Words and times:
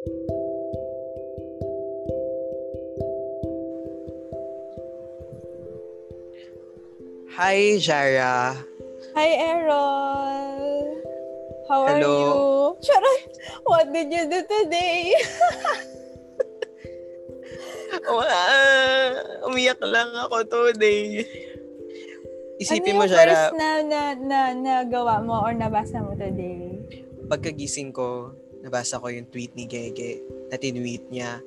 Hi, 0.00 0.08
Jara. 7.76 8.56
Hi, 9.12 9.30
Errol. 9.36 11.04
How 11.68 11.84
are 11.84 12.00
Hello. 12.00 12.16
you? 12.16 12.32
Charay, 12.80 13.28
what 13.68 13.92
did 13.92 14.08
you 14.08 14.24
do 14.24 14.40
today? 14.48 15.12
Ah, 18.10 19.12
umiyak 19.50 19.82
lang 19.84 20.08
ako 20.16 20.48
today. 20.48 21.20
Isipin 22.56 22.96
mo, 22.96 23.04
ano 23.04 23.12
yung 23.12 23.12
Jara, 23.12 23.52
first 23.52 23.60
na, 23.60 23.68
na, 23.84 24.02
na, 24.16 24.40
nagawa 24.56 25.20
mo 25.20 25.44
or 25.44 25.52
nabasa 25.52 26.00
mo 26.00 26.16
today? 26.16 26.80
pagkagising 27.30 27.94
ko, 27.94 28.34
nabasa 28.60 29.00
ko 29.00 29.08
yung 29.08 29.28
tweet 29.28 29.52
ni 29.56 29.64
Gege 29.64 30.20
na 30.52 30.56
tinweet 30.60 31.04
niya 31.08 31.40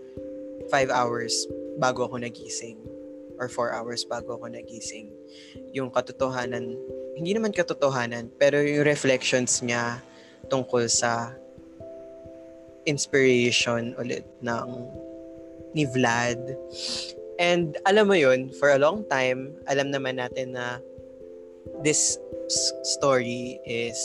five 0.70 0.90
hours 0.90 1.46
bago 1.78 2.06
ako 2.06 2.22
nagising 2.22 2.78
or 3.42 3.50
four 3.50 3.74
hours 3.74 4.06
bago 4.06 4.38
ako 4.38 4.50
nagising. 4.50 5.10
Yung 5.74 5.90
katotohanan, 5.90 6.78
hindi 7.18 7.32
naman 7.34 7.54
katotohanan, 7.54 8.30
pero 8.38 8.62
yung 8.62 8.86
reflections 8.86 9.62
niya 9.66 10.02
tungkol 10.50 10.86
sa 10.90 11.34
inspiration 12.86 13.96
ulit 13.98 14.28
ng 14.44 14.68
ni 15.74 15.90
Vlad. 15.90 16.38
And 17.42 17.74
alam 17.90 18.14
mo 18.14 18.16
yun, 18.16 18.54
for 18.62 18.70
a 18.70 18.80
long 18.80 19.08
time, 19.10 19.58
alam 19.66 19.90
naman 19.90 20.22
natin 20.22 20.54
na 20.54 20.78
this 21.82 22.22
story 22.86 23.58
is 23.66 23.98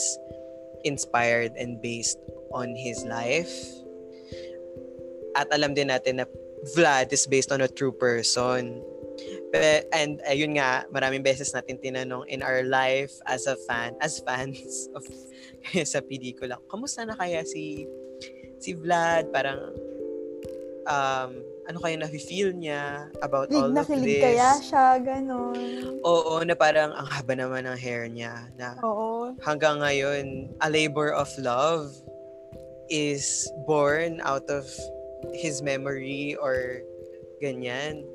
inspired 0.81 1.53
and 1.59 1.77
based 1.77 2.17
on 2.51 2.73
his 2.75 3.03
life. 3.05 3.51
At 5.37 5.49
alam 5.53 5.73
din 5.73 5.93
natin 5.93 6.19
na 6.21 6.25
Vlad 6.75 7.13
is 7.15 7.23
based 7.29 7.51
on 7.55 7.61
a 7.63 7.69
true 7.71 7.93
person. 7.95 8.83
Pe- 9.51 9.87
And 9.95 10.19
ayun 10.27 10.59
nga, 10.59 10.83
maraming 10.91 11.23
beses 11.23 11.55
natin 11.55 11.79
tinanong 11.79 12.27
in 12.27 12.43
our 12.43 12.63
life 12.67 13.11
as 13.27 13.47
a 13.47 13.55
fan, 13.67 13.95
as 14.03 14.19
fans 14.23 14.89
of 14.95 15.03
sa 15.91 16.03
pelikula, 16.03 16.59
kamusta 16.67 17.07
na 17.07 17.15
kaya 17.15 17.43
si 17.47 17.87
si 18.59 18.75
Vlad? 18.75 19.31
Parang 19.31 19.71
um, 20.89 21.31
ano 21.69 21.77
kaya 21.77 22.01
na-feel 22.01 22.49
niya 22.51 23.13
about 23.21 23.53
all 23.53 23.69
Kilig 23.69 23.77
na 23.77 23.81
of 23.85 23.89
this? 23.93 24.23
kaya 24.25 24.49
siya, 24.57 24.85
ganon. 24.97 25.53
Oo, 26.01 26.41
na 26.41 26.57
parang 26.57 26.89
ang 26.97 27.05
haba 27.05 27.37
naman 27.37 27.69
ng 27.69 27.77
hair 27.77 28.09
niya 28.09 28.49
na 28.57 28.73
Oo. 28.81 29.37
hanggang 29.45 29.77
ngayon, 29.79 30.49
a 30.59 30.67
labor 30.67 31.13
of 31.13 31.29
love 31.37 31.93
is 32.89 33.49
born 33.65 34.21
out 34.25 34.49
of 34.49 34.65
his 35.33 35.61
memory 35.61 36.35
or 36.37 36.81
ganyan. 37.41 38.05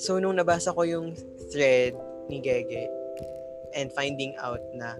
So, 0.00 0.18
nung 0.18 0.38
nabasa 0.38 0.74
ko 0.74 0.82
yung 0.82 1.14
thread 1.52 1.94
ni 2.26 2.40
Gege 2.40 2.88
and 3.76 3.92
finding 3.92 4.34
out 4.40 4.62
na 4.74 4.96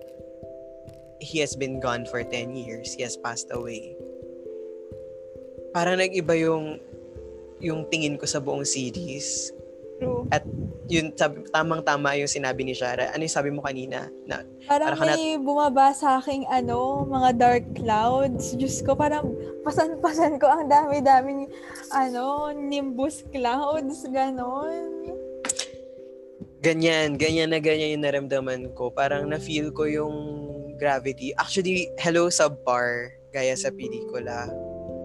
he 1.19 1.41
has 1.41 1.57
been 1.57 1.81
gone 1.81 2.05
for 2.07 2.23
10 2.23 2.55
years, 2.55 2.95
he 2.95 3.03
has 3.03 3.17
passed 3.17 3.49
away, 3.51 3.97
parang 5.75 5.99
nag-iba 5.99 6.39
yung 6.39 6.79
yung 7.59 7.89
tingin 7.89 8.21
ko 8.21 8.29
sa 8.29 8.39
buong 8.39 8.67
series. 8.67 9.51
True. 10.05 10.29
Yun, 10.85 11.17
sabi, 11.17 11.49
tamang-tama 11.49 12.13
yung 12.21 12.29
sinabi 12.29 12.61
ni 12.61 12.77
Shara. 12.77 13.09
Ano 13.17 13.25
yung 13.25 13.33
sabi 13.33 13.49
mo 13.49 13.65
kanina? 13.65 14.13
Na, 14.29 14.45
Parang 14.69 14.93
Para 14.93 15.01
ka 15.01 15.05
na- 15.09 15.17
may 15.17 15.41
bumaba 15.41 15.97
sa 15.97 16.21
aking 16.21 16.45
ano, 16.45 17.09
mga 17.09 17.31
dark 17.41 17.65
clouds. 17.73 18.53
Diyos 18.53 18.85
ko, 18.85 18.93
parang 18.93 19.33
pasan-pasan 19.65 20.37
ko 20.37 20.45
ang 20.45 20.69
dami-daming 20.69 21.49
ano, 21.89 22.53
nimbus 22.53 23.25
clouds, 23.33 24.05
ganon. 24.13 25.09
ganyan, 26.61 27.17
ganyan 27.17 27.53
na 27.53 27.61
ganyan 27.61 27.97
yung 27.97 28.05
naramdaman 28.05 28.73
ko. 28.77 28.93
Parang 28.93 29.25
na-feel 29.25 29.73
ko 29.73 29.89
yung 29.89 30.17
gravity. 30.77 31.33
Actually, 31.37 31.89
hello 31.97 32.29
subpar, 32.29 33.09
gaya 33.33 33.57
sa 33.57 33.73
pelikula, 33.73 34.49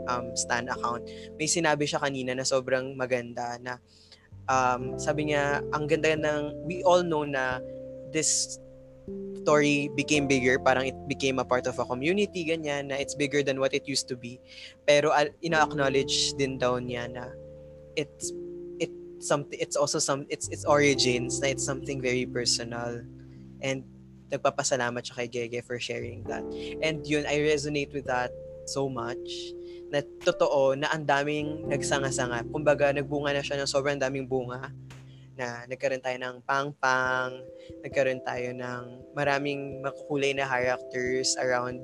um, 0.08 0.32
Stan 0.36 0.68
account. 0.68 1.04
May 1.36 1.48
sinabi 1.48 1.84
siya 1.84 2.00
kanina 2.00 2.32
na 2.32 2.44
sobrang 2.44 2.96
maganda 2.96 3.56
na 3.60 3.80
um, 4.50 4.98
sabi 4.98 5.32
niya, 5.32 5.62
ang 5.72 5.88
ganda 5.88 6.18
ng, 6.18 6.66
we 6.66 6.82
all 6.84 7.06
know 7.06 7.24
na 7.24 7.62
this 8.12 8.60
story 9.40 9.88
became 9.96 10.28
bigger, 10.28 10.60
parang 10.60 10.90
it 10.90 10.98
became 11.08 11.40
a 11.40 11.46
part 11.46 11.66
of 11.70 11.78
a 11.80 11.86
community, 11.86 12.44
ganyan, 12.44 12.92
na 12.92 12.98
it's 12.98 13.16
bigger 13.16 13.42
than 13.46 13.62
what 13.62 13.72
it 13.74 13.88
used 13.88 14.10
to 14.10 14.18
be. 14.18 14.42
Pero 14.84 15.14
al- 15.14 15.34
ina-acknowledge 15.40 16.36
din 16.36 16.58
daw 16.58 16.82
niya 16.82 17.08
na 17.08 17.32
it's 17.96 18.34
it's 18.82 18.94
something 19.24 19.58
it's 19.62 19.76
also 19.76 20.00
some 20.00 20.26
it's 20.28 20.50
its 20.50 20.66
origins 20.66 21.40
na 21.40 21.48
it's 21.48 21.64
something 21.64 22.02
very 22.02 22.26
personal. 22.26 23.00
And 23.64 23.86
nagpapasalamat 24.30 25.08
siya 25.08 25.16
kay 25.16 25.28
Gege 25.30 25.60
for 25.64 25.80
sharing 25.80 26.26
that. 26.28 26.44
And 26.84 27.06
yun 27.08 27.26
I 27.26 27.40
resonate 27.42 27.94
with 27.94 28.06
that 28.12 28.34
so 28.70 28.86
much 28.90 29.56
na 29.90 30.00
totoo 30.24 30.78
na 30.78 30.90
ang 30.94 31.06
daming 31.06 31.66
nagsanga-sanga 31.70 32.46
kumbaga 32.54 32.94
nagbunga 32.94 33.34
na 33.34 33.44
siya 33.44 33.62
ng 33.62 33.70
sobrang 33.70 33.98
daming 33.98 34.30
bunga 34.30 34.70
na 35.40 35.64
nagkaroon 35.66 36.04
tayo 36.04 36.18
ng 36.20 36.36
pang-pang 36.44 37.32
nagkaroon 37.82 38.22
tayo 38.22 38.52
ng 38.54 38.84
maraming 39.16 39.82
makukulay 39.82 40.36
na 40.36 40.46
characters 40.46 41.34
around 41.40 41.80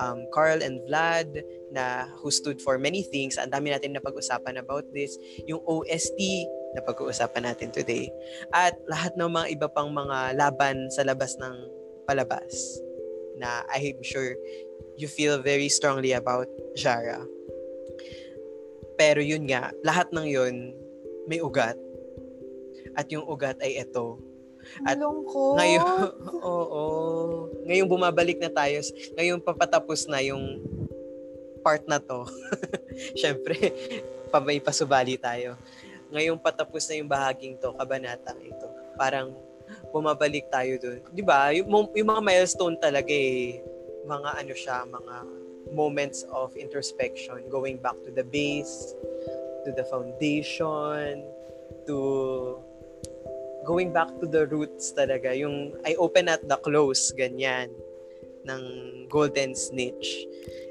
um, 0.00 0.24
Carl 0.32 0.64
and 0.64 0.80
Vlad 0.88 1.28
na 1.70 2.08
who 2.18 2.32
stood 2.32 2.58
for 2.58 2.80
many 2.80 3.04
things. 3.04 3.36
Ang 3.36 3.52
dami 3.52 3.70
natin 3.70 3.94
na 3.94 4.02
pag-usapan 4.02 4.58
about 4.58 4.88
this. 4.96 5.14
Yung 5.44 5.60
OST 5.68 6.18
na 6.74 6.80
pag-uusapan 6.82 7.52
natin 7.52 7.70
today. 7.70 8.08
At 8.50 8.74
lahat 8.88 9.14
ng 9.20 9.30
mga 9.30 9.46
iba 9.54 9.68
pang 9.68 9.92
mga 9.92 10.34
laban 10.34 10.88
sa 10.90 11.04
labas 11.04 11.36
ng 11.36 11.54
palabas 12.08 12.80
na 13.38 13.62
I'm 13.70 14.00
sure 14.02 14.34
you 15.00 15.08
feel 15.08 15.40
very 15.40 15.72
strongly 15.72 16.12
about 16.12 16.46
Jara. 16.76 17.24
Pero 19.00 19.24
yun 19.24 19.48
nga, 19.48 19.72
lahat 19.80 20.12
ng 20.12 20.28
yun 20.28 20.76
may 21.24 21.40
ugat. 21.40 21.80
At 22.92 23.08
yung 23.08 23.24
ugat 23.24 23.56
ay 23.64 23.80
ito. 23.80 24.20
At 24.84 25.00
Malungkot. 25.00 25.56
Ngayon, 25.56 25.88
oo. 26.52 26.84
Ngayon 27.64 27.88
bumabalik 27.88 28.36
na 28.36 28.52
tayo. 28.52 28.84
Ngayon 29.16 29.40
papatapos 29.40 30.04
na 30.04 30.20
yung 30.20 30.60
part 31.64 31.84
na 31.88 31.96
to. 31.96 32.28
Siyempre, 33.18 33.72
pa 34.28 34.38
may 34.38 34.60
pasubali 34.60 35.16
tayo. 35.16 35.56
Ngayon 36.12 36.36
patapos 36.36 36.84
na 36.90 37.00
yung 37.00 37.08
bahaging 37.08 37.56
to, 37.56 37.72
kabanatang 37.72 38.40
ito. 38.44 38.68
Parang 39.00 39.32
bumabalik 39.94 40.50
tayo 40.50 40.76
dun. 40.82 40.98
'Di 41.14 41.22
ba? 41.22 41.54
Yung, 41.54 41.70
yung 41.94 42.08
mga 42.10 42.22
milestone 42.22 42.74
talaga 42.78 43.14
eh, 43.14 43.62
mga 44.06 44.30
ano 44.40 44.54
siya, 44.54 44.84
mga 44.88 45.16
moments 45.72 46.24
of 46.32 46.56
introspection, 46.56 47.44
going 47.48 47.76
back 47.78 47.96
to 48.04 48.10
the 48.10 48.24
base, 48.24 48.94
to 49.64 49.70
the 49.76 49.84
foundation, 49.88 51.24
to 51.86 52.56
going 53.64 53.92
back 53.92 54.08
to 54.20 54.26
the 54.26 54.48
roots 54.48 54.92
talaga. 54.96 55.36
Yung 55.36 55.76
I 55.84 55.94
open 56.00 56.28
at 56.28 56.42
the 56.48 56.56
close, 56.60 57.12
ganyan, 57.12 57.70
ng 58.48 58.62
Golden 59.12 59.52
Snitch. 59.52 60.24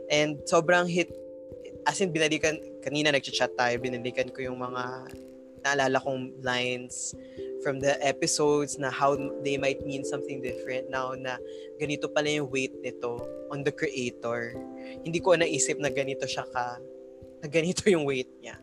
And 0.10 0.42
sobrang 0.50 0.90
hit, 0.90 1.14
as 1.86 2.02
in 2.02 2.10
binalikan, 2.10 2.58
kanina 2.82 3.14
nag-chat 3.14 3.54
tayo, 3.54 3.76
binalikan 3.78 4.34
ko 4.34 4.42
yung 4.42 4.58
mga 4.58 5.14
naalala 5.70 6.02
kong 6.02 6.34
lines 6.42 7.14
from 7.62 7.78
the 7.78 7.94
episodes 8.02 8.80
na 8.80 8.90
how 8.90 9.14
they 9.46 9.60
might 9.60 9.84
mean 9.86 10.02
something 10.02 10.42
different 10.42 10.90
now 10.90 11.14
na 11.14 11.38
ganito 11.78 12.10
pala 12.10 12.32
yung 12.32 12.50
weight 12.50 12.74
nito 12.82 13.20
on 13.54 13.62
the 13.62 13.72
creator. 13.72 14.56
Hindi 15.06 15.20
ko 15.22 15.36
naisip 15.36 15.78
na 15.78 15.94
ganito 15.94 16.26
siya 16.26 16.48
ka, 16.50 16.80
na 17.44 17.48
ganito 17.52 17.86
yung 17.92 18.08
weight 18.08 18.32
niya. 18.42 18.58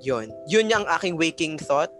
Yun. 0.00 0.32
Yun 0.48 0.72
yung 0.72 0.86
aking 0.96 1.20
waking 1.20 1.54
thought. 1.60 1.92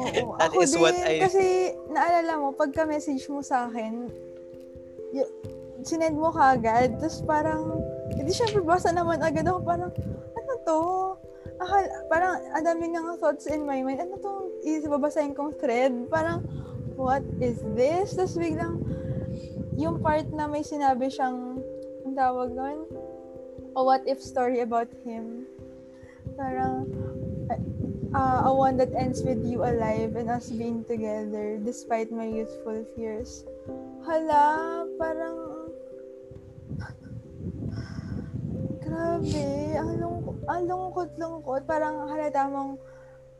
Oo, 0.00 0.36
That 0.40 0.54
ako 0.54 0.64
is 0.64 0.72
din, 0.72 0.80
what 0.80 0.96
I- 0.96 1.20
Kasi, 1.20 1.44
naalala 1.92 2.32
mo, 2.40 2.46
pagka-message 2.56 3.28
mo 3.28 3.44
sa 3.44 3.68
akin, 3.68 4.08
y- 5.12 5.32
sinend 5.84 6.16
mo 6.16 6.32
kagad, 6.32 6.96
tapos 6.96 7.20
parang, 7.28 7.84
hindi 8.16 8.32
syempre 8.32 8.64
basa 8.64 8.88
naman 8.88 9.20
agad 9.20 9.44
ako, 9.44 9.60
parang, 9.60 9.92
ano 10.34 10.52
to? 10.64 10.80
Akal, 11.62 11.84
parang, 12.10 12.34
ang 12.50 12.64
dami 12.66 12.84
nga 12.94 13.14
thoughts 13.18 13.46
in 13.46 13.62
my 13.62 13.82
mind, 13.82 14.02
ano 14.02 14.18
to, 14.18 14.32
babasahin 14.90 15.36
kong 15.36 15.54
thread, 15.62 15.92
parang, 16.10 16.42
what 16.98 17.22
is 17.38 17.62
this? 17.78 18.14
Tapos 18.18 18.34
biglang, 18.38 18.82
yung 19.78 20.02
part 20.02 20.26
na 20.34 20.46
may 20.50 20.62
sinabi 20.62 21.10
siyang, 21.10 21.62
ang 22.06 22.14
tawag 22.14 22.54
doon, 22.54 22.86
a 23.74 23.80
what 23.82 24.02
if 24.06 24.22
story 24.22 24.62
about 24.62 24.90
him. 25.02 25.46
Parang, 26.38 26.86
uh, 28.14 28.46
a 28.46 28.52
one 28.54 28.78
that 28.78 28.94
ends 28.94 29.22
with 29.22 29.42
you 29.42 29.66
alive 29.66 30.14
and 30.14 30.30
us 30.30 30.48
being 30.50 30.86
together 30.86 31.58
despite 31.62 32.14
my 32.14 32.24
youthful 32.24 32.86
fears. 32.94 33.42
Hala, 34.06 34.86
parang 34.98 35.63
Grabe, 38.94 39.46
ang, 39.74 39.90
lungkot, 39.98 40.38
ang 40.46 40.62
lungkot-lungkot. 40.70 41.62
Parang 41.66 42.06
halata 42.06 42.46
mong 42.46 42.78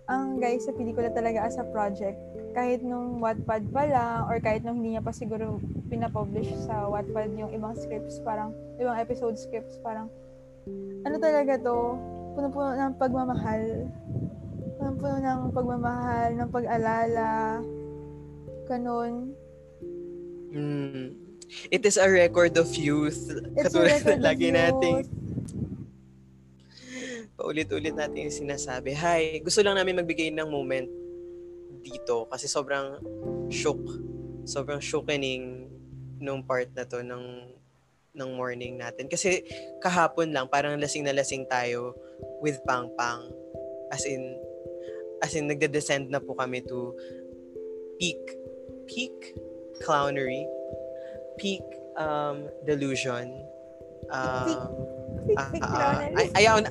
ang 0.05 0.37
guys 0.37 0.67
sa 0.67 0.75
pelikula 0.75 1.09
talaga 1.15 1.47
as 1.47 1.56
a 1.56 1.65
project. 1.71 2.19
Kahit 2.53 2.83
nung 2.83 3.23
Wattpad 3.23 3.71
pa 3.71 3.87
lang, 3.87 4.27
or 4.27 4.37
kahit 4.43 4.67
nung 4.67 4.83
hindi 4.83 4.99
niya 4.99 5.03
pa 5.06 5.15
siguro 5.15 5.62
pinapublish 5.89 6.51
sa 6.67 6.91
Wattpad 6.91 7.39
yung 7.39 7.55
ibang 7.55 7.79
scripts, 7.79 8.19
parang, 8.27 8.51
ibang 8.77 8.99
episode 8.99 9.39
scripts, 9.39 9.79
parang, 9.81 10.11
ano 11.06 11.17
talaga 11.23 11.57
to? 11.57 11.97
Puno-puno 12.35 12.75
ng 12.75 12.95
pagmamahal. 12.99 13.62
Puno-puno 14.77 15.17
ng 15.23 15.41
pagmamahal, 15.55 16.31
ng 16.35 16.50
pag-alala. 16.50 17.62
Ganun. 18.67 19.12
Mm. 20.50 21.25
It 21.71 21.87
is 21.87 21.97
a 21.97 22.09
record 22.09 22.57
of 22.59 22.73
youth. 22.75 23.31
It's 23.57 23.73
a 23.73 23.79
Katulad 23.79 24.03
record 24.03 24.21
na 24.21 24.27
lagi 24.33 24.49
nating. 24.50 25.07
Paulit-ulit 27.35 27.95
natin 27.95 28.31
yung 28.31 28.39
sinasabi. 28.47 28.95
Hi, 28.95 29.43
gusto 29.43 29.61
lang 29.63 29.75
namin 29.79 30.03
magbigay 30.03 30.31
ng 30.35 30.49
moment 30.49 30.87
dito 31.85 32.31
kasi 32.31 32.47
sobrang 32.47 33.03
shook. 33.51 33.83
Sobrang 34.47 34.79
shookening 34.79 35.69
nung 36.23 36.47
part 36.47 36.71
na 36.73 36.87
to 36.87 37.03
ng 37.03 37.55
ng 38.15 38.31
morning 38.39 38.79
natin. 38.79 39.11
Kasi 39.11 39.43
kahapon 39.83 40.31
lang, 40.31 40.47
parang 40.47 40.79
lasing 40.79 41.03
na 41.03 41.13
lasing 41.15 41.45
tayo 41.51 41.99
with 42.39 42.57
Pang 42.63 42.89
Pang. 42.95 43.27
As 43.91 44.07
in, 44.07 44.39
as 45.21 45.35
in, 45.35 45.51
nagde-descend 45.51 46.09
na 46.15 46.23
po 46.23 46.39
kami 46.39 46.63
to 46.63 46.95
peak, 47.99 48.19
peak 48.87 49.35
clownery, 49.83 50.47
peak 51.37 51.67
um, 51.99 52.47
delusion. 52.63 53.35
Um, 54.15 54.71
Clownery. 55.26 56.15
ay- 56.15 56.32
ayaw, 56.37 56.56
na, 56.59 56.69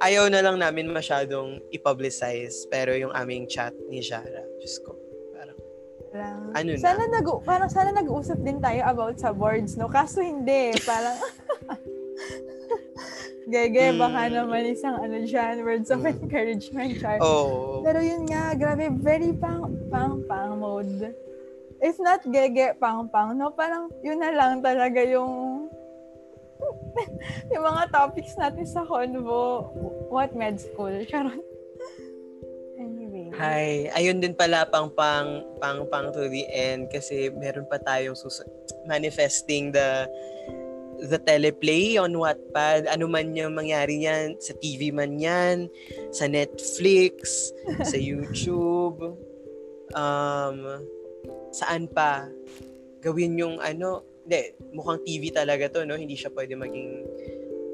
ayaw 0.00 0.24
na 0.26 0.40
lang 0.40 0.56
namin 0.58 0.90
masyadong 0.90 1.62
i-publicize 1.70 2.66
pero 2.66 2.92
yung 2.92 3.12
aming 3.12 3.46
chat 3.46 3.70
ni 3.86 4.00
Shara, 4.00 4.42
Diyos 4.58 4.76
ko, 4.80 4.98
parang, 5.32 5.58
Parang, 6.08 6.40
Ano 6.52 6.70
na? 6.70 6.78
sana 6.78 7.02
nag 7.08 7.26
parang 7.42 7.68
sana 7.68 7.90
nag-uusap 7.92 8.38
din 8.38 8.58
tayo 8.58 8.80
about 8.84 9.16
sa 9.16 9.30
boards, 9.30 9.74
no? 9.74 9.86
Kaso 9.86 10.20
hindi, 10.20 10.74
parang 10.82 11.16
Gege, 13.44 13.98
baka 13.98 14.30
Mm. 14.30 14.32
naman 14.32 14.62
isang 14.70 14.96
ano 14.96 15.18
dyan, 15.20 15.66
words 15.66 15.90
of 15.90 15.98
Mm. 16.00 16.14
encouragement, 16.14 16.94
char. 16.96 17.18
oh, 17.18 17.82
Pero 17.82 17.98
yun 17.98 18.22
nga, 18.24 18.54
grabe, 18.54 18.86
very 18.94 19.34
pang, 19.34 19.66
pang, 19.90 20.22
pang 20.22 20.54
mode. 20.56 21.10
If 21.82 21.98
not 21.98 22.22
gege, 22.24 22.78
pang, 22.78 23.10
pang, 23.10 23.34
no? 23.34 23.50
Parang 23.50 23.90
yun 24.00 24.22
na 24.22 24.30
lang 24.30 24.62
talaga 24.62 25.02
yung 25.02 25.51
yung 27.52 27.64
mga 27.64 27.92
topics 27.92 28.36
natin 28.36 28.66
sa 28.66 28.84
convo. 28.86 29.70
What 30.12 30.36
med 30.36 30.60
school? 30.60 30.92
Charot. 31.10 31.40
Anyway. 32.82 33.30
hi, 33.38 33.86
ayun 33.94 34.18
din 34.18 34.34
pala 34.34 34.66
pang 34.66 34.90
pang 34.90 35.46
pang 35.62 35.86
pang 35.86 36.10
to 36.10 36.26
the 36.26 36.42
end 36.50 36.90
kasi 36.90 37.30
meron 37.30 37.62
pa 37.70 37.78
tayong 37.78 38.18
sus- 38.18 38.42
manifesting 38.90 39.70
the 39.70 40.10
the 41.02 41.18
teleplay 41.18 41.98
on 41.98 42.14
Wattpad, 42.14 42.86
ano 42.86 43.10
man 43.10 43.34
yung 43.34 43.58
mangyari 43.58 44.06
yan, 44.06 44.38
sa 44.38 44.54
TV 44.62 44.94
man 44.94 45.18
yan, 45.18 45.66
sa 46.14 46.30
Netflix, 46.30 47.50
sa 47.90 47.98
YouTube, 47.98 49.18
um, 49.98 50.58
saan 51.50 51.90
pa, 51.90 52.30
gawin 53.02 53.34
yung 53.34 53.58
ano, 53.58 54.06
hindi, 54.22 54.40
mukhang 54.70 55.02
TV 55.02 55.34
talaga 55.34 55.66
to, 55.70 55.82
no? 55.82 55.98
Hindi 55.98 56.14
siya 56.14 56.30
pwede 56.30 56.54
maging 56.54 56.90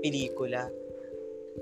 pelikula. 0.01 0.69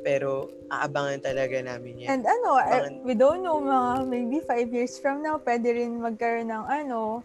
Pero, 0.04 0.52
aabangan 0.68 1.24
talaga 1.24 1.56
namin 1.64 2.04
yan. 2.04 2.08
And 2.20 2.22
ano, 2.28 2.60
eh, 2.60 2.68
Abangan. 2.68 2.94
we 3.02 3.14
don't 3.16 3.40
know, 3.42 3.58
mga 3.58 4.06
maybe 4.06 4.38
five 4.44 4.68
years 4.70 5.00
from 5.00 5.24
now, 5.24 5.40
pwede 5.42 5.72
rin 5.72 5.98
magkaroon 5.98 6.52
ng 6.52 6.64
ano, 6.68 7.24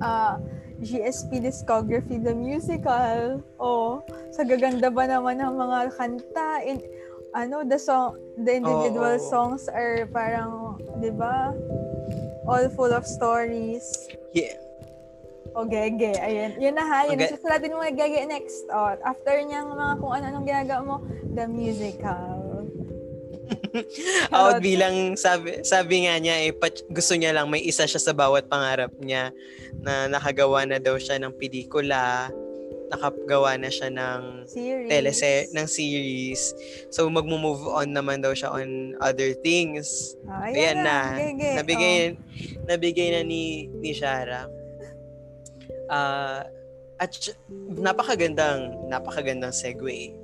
ah, 0.00 0.40
GSP 0.80 1.44
Discography 1.44 2.16
the 2.16 2.32
Musical. 2.32 3.44
O, 3.60 4.00
sa 4.32 4.42
gaganda 4.48 4.88
ba 4.88 5.04
naman 5.04 5.38
ng 5.38 5.54
mga 5.60 5.78
kanta, 5.92 6.64
in, 6.64 6.80
ano, 7.36 7.62
the 7.62 7.78
song, 7.78 8.16
the 8.40 8.58
individual 8.58 9.20
Oo. 9.20 9.28
songs 9.30 9.68
are 9.68 10.08
parang, 10.08 10.80
di 10.98 11.12
ba? 11.12 11.52
All 12.48 12.66
full 12.72 12.90
of 12.90 13.04
stories. 13.04 14.08
Yeah. 14.32 14.69
O 15.50 15.66
gege, 15.66 16.14
ayun. 16.14 16.54
Yun 16.56 16.74
na 16.74 16.84
ha, 16.84 16.98
yun. 17.04 17.18
Okay. 17.18 17.30
Susulatin 17.30 17.74
mo 17.74 17.82
gege 17.84 18.22
next. 18.24 18.64
O, 18.68 18.78
after 19.00 19.34
niyang 19.36 19.66
mga 19.66 19.98
kung 19.98 20.12
ano-anong 20.12 20.46
ginagawa 20.46 20.80
mo, 20.80 20.96
the 21.28 21.44
musical. 21.44 22.62
Out 24.30 24.58
Charot. 24.58 24.62
bilang 24.62 24.96
sabi, 25.14 25.62
sabi 25.62 26.06
nga 26.06 26.18
niya 26.18 26.38
eh, 26.40 26.52
pat- 26.52 26.86
gusto 26.86 27.14
niya 27.14 27.34
lang 27.34 27.50
may 27.50 27.60
isa 27.60 27.82
siya 27.82 27.98
sa 27.98 28.14
bawat 28.14 28.46
pangarap 28.46 28.94
niya 28.96 29.34
na 29.76 30.06
nakagawa 30.06 30.62
na 30.64 30.78
daw 30.78 30.94
siya 30.94 31.18
ng 31.18 31.34
pelikula, 31.34 32.30
nakagawa 32.88 33.54
na 33.54 33.66
siya 33.66 33.90
ng 33.90 34.46
Series. 34.46 34.86
telese 34.86 35.32
ng 35.50 35.66
series. 35.66 36.42
So 36.90 37.06
magmo-move 37.06 37.66
on 37.66 37.90
naman 37.90 38.22
daw 38.22 38.30
siya 38.30 38.50
on 38.50 38.66
other 38.98 39.34
things. 39.36 40.14
Ah, 40.26 40.46
Ayan 40.46 40.82
na. 40.82 40.98
Gege. 41.16 41.50
Nabigay 41.54 41.94
Oh. 42.10 42.14
nabigay 42.66 43.08
na 43.12 43.22
ni 43.22 43.42
ni 43.72 43.90
Shara. 43.90 44.46
Ah 45.90 46.46
at 47.00 47.10
napakagandang 47.74 48.76
napakagandang 48.86 49.50
segue. 49.50 50.14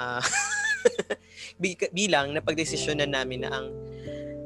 Bi- 1.60 1.90
bilang 1.92 2.32
na 2.96 3.04
namin 3.04 3.44
na 3.44 3.50
ang 3.52 3.66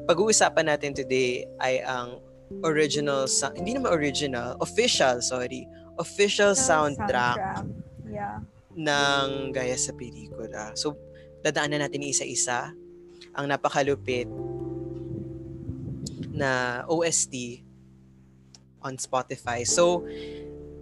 pag-uusapan 0.08 0.72
natin 0.72 0.96
today 0.96 1.44
ay 1.60 1.84
ang 1.84 2.18
original 2.64 3.28
sa- 3.28 3.52
hindi 3.52 3.76
naman 3.76 3.92
original, 3.92 4.56
official, 4.58 5.20
sorry, 5.20 5.68
official 6.00 6.56
soundtrack 6.56 7.38
Yeah. 8.04 8.40
ng 8.74 9.50
gaya 9.50 9.74
sa 9.74 9.90
pelikula. 9.94 10.70
So, 10.78 10.94
dadaanan 11.42 11.82
natin 11.82 12.04
isa-isa 12.04 12.70
ang 13.34 13.46
napakalupit 13.50 14.30
na 16.30 16.82
OST 16.86 17.62
on 18.84 19.00
Spotify. 19.00 19.64
So, 19.64 20.04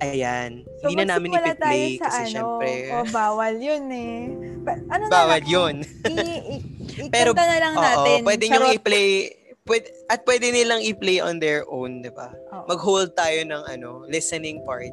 ayan. 0.03 0.67
So, 0.83 0.91
hindi 0.91 1.07
na 1.07 1.17
namin 1.17 1.31
ipi-play 1.33 2.03
kasi 2.03 2.21
ano, 2.27 2.59
syempre, 2.59 2.71
oh, 2.91 3.07
bawal 3.09 3.55
yun 3.55 3.85
eh. 3.89 4.19
Ba- 4.67 4.83
ano 4.91 5.03
na 5.07 5.11
bawal 5.11 5.41
lang, 5.41 5.47
yun. 5.49 5.75
I- 6.05 6.43
i- 6.59 6.65
Pero, 7.15 7.31
na 7.33 7.47
lang 7.57 7.75
Oo, 7.79 7.81
natin. 7.81 8.19
pwede 8.27 8.45
nyo 8.51 8.67
i-play, 8.69 9.31
pwede, 9.65 9.87
at 10.11 10.27
pwede 10.27 10.51
nilang 10.51 10.83
i-play 10.83 11.23
on 11.23 11.39
their 11.39 11.63
own, 11.71 12.03
di 12.03 12.11
ba? 12.11 12.35
Oo. 12.53 12.67
Mag-hold 12.67 13.15
tayo 13.15 13.39
ng 13.47 13.63
ano, 13.65 14.03
listening 14.11 14.59
party. 14.67 14.91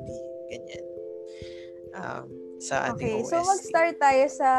Ganyan. 0.47 0.85
Um, 1.89 2.25
sa 2.61 2.93
ating 2.93 3.01
Okay, 3.01 3.17
so 3.25 3.41
OST. 3.41 3.49
mag-start 3.49 3.95
tayo 3.97 4.23
sa 4.29 4.49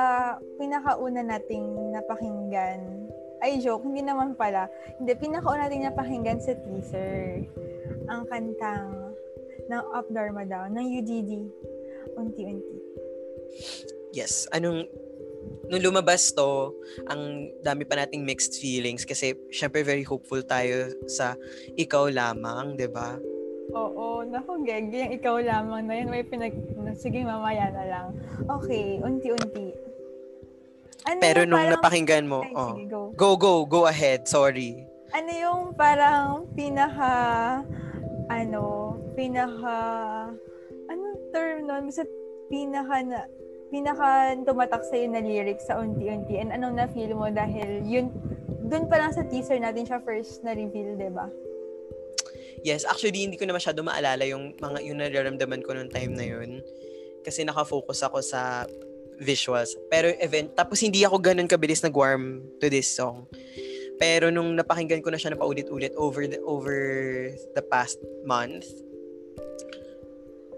pinakauna 0.58 1.22
nating 1.22 1.62
napakinggan. 1.94 3.06
Ay, 3.40 3.60
joke, 3.60 3.84
hindi 3.88 4.04
naman 4.04 4.36
pala. 4.36 4.68
Hindi, 5.00 5.16
pinakauna 5.16 5.66
nating 5.66 5.88
napakinggan 5.88 6.40
sa 6.40 6.52
teaser. 6.56 7.48
Ang 8.12 8.28
kantang 8.28 9.16
ng 9.70 9.84
Up 9.96 10.06
Dharma 10.12 10.44
Down, 10.44 10.76
ng 10.76 10.86
UDD. 11.00 11.30
Unti-unti. 12.20 12.76
Yes. 14.12 14.44
Anong, 14.52 14.84
nung 15.70 15.82
lumabas 15.82 16.34
to, 16.36 16.74
ang 17.08 17.54
dami 17.64 17.86
pa 17.86 17.96
nating 17.96 18.26
mixed 18.26 18.58
feelings 18.58 19.06
kasi 19.06 19.38
syempre 19.54 19.86
very 19.86 20.02
hopeful 20.02 20.42
tayo 20.42 20.90
sa 21.06 21.38
ikaw 21.78 22.10
lamang, 22.10 22.76
di 22.76 22.90
ba? 22.90 23.16
Oo, 23.70 24.26
naku, 24.26 24.66
Gege, 24.66 25.06
yung 25.06 25.14
ikaw 25.14 25.38
lamang 25.38 25.86
na 25.86 25.94
yun, 26.02 26.10
may 26.10 26.26
pinag... 26.26 26.54
Sige, 26.98 27.22
mamaya 27.22 27.70
na 27.70 27.84
lang. 27.86 28.06
Okay, 28.50 28.98
unti-unti. 28.98 29.89
Ano 31.08 31.18
Pero 31.20 31.44
yung 31.44 31.50
nung 31.52 31.64
parang- 31.64 31.74
napakinggan 31.80 32.24
mo, 32.28 32.40
Ay, 32.44 32.52
oh, 32.56 32.72
sige, 32.76 32.84
go. 32.88 33.00
go, 33.16 33.30
go, 33.36 33.52
go 33.64 33.80
ahead. 33.88 34.28
Sorry. 34.28 34.84
Ano 35.16 35.30
yung 35.32 35.60
parang 35.74 36.46
pinaka... 36.52 37.12
Ano, 38.30 38.94
pinaka... 39.16 39.76
Anong 40.86 41.18
term 41.32 41.66
nun? 41.66 41.82
Basta 41.88 42.04
pinaka 42.46 42.96
na... 43.02 43.18
Pinaka 43.70 44.34
tumatak 44.42 44.82
sa'yo 44.90 45.06
na 45.08 45.22
lyrics 45.22 45.70
sa 45.70 45.78
unti-unti 45.78 46.42
and 46.42 46.50
anong 46.50 46.74
na-feel 46.74 47.14
mo 47.14 47.30
dahil 47.30 47.86
yun, 47.86 48.10
dun 48.66 48.90
pa 48.90 48.98
lang 48.98 49.14
sa 49.14 49.22
teaser 49.22 49.62
natin 49.62 49.86
siya 49.86 50.02
first 50.02 50.42
na-reveal, 50.42 50.98
'di 50.98 51.06
ba? 51.14 51.30
Yes, 52.66 52.82
actually 52.82 53.22
hindi 53.22 53.38
ko 53.38 53.46
na 53.46 53.54
masyado 53.54 53.78
maalala 53.86 54.26
yung 54.26 54.58
mga 54.58 54.78
yung 54.82 54.98
nararamdaman 54.98 55.62
ko 55.62 55.70
nung 55.70 55.86
time 55.86 56.18
na 56.18 56.26
yun. 56.26 56.66
Kasi 57.22 57.46
nakafocus 57.46 58.02
ako 58.02 58.18
sa 58.18 58.66
visuals. 59.20 59.76
Pero 59.92 60.10
event, 60.18 60.56
tapos 60.56 60.80
hindi 60.80 61.04
ako 61.04 61.20
ganun 61.20 61.46
kabilis 61.46 61.84
nag-warm 61.84 62.40
to 62.58 62.66
this 62.72 62.88
song. 62.88 63.28
Pero 64.00 64.32
nung 64.32 64.56
napakinggan 64.56 65.04
ko 65.04 65.12
na 65.12 65.20
siya 65.20 65.36
na 65.36 65.38
paulit-ulit 65.38 65.92
over 66.00 66.24
the, 66.24 66.40
over 66.48 66.76
the 67.52 67.64
past 67.68 68.00
month, 68.24 68.64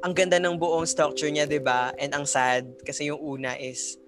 ang 0.03 0.15
ganda 0.15 0.39
ng 0.39 0.59
buong 0.59 0.87
structure 0.87 1.31
niya, 1.31 1.47
'di 1.47 1.63
ba? 1.63 1.95
And 1.95 2.11
ang 2.11 2.27
sad 2.27 2.83
kasi 2.83 3.07
yung 3.11 3.23
una 3.23 3.55
is 3.55 4.02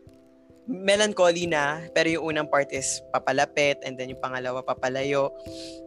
melancholy 0.65 1.45
na, 1.45 1.85
pero 1.93 2.09
yung 2.09 2.25
unang 2.35 2.49
part 2.49 2.73
is 2.73 3.05
papalapit, 3.13 3.81
and 3.85 4.01
then 4.01 4.13
yung 4.13 4.23
pangalawa 4.23 4.65
papalayo. 4.65 5.33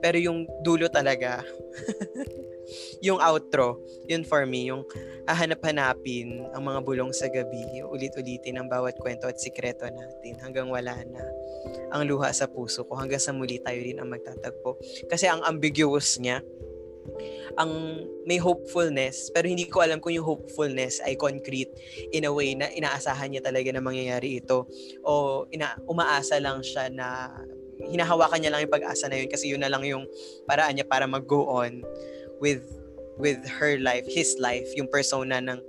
Pero 0.01 0.21
yung 0.21 0.45
dulo 0.61 0.85
talaga, 0.89 1.41
yung 3.05 3.17
outro, 3.17 3.81
yun 4.05 4.21
for 4.21 4.45
me, 4.45 4.69
yung 4.69 4.85
hahanap-hanapin 5.27 6.47
ang 6.55 6.63
mga 6.63 6.79
bulong 6.85 7.11
sa 7.11 7.27
gabi, 7.27 7.83
ulit-ulitin 7.83 8.61
ang 8.61 8.67
bawat 8.71 8.95
kwento 9.01 9.27
at 9.27 9.41
sikreto 9.41 9.83
natin 9.89 10.39
hanggang 10.39 10.71
wala 10.71 10.95
na 11.09 11.23
ang 11.91 12.07
luha 12.07 12.31
sa 12.31 12.47
puso 12.47 12.87
ko, 12.87 12.95
hanggang 12.95 13.19
sa 13.19 13.35
muli 13.35 13.59
tayo 13.59 13.79
rin 13.81 13.99
ang 13.99 14.07
magtatagpo. 14.07 14.79
Kasi 15.11 15.27
ang 15.27 15.43
ambiguous 15.43 16.21
niya, 16.21 16.39
ang 17.57 18.03
may 18.27 18.37
hopefulness 18.37 19.33
pero 19.33 19.49
hindi 19.49 19.65
ko 19.65 19.81
alam 19.81 19.97
kung 19.97 20.13
yung 20.13 20.27
hopefulness 20.27 21.01
ay 21.01 21.17
concrete 21.17 21.73
in 22.13 22.27
a 22.27 22.31
way 22.31 22.53
na 22.53 22.69
inaasahan 22.69 23.33
niya 23.33 23.41
talaga 23.41 23.73
na 23.73 23.81
mangyayari 23.81 24.43
ito 24.43 24.69
o 25.01 25.43
ina 25.49 25.73
umaasa 25.89 26.37
lang 26.37 26.61
siya 26.61 26.91
na 26.93 27.33
hinahawakan 27.81 28.41
niya 28.41 28.51
lang 28.53 28.61
yung 28.65 28.73
pag-asa 28.73 29.05
na 29.05 29.17
yun 29.21 29.29
kasi 29.29 29.53
yun 29.53 29.61
na 29.61 29.69
lang 29.69 29.85
yung 29.85 30.05
paraan 30.49 30.77
niya 30.77 30.87
para 30.89 31.05
mag-go 31.05 31.45
on 31.45 31.85
with 32.41 32.65
with 33.17 33.41
her 33.45 33.81
life, 33.81 34.05
his 34.05 34.37
life, 34.37 34.69
yung 34.77 34.89
persona 34.89 35.41
ng 35.41 35.59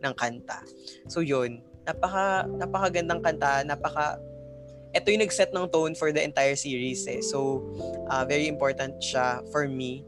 ng 0.00 0.14
kanta. 0.16 0.60
So 1.08 1.20
yun, 1.20 1.60
napaka 1.84 2.48
napakagandang 2.48 3.20
kanta, 3.24 3.64
napaka 3.64 4.20
ito 4.94 5.10
yung 5.10 5.26
nag-set 5.26 5.50
ng 5.50 5.66
tone 5.74 5.92
for 5.96 6.14
the 6.14 6.22
entire 6.22 6.56
series 6.56 7.04
eh. 7.08 7.20
So 7.20 7.64
uh, 8.08 8.24
very 8.24 8.46
important 8.46 9.00
siya 9.00 9.42
for 9.52 9.66
me 9.66 10.04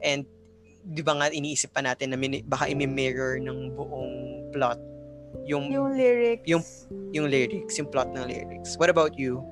and 0.00 0.24
di 0.80 1.04
ba 1.04 1.12
nga 1.14 1.28
iniisip 1.28 1.70
pa 1.70 1.84
natin 1.84 2.12
na 2.12 2.16
min- 2.16 2.44
baka 2.44 2.66
i-mirror 2.66 3.36
ng 3.38 3.76
buong 3.76 4.12
plot 4.50 4.80
yung 5.46 5.70
Yung 5.70 5.94
lyrics. 5.94 6.44
yung 6.48 6.62
yung 7.14 7.26
lyrics, 7.30 7.78
yung 7.78 7.88
plot 7.88 8.10
ng 8.10 8.24
lyrics. 8.26 8.74
What 8.80 8.90
about 8.90 9.14
you? 9.14 9.44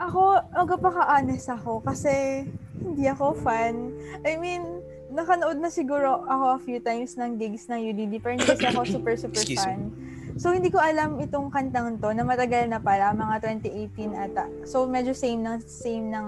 Ako, 0.00 0.40
magpaka-honest 0.50 1.52
ako 1.52 1.84
kasi 1.84 2.42
hindi 2.80 3.06
ako 3.06 3.36
fan. 3.38 3.92
I 4.26 4.34
mean, 4.34 4.82
nakanood 5.12 5.60
na 5.60 5.68
siguro 5.68 6.24
ako 6.24 6.44
a 6.56 6.60
few 6.60 6.78
times 6.80 7.14
ng 7.14 7.36
gigs 7.36 7.68
ng 7.68 7.78
UDD 7.92 8.18
pero 8.18 8.34
hindi 8.34 8.48
kasi 8.48 8.66
ako 8.66 8.82
super 8.98 9.14
super 9.14 9.38
Excuse 9.38 9.62
fan. 9.62 9.92
So 10.40 10.50
hindi 10.50 10.72
ko 10.72 10.80
alam 10.80 11.20
itong 11.20 11.52
kantang 11.52 12.00
to 12.00 12.08
na 12.16 12.24
matagal 12.24 12.64
na 12.66 12.80
pala, 12.80 13.12
mga 13.12 13.60
2018 13.62 14.16
ata. 14.16 14.48
So 14.64 14.88
medyo 14.88 15.12
same 15.12 15.44
ng 15.44 15.60
same 15.62 16.08
ng 16.08 16.26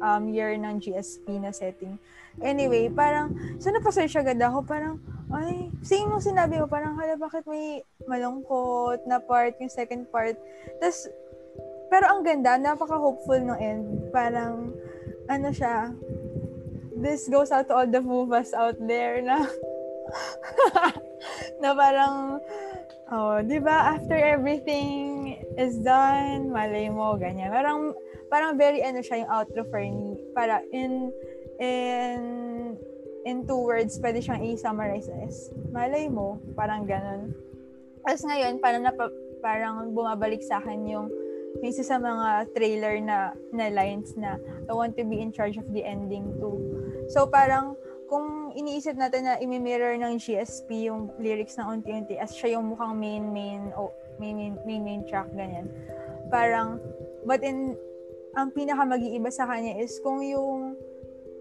um, 0.00 0.22
year 0.32 0.56
ng 0.56 0.80
GSP 0.80 1.36
na 1.38 1.52
setting. 1.52 2.00
Anyway, 2.40 2.88
parang, 2.88 3.36
so 3.60 3.68
napasearch 3.68 4.16
agad 4.16 4.40
ako, 4.40 4.64
parang, 4.64 4.96
ay, 5.32 5.68
same 5.84 6.08
mo 6.08 6.16
sinabi 6.16 6.56
mo, 6.56 6.64
parang, 6.64 6.96
hala, 6.96 7.20
bakit 7.20 7.44
may 7.44 7.84
malungkot 8.08 9.04
na 9.04 9.20
part, 9.20 9.52
yung 9.60 9.72
second 9.72 10.08
part. 10.08 10.36
Tapos, 10.80 11.12
pero 11.92 12.08
ang 12.08 12.24
ganda, 12.24 12.56
napaka-hopeful 12.56 13.40
no 13.44 13.52
end. 13.60 14.08
Parang, 14.08 14.72
ano 15.28 15.48
siya, 15.52 15.92
this 16.96 17.28
goes 17.28 17.52
out 17.52 17.68
to 17.68 17.76
all 17.76 17.88
the 17.88 18.00
movas 18.00 18.56
out 18.56 18.76
there 18.80 19.20
na, 19.20 19.44
na 21.62 21.76
parang, 21.76 22.40
oh, 23.12 23.44
di 23.44 23.60
ba, 23.60 23.92
after 23.92 24.16
everything 24.16 25.36
is 25.60 25.76
done, 25.84 26.48
malay 26.48 26.88
mo, 26.88 27.16
ganyan. 27.20 27.52
Parang, 27.52 27.92
parang 28.32 28.56
very 28.56 28.80
ano 28.80 29.04
siya 29.04 29.28
yung 29.28 29.30
outro 29.30 29.60
for 29.68 29.84
me. 29.84 30.16
Para 30.32 30.64
in, 30.72 31.12
in, 31.62 32.20
in 33.22 33.46
two 33.46 33.62
words, 33.62 33.94
pwede 34.02 34.18
siyang 34.18 34.42
i-summarize 34.42 35.06
as, 35.22 35.54
malay 35.70 36.10
mo, 36.10 36.42
parang 36.58 36.82
ganun. 36.82 37.30
Tapos 38.02 38.26
ngayon, 38.26 38.58
parang, 38.58 38.82
napa, 38.82 39.06
parang 39.38 39.94
bumabalik 39.94 40.42
sa 40.42 40.58
akin 40.58 40.82
yung 40.90 41.06
may 41.60 41.68
isa 41.68 41.84
sa 41.84 42.00
mga 42.00 42.48
trailer 42.56 42.96
na, 43.02 43.36
na 43.52 43.68
lines 43.68 44.16
na 44.16 44.40
I 44.66 44.72
want 44.72 44.96
to 44.96 45.04
be 45.04 45.20
in 45.20 45.34
charge 45.34 45.60
of 45.60 45.68
the 45.74 45.84
ending 45.84 46.32
too. 46.40 46.56
So 47.12 47.28
parang 47.28 47.76
kung 48.08 48.56
iniisip 48.56 48.96
natin 48.96 49.28
na 49.28 49.36
imi-mirror 49.36 50.00
ng 50.00 50.16
GSP 50.16 50.88
yung 50.88 51.12
lyrics 51.20 51.60
ng 51.60 51.68
unti-unti 51.68 52.16
as 52.16 52.32
siya 52.32 52.56
yung 52.56 52.72
mukhang 52.72 52.96
main 52.96 53.24
main 53.28 53.68
o 53.76 53.92
main 54.16 54.36
main, 54.36 54.54
main, 54.64 54.80
main 54.80 55.02
track 55.04 55.28
ganyan. 55.36 55.68
Parang 56.32 56.80
but 57.28 57.44
in 57.44 57.76
ang 58.32 58.48
pinaka 58.56 58.88
mag-iiba 58.88 59.28
sa 59.28 59.44
kanya 59.44 59.76
is 59.76 60.00
kung 60.00 60.24
yung 60.24 60.72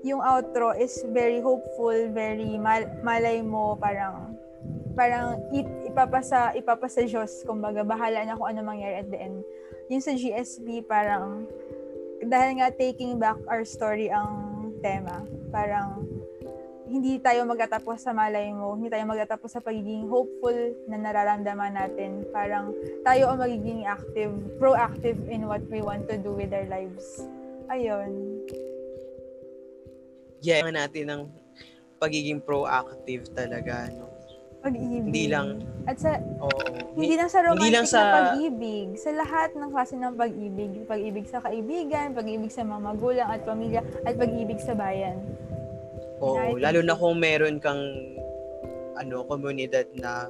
yung 0.01 0.21
outro 0.21 0.73
is 0.73 1.01
very 1.13 1.41
hopeful, 1.41 1.95
very 2.09 2.57
mal, 2.57 2.85
malay 3.05 3.41
mo, 3.45 3.77
parang 3.77 4.33
parang 4.93 5.39
ipapasa 5.87 6.53
ipapasa 6.57 7.05
Diyos, 7.05 7.45
kumbaga 7.47 7.85
bahala 7.85 8.25
na 8.25 8.37
kung 8.37 8.49
ano 8.49 8.65
mangyari 8.65 9.01
at 9.01 9.09
the 9.09 9.19
end. 9.19 9.37
Yung 9.87 10.03
sa 10.03 10.13
GSP 10.13 10.85
parang 10.85 11.45
dahil 12.21 12.61
nga 12.61 12.69
taking 12.69 13.17
back 13.17 13.37
our 13.49 13.65
story 13.65 14.09
ang 14.09 14.73
tema, 14.81 15.25
parang 15.49 16.05
hindi 16.91 17.23
tayo 17.23 17.47
magtatapos 17.47 18.03
sa 18.03 18.11
malay 18.11 18.51
mo, 18.51 18.75
hindi 18.75 18.91
tayo 18.91 19.07
magtatapos 19.07 19.47
sa 19.47 19.63
pagiging 19.63 20.11
hopeful 20.11 20.75
na 20.91 20.99
nararamdaman 20.99 21.71
natin. 21.71 22.27
Parang 22.35 22.75
tayo 23.07 23.31
ang 23.31 23.39
magiging 23.39 23.87
active, 23.87 24.35
proactive 24.59 25.15
in 25.31 25.47
what 25.47 25.63
we 25.71 25.79
want 25.79 26.03
to 26.11 26.19
do 26.19 26.35
with 26.35 26.51
our 26.51 26.67
lives. 26.67 27.23
Ayun. 27.71 28.43
Yeah, 30.41 30.65
natin 30.67 31.05
ng 31.07 31.21
pagiging 32.01 32.41
proactive 32.41 33.29
talaga, 33.31 33.93
no? 33.93 34.09
Pag-ibig. 34.61 35.09
Hindi 35.09 35.25
lang, 35.25 35.65
At 35.89 35.97
sa, 35.97 36.21
oo. 36.37 36.61
hindi 36.93 37.17
lang 37.17 37.29
sa 37.33 37.41
romantic 37.41 37.65
hindi 37.65 37.69
lang 37.73 37.85
sa- 37.89 38.01
na 38.01 38.13
pag-ibig. 38.13 38.87
Sa 38.93 39.09
lahat 39.09 39.57
ng 39.57 39.69
klase 39.73 39.97
ng 39.97 40.13
pag-ibig. 40.13 40.71
Pag-ibig 40.85 41.25
sa 41.25 41.41
kaibigan, 41.41 42.13
pag-ibig 42.13 42.53
sa 42.53 42.61
mga 42.61 42.81
magulang 42.81 43.25
at 43.25 43.41
pamilya, 43.41 43.81
at 44.05 44.13
pag-ibig 44.13 44.61
sa 44.61 44.77
bayan. 44.77 45.17
Oo, 46.21 46.53
United 46.53 46.61
lalo 46.61 46.79
na 46.85 46.93
kung 46.93 47.17
meron 47.17 47.57
kang 47.57 47.81
ano, 48.93 49.25
komunidad 49.25 49.89
na 49.97 50.29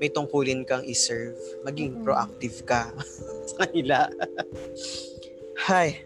may 0.00 0.08
tungkulin 0.08 0.64
kang 0.64 0.84
i-serve, 0.84 1.36
maging 1.60 2.00
Mm-mm. 2.00 2.04
proactive 2.04 2.64
ka 2.64 2.88
sa 3.52 3.68
kanila. 3.68 4.08
Hi. 5.68 6.00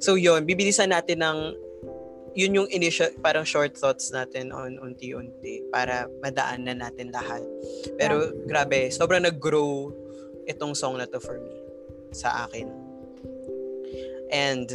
So 0.00 0.16
yun, 0.16 0.44
bibilisan 0.44 0.88
natin 0.88 1.20
ng 1.20 1.38
yun 2.34 2.54
yung 2.54 2.68
initial 2.70 3.10
parang 3.18 3.46
short 3.46 3.74
thoughts 3.74 4.10
natin 4.10 4.50
on 4.50 4.78
unti-unti 4.78 5.62
para 5.70 6.10
madaan 6.18 6.66
na 6.66 6.74
natin 6.74 7.10
lahat. 7.10 7.42
Pero 7.94 8.30
grabe, 8.44 8.90
sobrang 8.90 9.22
nag-grow 9.22 9.94
itong 10.44 10.74
song 10.74 10.98
na 10.98 11.06
to 11.06 11.18
for 11.18 11.38
me 11.38 11.54
sa 12.10 12.46
akin. 12.46 12.68
And 14.30 14.68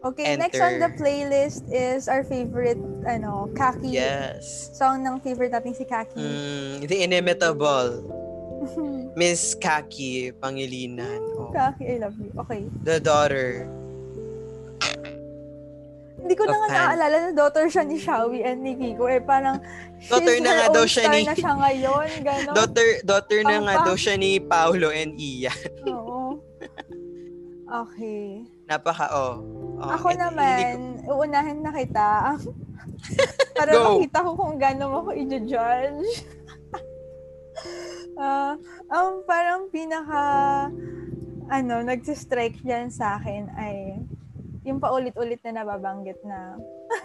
Okay, 0.00 0.32
next 0.40 0.56
on 0.56 0.80
Enter. 0.80 0.88
the 0.88 0.90
playlist 0.96 1.60
is 1.68 2.08
our 2.08 2.24
favorite, 2.24 2.80
ano, 3.04 3.52
Kaki. 3.52 3.92
yes, 3.92 4.72
Song 4.72 5.04
ng 5.04 5.20
favorite 5.20 5.52
natin 5.52 5.76
si 5.76 5.84
Kaki. 5.84 6.16
mm, 6.16 6.88
the 6.88 7.04
inimitable 7.04 8.00
Miss 9.20 9.52
Kaki 9.52 10.32
Pangilinan. 10.40 11.20
Oh, 11.36 11.52
Kaki, 11.52 11.84
I 11.84 11.96
love 12.00 12.16
you. 12.16 12.32
Okay. 12.32 12.64
the 12.80 12.96
daughter. 12.96 13.68
Hindi 16.20 16.34
ko 16.34 16.44
na 16.44 16.56
nga 16.56 16.68
naaalala 16.70 17.16
na 17.20 17.32
daughter 17.32 17.66
siya 17.66 17.82
ni 17.82 17.96
Shawi 17.96 18.40
and 18.42 18.60
ni 18.60 18.72
Kiko. 18.72 19.04
Eh, 19.06 19.18
parang, 19.18 19.56
Daughter 20.02 20.36
na 20.38 20.50
nga 20.54 20.66
daw 20.70 20.84
siya 20.84 21.04
ni- 21.08 21.24
na 21.24 21.34
siya 21.34 21.52
ngayon, 21.54 22.08
gano'n. 22.20 22.54
Daughter, 22.54 22.86
daughter 23.02 23.40
na 23.42 23.56
nga 23.60 23.74
daw 23.84 23.96
siya 23.96 24.14
ni 24.14 24.38
Paolo 24.38 24.88
and 24.88 25.12
Iya. 25.14 25.52
Oo. 25.86 26.40
Okay. 27.66 28.42
Napaka, 28.66 29.06
oh. 29.10 29.34
oh 29.78 29.90
Ako 29.90 30.06
hindi 30.08 30.18
ko- 30.18 30.24
naman, 30.26 30.74
uunahin 31.04 31.58
na 31.60 31.70
kita. 31.70 32.10
Para 33.56 33.70
Go. 33.70 33.96
makita 33.96 34.18
ko 34.20 34.30
kung 34.34 34.56
gaano 34.56 34.84
mo 34.88 34.98
ko 35.04 35.10
i-judge. 35.12 36.04
Ah, 38.16 38.52
ang 38.88 39.24
parang 39.24 39.68
pinaka 39.68 40.24
ano, 41.48 41.74
nagsistrike 41.80 42.60
dyan 42.60 42.88
sa 42.88 43.16
akin 43.16 43.48
ay 43.50 43.96
yung 44.64 44.80
paulit-ulit 44.80 45.40
na 45.44 45.62
nababanggit 45.62 46.18
na 46.24 46.56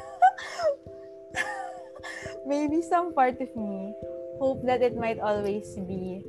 maybe 2.49 2.83
some 2.83 3.15
part 3.15 3.39
of 3.39 3.51
me 3.55 3.95
hope 4.37 4.59
that 4.67 4.83
it 4.83 4.99
might 4.99 5.17
always 5.23 5.65
be 5.87 6.19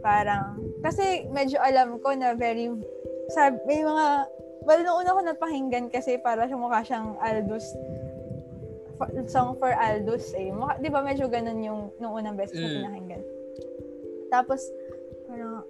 parang 0.00 0.60
kasi 0.84 1.26
medyo 1.32 1.58
alam 1.58 1.98
ko 1.98 2.12
na 2.14 2.36
very 2.36 2.70
sab 3.32 3.56
may 3.64 3.80
mga 3.80 4.28
well 4.64 4.80
nung 4.84 5.00
una 5.00 5.16
ko 5.16 5.20
napakinggan 5.24 5.88
kasi 5.88 6.20
para 6.20 6.44
siya 6.44 6.60
mukha 6.60 6.84
siyang 6.84 7.16
Aldous 7.20 7.64
song 9.26 9.58
for 9.58 9.74
Aldous 9.74 10.30
eh. 10.38 10.54
Mukha, 10.54 10.78
'di 10.78 10.88
ba 10.88 11.02
medyo 11.02 11.26
ganun 11.26 11.60
yung 11.60 11.80
nung 11.98 12.14
unang 12.14 12.38
beses 12.38 12.56
Mm. 12.56 12.80
pinakinggan. 12.80 13.22
Tapos 14.30 14.60
parang 15.26 15.66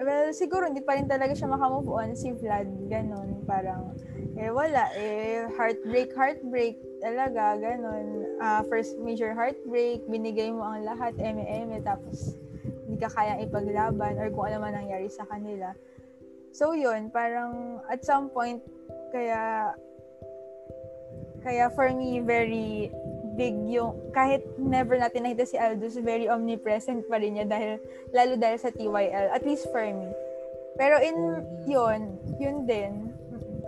well 0.00 0.28
siguro 0.32 0.64
hindi 0.68 0.80
pa 0.80 0.96
rin 0.96 1.10
talaga 1.10 1.36
siya 1.36 1.52
makamove 1.52 1.90
on 1.90 2.16
si 2.16 2.32
Vlad 2.32 2.68
ganun 2.88 3.44
parang 3.44 3.92
eh 4.38 4.48
wala 4.48 4.88
eh 4.96 5.44
heartbreak 5.58 6.16
heartbreak 6.16 6.80
talaga 7.02 7.58
ganun. 7.58 8.38
Ah, 8.38 8.62
first 8.70 8.94
major 9.02 9.34
heartbreak 9.34 10.06
binigay 10.06 10.54
mo 10.54 10.62
ang 10.62 10.86
lahat 10.86 11.18
eme 11.18 11.42
eme 11.42 11.82
tapos 11.82 12.38
hindi 12.86 12.96
ka 13.02 13.10
kayang 13.10 13.42
ipaglaban 13.42 14.14
or 14.22 14.30
kung 14.30 14.46
ano 14.46 14.62
man 14.62 14.78
nangyari 14.78 15.10
sa 15.10 15.26
kanila. 15.26 15.74
So 16.52 16.76
yun, 16.76 17.08
parang 17.08 17.80
at 17.88 18.04
some 18.04 18.28
point, 18.28 18.60
kaya, 19.10 19.72
kaya 21.40 21.72
for 21.72 21.88
me, 21.88 22.20
very 22.20 22.92
big 23.36 23.56
yung, 23.68 23.96
kahit 24.12 24.44
never 24.58 24.96
natin 24.96 25.24
nakita 25.24 25.44
si 25.48 25.56
Aldous, 25.56 25.96
very 26.00 26.28
omnipresent 26.28 27.06
pa 27.08 27.16
rin 27.20 27.36
niya 27.38 27.46
dahil, 27.48 27.80
lalo 28.12 28.36
dahil 28.36 28.58
sa 28.60 28.70
TYL, 28.72 29.32
at 29.32 29.42
least 29.44 29.68
for 29.72 29.84
me. 29.84 30.08
Pero 30.76 31.00
in, 31.00 31.16
yun, 31.68 32.16
yun 32.40 32.64
din. 32.64 33.12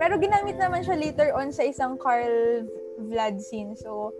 Pero 0.01 0.17
ginamit 0.17 0.57
naman 0.57 0.83
siya 0.83 0.97
later 0.97 1.33
on 1.37 1.53
sa 1.53 1.63
isang 1.63 1.95
Carl 1.95 2.65
Vlad 2.99 3.39
scene. 3.39 3.77
So, 3.77 4.11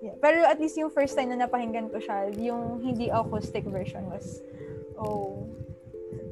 yeah. 0.00 0.16
Pero 0.18 0.42
at 0.46 0.58
least 0.58 0.78
yung 0.80 0.90
first 0.90 1.14
time 1.14 1.30
na 1.30 1.44
napahinggan 1.44 1.92
ko 1.92 2.00
siya, 2.00 2.32
yung 2.36 2.80
hindi 2.80 3.12
acoustic 3.12 3.64
version 3.68 4.08
was, 4.10 4.40
oh, 4.98 5.44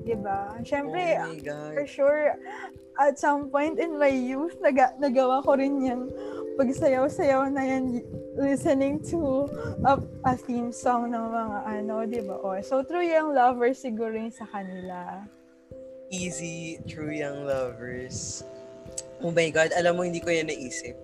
Diba? 0.03 0.51
Siyempre, 0.67 1.15
oh 1.23 1.71
for 1.75 1.87
sure, 1.87 2.35
at 2.99 3.19
some 3.19 3.49
point 3.55 3.79
in 3.79 3.99
my 3.99 4.11
youth, 4.11 4.59
naga, 4.59 4.95
nagawa 4.99 5.43
ko 5.47 5.55
rin 5.55 5.79
yan. 5.79 6.11
Pagsayaw-sayaw 6.59 7.49
na 7.53 7.63
yan, 7.65 7.85
listening 8.37 9.01
to 9.01 9.49
a, 9.85 9.97
a 10.29 10.33
theme 10.37 10.73
song 10.73 11.13
ng 11.13 11.27
mga 11.33 11.59
ano, 11.65 11.95
di 12.05 12.21
ba? 12.21 12.37
Oh, 12.39 12.57
so, 12.61 12.85
True 12.85 13.05
Young 13.05 13.33
Lovers 13.33 13.81
siguro 13.81 14.13
yung 14.13 14.33
sa 14.33 14.45
kanila. 14.49 15.25
Easy, 16.13 16.79
True 16.85 17.13
Young 17.13 17.49
Lovers. 17.49 18.45
Oh 19.25 19.33
my 19.33 19.49
God, 19.49 19.73
alam 19.73 19.97
mo, 19.97 20.05
hindi 20.05 20.21
ko 20.21 20.29
yan 20.29 20.53
naisip. 20.53 20.95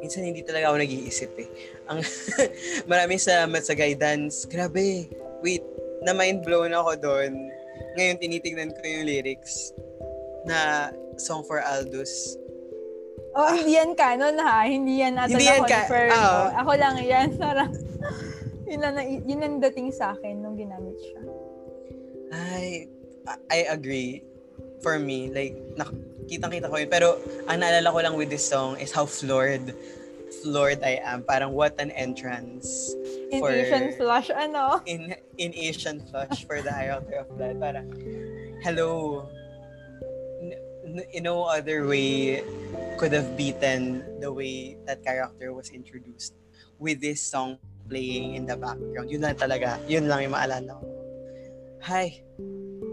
Minsan 0.00 0.24
hindi 0.24 0.40
talaga 0.40 0.72
ako 0.72 0.80
nag-iisip 0.80 1.30
eh. 1.36 1.48
Ang 1.92 2.00
maraming 2.90 3.20
salamat 3.20 3.60
sa 3.60 3.76
guidance. 3.76 4.48
Grabe. 4.48 5.10
Wait, 5.44 5.64
na 6.00 6.16
mind 6.16 6.40
blown 6.46 6.72
ako 6.72 6.96
doon 6.96 7.52
ngayon 7.96 8.16
tinitingnan 8.20 8.70
ko 8.76 8.82
yung 8.84 9.06
lyrics 9.08 9.74
na 10.46 10.90
Song 11.20 11.44
for 11.44 11.60
Aldous. 11.60 12.39
Oh, 13.30 13.54
hindi 13.54 13.78
yan 13.78 13.94
canon 13.94 14.34
ha. 14.42 14.66
Hindi 14.66 15.02
yan 15.02 15.14
natin 15.14 15.38
Hindi 15.38 15.46
yan 15.46 15.62
ka- 15.62 15.86
oh. 15.86 16.46
Ako 16.64 16.70
lang 16.74 16.96
yan. 16.98 17.28
Parang, 17.38 17.70
yun 18.70 18.82
ang, 18.82 18.96
yun 18.98 19.40
ang 19.42 19.56
dating 19.62 19.94
sa 19.94 20.14
akin 20.18 20.42
nung 20.42 20.58
ginamit 20.58 20.98
siya. 20.98 21.22
I, 22.34 22.86
I 23.50 23.58
agree. 23.70 24.22
For 24.82 24.98
me, 24.98 25.30
like, 25.30 25.54
nak- 25.78 25.94
kitang-kita 26.26 26.66
ko 26.66 26.76
yun. 26.78 26.90
Pero, 26.90 27.18
ang 27.46 27.62
naalala 27.62 27.90
ko 27.94 27.98
lang 28.02 28.14
with 28.18 28.30
this 28.30 28.42
song 28.42 28.78
is 28.82 28.90
how 28.90 29.06
floored, 29.06 29.74
floored 30.42 30.82
I 30.82 30.98
am. 31.02 31.22
Parang, 31.22 31.54
what 31.54 31.78
an 31.78 31.94
entrance. 31.94 32.94
In 33.30 33.38
for, 33.38 33.54
Asian 33.54 33.94
flush, 33.94 34.30
ano? 34.34 34.82
In, 34.90 35.14
in 35.38 35.54
Asian 35.54 36.02
flush 36.10 36.42
for 36.46 36.58
the 36.62 36.72
Iota 36.74 37.22
of 37.22 37.30
Blood. 37.38 37.62
Parang, 37.62 37.86
hello. 38.66 39.22
N- 40.40 40.58
n- 40.98 41.08
in 41.12 41.22
no 41.22 41.44
other 41.44 41.86
way 41.86 42.42
could 42.98 43.12
have 43.12 43.36
beaten 43.36 44.04
the 44.20 44.32
way 44.32 44.76
that 44.86 45.02
character 45.04 45.52
was 45.52 45.70
introduced 45.70 46.34
with 46.78 47.00
this 47.00 47.20
song 47.20 47.56
playing 47.88 48.34
in 48.36 48.46
the 48.46 48.56
background. 48.56 49.10
Yun 49.10 49.22
lang 49.24 49.34
talaga. 49.34 49.80
Yun 49.88 50.06
lang 50.06 50.28
yung 50.28 50.34
maalala 50.36 50.78
ko. 50.78 50.86
Hi. 51.82 52.20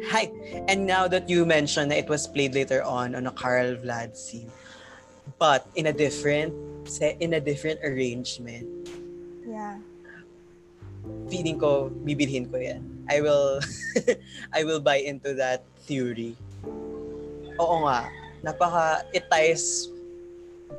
Hi. 0.09 0.31
And 0.67 0.87
now 0.87 1.07
that 1.07 1.27
you 1.29 1.45
mentioned 1.45 1.91
that 1.91 1.99
it 1.99 2.09
was 2.09 2.27
played 2.27 2.55
later 2.55 2.83
on 2.83 3.15
on 3.15 3.27
a 3.27 3.33
Carl 3.35 3.75
Vlad 3.77 4.15
scene, 4.15 4.51
but 5.39 5.67
in 5.75 5.87
a 5.87 5.93
different 5.93 6.53
in 7.19 7.35
a 7.35 7.41
different 7.43 7.83
arrangement, 7.83 8.63
Yeah. 9.43 9.79
feeling 11.27 11.59
ko 11.59 11.91
bibilhin 12.03 12.47
ko 12.51 12.59
yan. 12.59 12.83
I 13.11 13.19
will 13.19 13.59
I 14.57 14.63
will 14.63 14.79
buy 14.79 15.03
into 15.03 15.35
that 15.39 15.63
theory. 15.87 16.35
Oo 17.59 17.75
nga. 17.87 18.07
Napaka 18.47 19.03
it 19.11 19.27
ties 19.27 19.91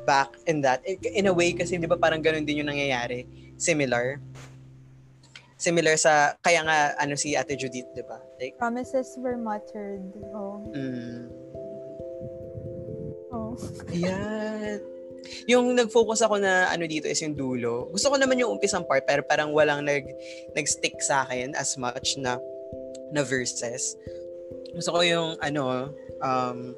back 0.09 0.33
in 0.49 0.65
that 0.65 0.81
in 0.89 1.29
a 1.29 1.35
way 1.35 1.53
kasi 1.53 1.77
'di 1.77 1.85
ba 1.85 2.01
parang 2.01 2.25
ganun 2.25 2.49
din 2.49 2.65
yung 2.65 2.73
nangyayari. 2.73 3.29
Similar. 3.61 4.17
Similar 5.59 6.01
sa 6.01 6.33
kaya 6.41 6.65
nga 6.65 6.97
ano 6.97 7.13
si 7.13 7.37
Ate 7.37 7.61
Judith, 7.61 7.93
'di 7.93 8.05
ba? 8.09 8.17
Like 8.41 8.57
Promises 8.57 9.13
were 9.21 9.37
muttered. 9.37 10.09
Oh. 10.33 10.65
mm, 10.73 11.29
Oh. 13.29 13.53
Ayan. 13.93 14.81
Yung 15.51 15.75
nag-focus 15.77 16.25
ako 16.25 16.41
na 16.41 16.71
ano 16.73 16.89
dito 16.89 17.05
is 17.11 17.21
yung 17.21 17.37
dulo. 17.37 17.91
Gusto 17.93 18.09
ko 18.09 18.17
naman 18.17 18.41
yung 18.41 18.57
umpisang 18.57 18.87
part 18.87 19.05
pero 19.05 19.21
parang 19.27 19.53
walang 19.53 19.85
nag 19.85 20.07
nag-stick 20.57 20.97
sa 21.05 21.27
akin 21.27 21.53
as 21.59 21.77
much 21.77 22.17
na 22.17 22.41
na 23.13 23.21
verses. 23.27 23.99
Gusto 24.73 24.97
ko 24.97 25.01
yung 25.05 25.29
ano 25.45 25.93
um 26.23 26.73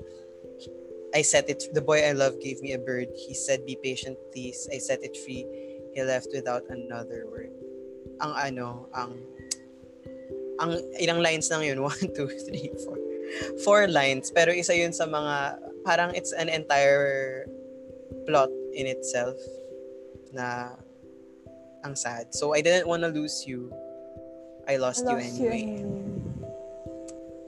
I 1.15 1.23
set 1.23 1.51
it 1.51 1.67
the 1.75 1.83
boy 1.83 2.07
I 2.07 2.13
love 2.13 2.39
gave 2.41 2.63
me 2.63 2.73
a 2.73 2.79
bird. 2.79 3.09
He 3.15 3.35
said 3.35 3.67
be 3.67 3.77
patient 3.77 4.19
please. 4.33 4.69
I 4.73 4.79
set 4.79 5.03
it 5.03 5.17
free. 5.17 5.47
He 5.95 6.03
left 6.03 6.29
without 6.33 6.63
another 6.71 7.27
word. 7.27 7.51
Ang 8.23 8.33
ano, 8.37 8.87
ang 8.95 9.19
ang 10.61 10.77
ilang 11.01 11.25
lines 11.25 11.51
lang 11.51 11.65
yun? 11.65 11.81
One, 11.89 12.13
two, 12.13 12.29
three, 12.47 12.71
four. 12.85 12.99
Four 13.65 13.89
lines. 13.89 14.31
Pero 14.31 14.53
isa 14.53 14.77
yun 14.77 14.93
sa 14.93 15.09
mga, 15.09 15.59
parang 15.83 16.13
it's 16.13 16.37
an 16.37 16.53
entire 16.53 17.49
plot 18.29 18.53
in 18.77 18.87
itself 18.87 19.41
na 20.37 20.77
ang 21.83 21.97
sad. 21.97 22.37
So, 22.37 22.53
I 22.53 22.61
didn't 22.61 22.87
wanna 22.87 23.09
lose 23.09 23.49
you. 23.49 23.73
I 24.69 24.77
lost, 24.77 25.09
I 25.09 25.11
you 25.11 25.17
lost 25.17 25.41
anyway. 25.41 25.41
you 25.41 25.51
anyway. 25.51 26.11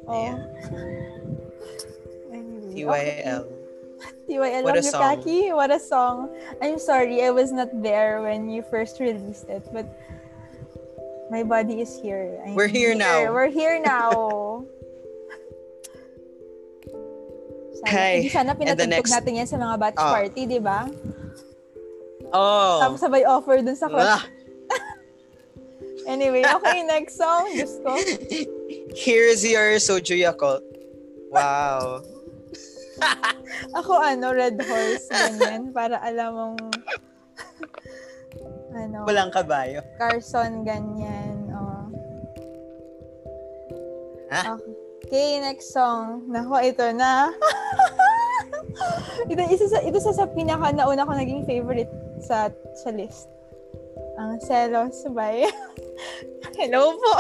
Oh. 0.09 0.17
Ayan. 0.17 0.39
Anyway. 2.33 3.21
TYL. 3.29 3.52
TYL. 4.33 4.65
What 4.65 4.73
Love 4.73 4.81
a 4.81 4.87
you, 4.87 4.91
song. 4.91 5.03
Kaki. 5.21 5.53
What 5.53 5.71
a 5.71 5.79
song. 5.79 6.33
I'm 6.65 6.79
sorry, 6.81 7.21
I 7.23 7.29
was 7.31 7.53
not 7.53 7.69
there 7.83 8.25
when 8.25 8.49
you 8.49 8.65
first 8.65 8.97
released 8.99 9.53
it, 9.53 9.69
but 9.73 9.85
my 11.29 11.45
body 11.45 11.81
is 11.85 11.93
here. 12.01 12.41
I'm 12.41 12.57
We're 12.57 12.73
here 12.73 12.97
now. 12.97 13.29
We're 13.29 13.53
here 13.53 13.77
now. 13.77 14.65
sana. 17.83 18.15
Hindi 18.15 18.29
sana 18.31 18.53
pinatugtog 18.55 18.89
next- 18.89 19.13
natin 19.13 19.33
yan 19.43 19.49
sa 19.49 19.57
mga 19.59 19.75
batch 19.79 19.99
Ah. 19.99 20.13
party, 20.15 20.43
di 20.47 20.61
ba? 20.63 20.87
Oh! 22.33 22.81
Tapos 22.81 22.99
sabay 23.03 23.29
offer 23.29 23.61
dun 23.61 23.77
sa 23.77 23.89
crush. 23.93 24.09
Ah, 24.09 24.25
Anyway, 26.09 26.43
okay, 26.43 26.83
next 26.83 27.15
song. 27.15 27.47
Diyos 27.55 27.79
ko. 27.85 27.95
here's 28.97 29.45
your 29.47 29.79
Soju 29.79 30.19
Yakult. 30.19 30.65
Wow. 31.31 32.03
Ako 33.79 33.93
ano, 33.99 34.33
Red 34.33 34.59
Horse, 34.61 35.09
ganyan. 35.11 35.71
Para 35.71 36.01
alam 36.03 36.31
mong 36.35 36.61
ano, 38.83 38.99
Walang 39.05 39.33
kabayo. 39.33 39.81
Carson, 39.99 40.65
ganyan. 40.65 41.51
Oh. 41.53 41.85
Ha? 44.33 44.57
Okay, 45.03 45.41
next 45.45 45.77
song. 45.77 46.25
Nako, 46.31 46.57
ito 46.63 46.87
na. 46.97 47.29
ito, 49.31 49.43
isa 49.53 49.67
sa, 49.69 49.79
ito 49.85 49.99
sa, 50.01 50.13
sa 50.17 50.27
pinaka 50.31 50.73
nauna 50.73 51.05
ko 51.05 51.13
naging 51.13 51.45
favorite 51.45 51.91
sa 52.23 52.49
sa 52.73 52.89
list. 52.89 53.29
Ang 54.17 54.41
Celos 54.41 55.05
by 55.13 55.45
Hello 56.53 56.95
po. 56.95 57.15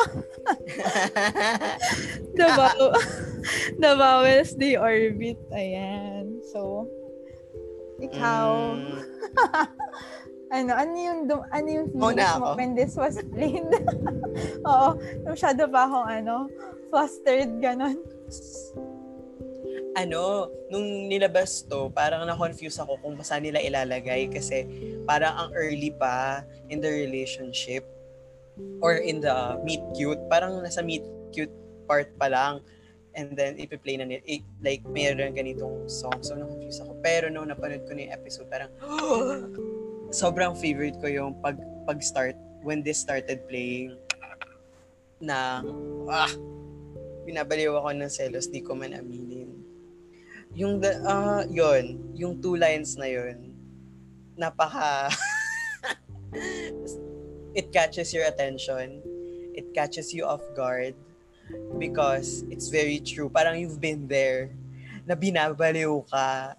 The 3.80 3.90
Vowels, 3.96 4.54
the 4.56 4.76
Orbit. 4.78 5.40
Ayan. 5.50 6.38
So, 6.52 6.86
ikaw, 7.98 8.76
Mm, 8.78 8.98
ano, 10.56 10.70
ano 10.74 10.92
yung, 10.94 11.20
dum- 11.26 11.48
ano 11.48 11.68
yung 11.68 11.88
feelings 11.90 12.34
mo 12.38 12.52
ako. 12.52 12.56
when 12.58 12.72
this 12.74 12.94
was 12.94 13.16
played? 13.32 13.64
Oo, 14.68 14.88
masyado 15.24 15.66
pa 15.66 15.86
akong 15.86 16.08
ano, 16.08 16.34
flustered, 16.90 17.56
ganon. 17.58 17.96
ano, 19.92 20.48
nung 20.72 21.04
nilabas 21.04 21.68
to, 21.68 21.92
parang 21.92 22.24
na-confuse 22.24 22.80
ako 22.80 22.96
kung 23.00 23.12
saan 23.20 23.44
nila 23.44 23.60
ilalagay 23.60 24.24
kasi 24.28 24.64
parang 25.04 25.36
ang 25.36 25.50
early 25.52 25.92
pa 25.92 26.40
in 26.68 26.80
the 26.80 26.88
relationship 26.88 27.84
or 28.80 29.00
in 29.00 29.20
the 29.20 29.58
meet 29.64 29.82
cute. 29.96 30.20
Parang 30.28 30.60
nasa 30.60 30.84
meet 30.84 31.04
cute 31.32 31.52
part 31.88 32.10
pa 32.18 32.28
lang. 32.28 32.60
And 33.12 33.36
then, 33.36 33.60
ipi-play 33.60 34.00
na 34.00 34.08
nila. 34.08 34.24
Like, 34.64 34.80
mayroon 34.88 35.36
ganitong 35.36 35.84
song. 35.84 36.24
So, 36.24 36.32
na-confuse 36.32 36.80
ako. 36.80 36.96
Pero 37.04 37.28
nung 37.28 37.52
napanood 37.52 37.84
ko 37.84 37.92
na 37.92 38.08
yung 38.08 38.14
episode, 38.16 38.48
parang, 38.48 38.72
sobrang 40.22 40.56
favorite 40.56 40.96
ko 40.96 41.12
yung 41.12 41.36
pag, 41.44 41.60
pag-start, 41.84 42.32
when 42.64 42.80
this 42.80 43.04
started 43.04 43.44
playing, 43.52 44.00
na, 45.20 45.60
ah, 46.08 46.32
binabaliw 47.28 47.76
ako 47.76 47.92
ng 47.94 48.08
selos, 48.08 48.48
di 48.48 48.64
ko 48.64 48.72
man 48.72 48.96
aminin. 48.96 49.60
Yung, 50.56 50.80
the, 50.80 50.96
ah, 51.04 51.44
yun, 51.52 52.00
yung 52.16 52.40
two 52.40 52.56
lines 52.56 52.96
na 52.96 53.12
yun, 53.12 53.52
napaka, 54.40 55.12
it 57.54 57.72
catches 57.72 58.12
your 58.12 58.26
attention, 58.26 59.02
it 59.54 59.72
catches 59.74 60.12
you 60.12 60.24
off 60.24 60.42
guard, 60.56 60.94
because 61.78 62.44
it's 62.50 62.68
very 62.68 63.00
true. 63.00 63.28
Parang 63.28 63.58
you've 63.60 63.80
been 63.80 64.08
there. 64.08 64.50
na 65.06 65.14
binabaliw 65.18 66.02
ka 66.06 66.54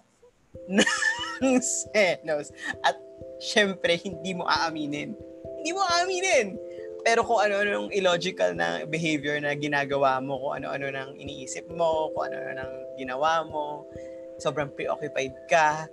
ng 1.42 1.60
selos. 1.60 2.52
At 2.84 2.96
syempre, 3.40 3.96
hindi 4.00 4.36
mo 4.36 4.44
aaminin. 4.48 5.16
Hindi 5.60 5.70
mo 5.72 5.82
aaminin. 5.84 6.56
Pero 7.04 7.20
kung 7.20 7.36
ano-ano 7.36 7.84
yung 7.84 7.90
illogical 7.92 8.56
na 8.56 8.88
behavior 8.88 9.36
na 9.36 9.52
ginagawa 9.52 10.24
mo, 10.24 10.40
kung 10.40 10.64
ano-ano 10.64 10.88
nang 10.88 11.12
iniisip 11.20 11.68
mo, 11.72 12.08
kung 12.16 12.32
ano-ano 12.32 12.64
nang 12.64 12.74
ginawa 12.96 13.44
mo, 13.44 13.84
sobrang 14.40 14.72
preoccupied 14.72 15.36
ka, 15.52 15.84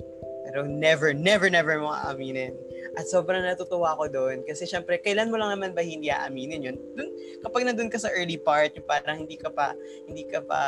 pero 0.48 0.64
never, 0.64 1.12
never, 1.12 1.52
never 1.52 1.76
mo 1.80 1.92
aaminin. 1.92 2.56
At 2.92 3.08
sobrang 3.08 3.40
natutuwa 3.40 3.96
ko 3.96 4.12
doon 4.12 4.44
kasi 4.44 4.68
syempre, 4.68 5.00
kailan 5.00 5.32
mo 5.32 5.40
lang 5.40 5.56
naman 5.56 5.72
ba 5.72 5.80
hindi 5.80 6.12
aaminin 6.12 6.60
yun? 6.60 6.78
Dun, 6.92 7.08
kapag 7.40 7.64
nandun 7.64 7.88
ka 7.88 7.96
sa 7.96 8.12
early 8.12 8.36
part, 8.36 8.76
yung 8.76 8.84
parang 8.84 9.24
hindi 9.24 9.40
ka 9.40 9.48
pa, 9.48 9.72
hindi 10.12 10.28
ka 10.28 10.44
pa, 10.44 10.62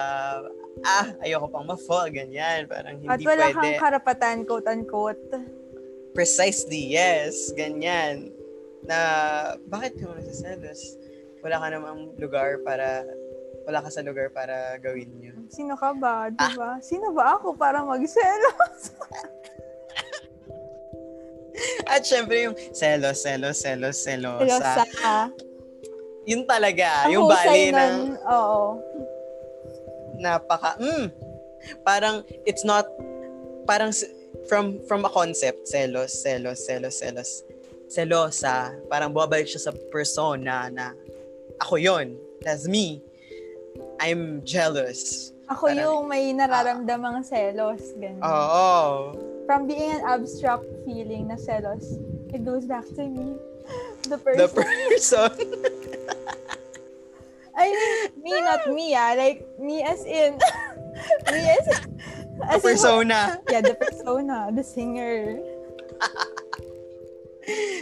ah, 0.87 1.07
ayoko 1.19 1.51
pang 1.51 1.67
ma-fall, 1.67 2.07
ganyan. 2.15 2.63
Parang 2.71 2.95
hindi 2.95 3.11
At 3.11 3.19
wala 3.19 3.51
pwede. 3.51 3.55
kang 3.59 3.75
karapatan, 3.75 4.35
quote-unquote. 4.47 5.35
Precisely, 6.15 6.95
yes. 6.95 7.51
Ganyan. 7.59 8.31
Na, 8.87 8.99
bakit 9.67 9.99
ka 9.99 10.07
masaselos? 10.07 10.95
Wala 11.43 11.59
ka 11.59 11.67
namang 11.75 12.15
lugar 12.23 12.63
para, 12.63 13.03
wala 13.67 13.83
ka 13.83 13.91
sa 13.91 13.99
lugar 13.99 14.31
para 14.31 14.79
gawin 14.79 15.11
yun. 15.19 15.43
Sino 15.51 15.75
ka 15.75 15.91
ba? 15.91 16.31
Diba? 16.31 16.79
Sino 16.79 17.11
ba 17.11 17.35
ako 17.35 17.51
para 17.59 17.83
magselos? 17.83 18.95
At 21.93 22.01
syempre 22.05 22.49
yung 22.49 22.55
selos, 22.73 23.21
selos, 23.21 23.57
selos, 23.61 23.97
selosa. 24.01 24.83
Selosa. 24.83 25.15
Yun 26.23 26.47
talaga, 26.47 27.05
Ang 27.05 27.11
yung 27.19 27.27
bali 27.27 27.69
ng 27.69 27.75
nun, 27.75 28.01
Oo. 28.31 28.79
napaka, 30.17 30.79
mm, 30.79 31.11
parang 31.83 32.23
it's 32.47 32.63
not, 32.63 32.87
parang 33.67 33.91
from 34.47 34.79
from 34.87 35.03
a 35.03 35.11
concept, 35.11 35.67
selos, 35.67 36.15
selos, 36.15 36.63
selos, 36.63 36.95
selos, 36.95 37.43
selosa, 37.91 38.71
parang 38.87 39.11
bumabalik 39.11 39.51
siya 39.51 39.67
sa 39.67 39.73
persona 39.91 40.71
na 40.71 40.95
ako 41.59 41.75
yon 41.77 42.15
that's 42.41 42.67
me. 42.67 43.03
I'm 43.99 44.41
jealous. 44.43 45.31
Ako 45.47 45.67
Parang- 45.69 45.79
yung 45.79 46.01
may 46.07 46.31
nararamdamang 46.31 47.23
selos. 47.23 47.83
Ganun. 47.99 48.23
Oo. 48.23 49.32
From 49.45 49.67
being 49.67 49.91
an 49.91 50.01
abstract 50.07 50.63
feeling 50.85 51.27
na 51.27 51.35
selos, 51.35 51.99
it 52.33 52.45
goes 52.45 52.65
back 52.65 52.87
to 52.95 53.03
me. 53.03 53.35
The 54.03 54.19
person. 54.19 54.35
The 54.35 54.49
person. 54.51 55.31
I 57.55 57.69
mean, 57.69 58.23
me, 58.23 58.41
not 58.41 58.67
me, 58.67 58.91
ah. 58.97 59.13
Like, 59.15 59.47
me 59.55 59.79
as 59.79 60.03
in, 60.03 60.35
me 61.31 61.41
as, 61.47 61.65
the 61.69 62.45
as 62.49 62.59
in, 62.59 62.67
persona. 62.67 63.39
yeah, 63.47 63.61
the 63.61 63.77
persona, 63.79 64.51
the 64.51 64.63
singer. 64.65 65.39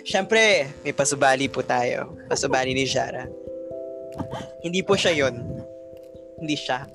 Siyempre, 0.05 0.69
may 0.85 0.93
pasubali 0.93 1.49
po 1.49 1.65
tayo. 1.65 2.17
Pasubali 2.29 2.75
ni 2.75 2.85
Jara. 2.85 3.25
Hindi 4.61 4.85
po 4.85 4.93
siya 4.93 5.13
yon. 5.15 5.41
Hindi 6.37 6.57
siya. 6.57 6.85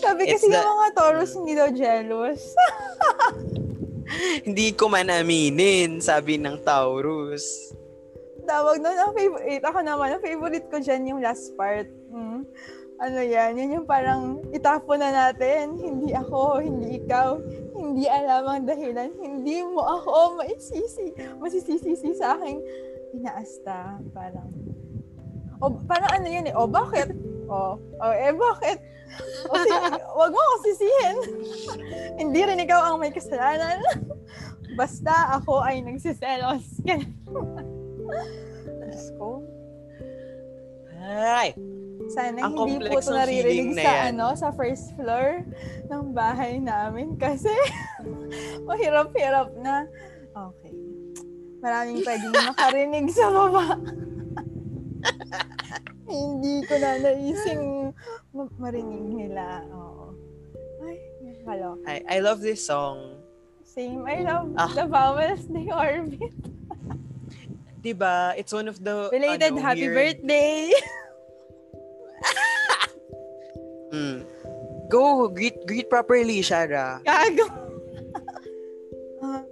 Sabi 0.00 0.22
kasi 0.26 0.48
the- 0.48 0.56
ng 0.56 0.78
mga 0.80 0.92
Taurus, 0.96 1.32
hindi 1.36 1.52
daw 1.52 1.68
jealous. 1.70 2.42
Hindi 4.42 4.74
ko 4.74 4.90
man 4.90 5.06
aminin, 5.06 6.02
sabi 6.02 6.34
ng 6.34 6.66
Taurus. 6.66 7.46
Tawag 8.42 8.82
doon, 8.82 8.98
ang 8.98 9.14
favorite, 9.14 9.62
ako 9.62 9.78
naman, 9.86 10.10
ang 10.10 10.22
favorite 10.24 10.66
ko 10.66 10.82
dyan 10.82 11.06
yung 11.06 11.20
last 11.22 11.54
part. 11.54 11.86
Mm. 12.10 12.42
Ano 13.00 13.18
yan, 13.22 13.56
yun 13.56 13.76
yung 13.80 13.86
parang 13.88 14.42
itapon 14.52 15.00
na 15.00 15.14
natin, 15.14 15.78
hindi 15.78 16.12
ako, 16.12 16.58
hindi 16.60 17.00
ikaw, 17.00 17.38
hindi 17.72 18.04
alam 18.10 18.44
ang 18.44 18.66
dahilan, 18.68 19.14
hindi 19.16 19.62
mo 19.64 19.80
ako 19.80 20.42
maisisi, 20.42 21.14
masisisisi 21.40 22.12
sa 22.18 22.36
aking 22.36 22.60
inaasta, 23.16 23.96
parang, 24.12 24.52
o 25.64 25.70
parang 25.88 26.10
ano 26.12 26.28
yun 26.28 26.50
eh, 26.50 26.54
o 26.58 26.68
bakit? 26.68 27.14
O, 27.50 27.74
o 27.82 28.06
eh 28.14 28.30
bakit? 28.30 28.78
O 29.50 29.54
si, 29.58 29.70
wag 30.14 30.30
mo 30.30 30.38
akong 30.38 30.64
sisihin. 30.70 31.16
hindi 32.22 32.40
rin 32.46 32.62
ikaw 32.62 32.94
ang 32.94 33.02
may 33.02 33.10
kasalanan. 33.10 33.82
Basta 34.78 35.34
ako 35.34 35.66
ay 35.66 35.82
nagsiselos. 35.82 36.78
Diyos 38.86 39.06
ko. 39.18 39.42
Ay, 41.00 41.58
Sana 42.10 42.42
Ang 42.42 42.54
hindi 42.54 42.90
po 42.90 42.98
ito 42.98 43.10
naririnig 43.10 43.78
na 43.78 43.82
sa 43.82 43.92
yan. 43.94 44.06
ano 44.14 44.26
sa 44.34 44.48
first 44.54 44.94
floor 44.98 45.46
ng 45.90 46.10
bahay 46.10 46.58
namin 46.58 47.14
kasi 47.18 47.50
mahirap-hirap 48.66 49.50
na. 49.58 49.86
Okay. 50.30 50.74
Maraming 51.60 52.02
pwedeng 52.06 52.34
makarinig 52.34 53.06
sa 53.10 53.30
baba. 53.30 53.78
hindi 56.10 56.66
ko 56.66 56.74
na 56.76 56.90
naising 56.98 57.94
ma- 58.34 58.54
marinig 58.58 59.04
nila. 59.06 59.64
Oo. 59.70 60.12
Ay, 60.82 60.96
nakakaloka. 61.22 61.84
I, 61.86 61.96
I 62.08 62.18
love 62.20 62.40
this 62.40 62.64
song. 62.64 63.20
Same. 63.62 64.02
I 64.04 64.26
love 64.26 64.50
Ah. 64.58 64.66
the 64.74 64.84
vowels 64.84 65.46
they 65.46 65.70
orbit. 65.74 66.34
Diba? 67.80 68.36
It's 68.36 68.52
one 68.52 68.68
of 68.68 68.76
the... 68.82 69.08
Belated 69.08 69.56
ano, 69.56 69.62
happy 69.62 69.88
weird- 69.88 70.20
birthday! 70.20 70.70
Mm. 73.90 74.22
Go, 74.86 75.26
greet 75.26 75.66
greet 75.66 75.90
properly, 75.90 76.46
Shara. 76.46 77.02
Gago! 77.02 77.42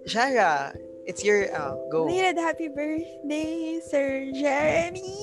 Shara, 0.07 0.71
it's 1.09 1.25
your... 1.25 1.49
Uh, 1.49 1.75
go. 1.89 2.05
Belated 2.05 2.37
happy 2.37 2.69
birthday, 2.69 3.81
Sir 3.81 4.29
Jeremy! 4.31 5.17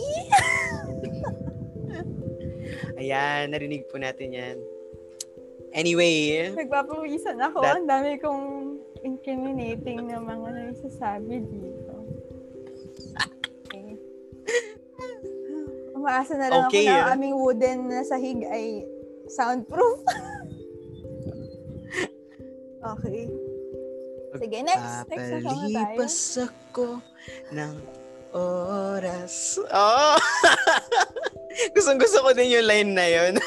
Ayan, 3.00 3.54
narinig 3.54 3.86
po 3.86 4.02
natin 4.02 4.34
yan. 4.34 4.58
Anyway, 5.76 6.50
Nagpapawisan 6.58 7.38
ako. 7.38 7.62
That- 7.62 7.78
Ang 7.78 7.88
dami 7.88 8.18
kong 8.18 8.46
incriminating 9.06 10.10
na 10.10 10.18
mga 10.18 10.74
nagsasabi 10.74 11.46
dito. 11.46 11.94
Okay. 13.70 14.00
Umaasa 15.94 16.34
na 16.34 16.50
lang 16.50 16.66
Okay, 16.66 16.90
ako 16.90 16.90
na 16.90 16.96
ah. 16.98 17.04
ang 17.06 17.10
aming 17.20 17.36
wooden 17.38 17.80
na 17.92 18.02
sahig 18.02 18.42
ay 18.50 18.88
soundproof. 19.30 20.02
okay. 22.96 23.30
Sige, 24.40 24.64
next. 24.64 25.10
Next 25.10 25.32
na 25.32 25.40
tayo. 25.42 26.08
Ako 26.76 27.00
ng 27.56 27.76
oras. 28.36 29.56
Oh! 29.72 30.20
Gustong 31.76 32.04
gusto 32.04 32.20
ko 32.20 32.36
din 32.36 32.52
yung 32.52 32.68
line 32.68 32.92
na 32.92 33.08
yun. 33.08 33.40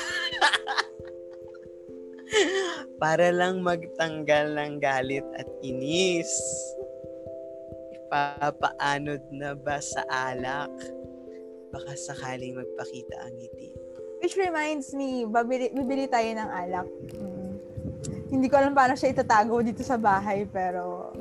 Para 3.03 3.29
lang 3.29 3.61
magtanggal 3.61 4.57
ng 4.57 4.81
galit 4.81 5.29
at 5.37 5.44
inis. 5.61 6.33
Ipapaanod 7.92 9.20
na 9.29 9.53
ba 9.53 9.77
sa 9.85 10.01
alak? 10.09 10.72
Baka 11.68 11.92
sakaling 12.01 12.57
magpakita 12.57 13.29
ang 13.29 13.37
ngiti. 13.37 13.77
Which 14.24 14.40
reminds 14.40 14.96
me, 14.96 15.29
babili, 15.29 15.68
bibili 15.68 16.09
tayo 16.09 16.33
ng 16.33 16.48
alak. 16.48 16.88
Mm. 17.12 17.38
Hindi 18.29 18.47
ko 18.49 18.61
alam 18.61 18.77
paano 18.77 18.93
siya 18.95 19.12
itatago 19.12 19.61
dito 19.64 19.81
sa 19.81 19.97
bahay, 19.97 20.45
pero 20.45 21.12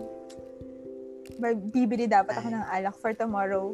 bibili 1.72 2.10
dapat 2.10 2.39
ako 2.39 2.50
ng 2.52 2.65
alak 2.67 2.96
for 3.00 3.13
tomorrow. 3.15 3.72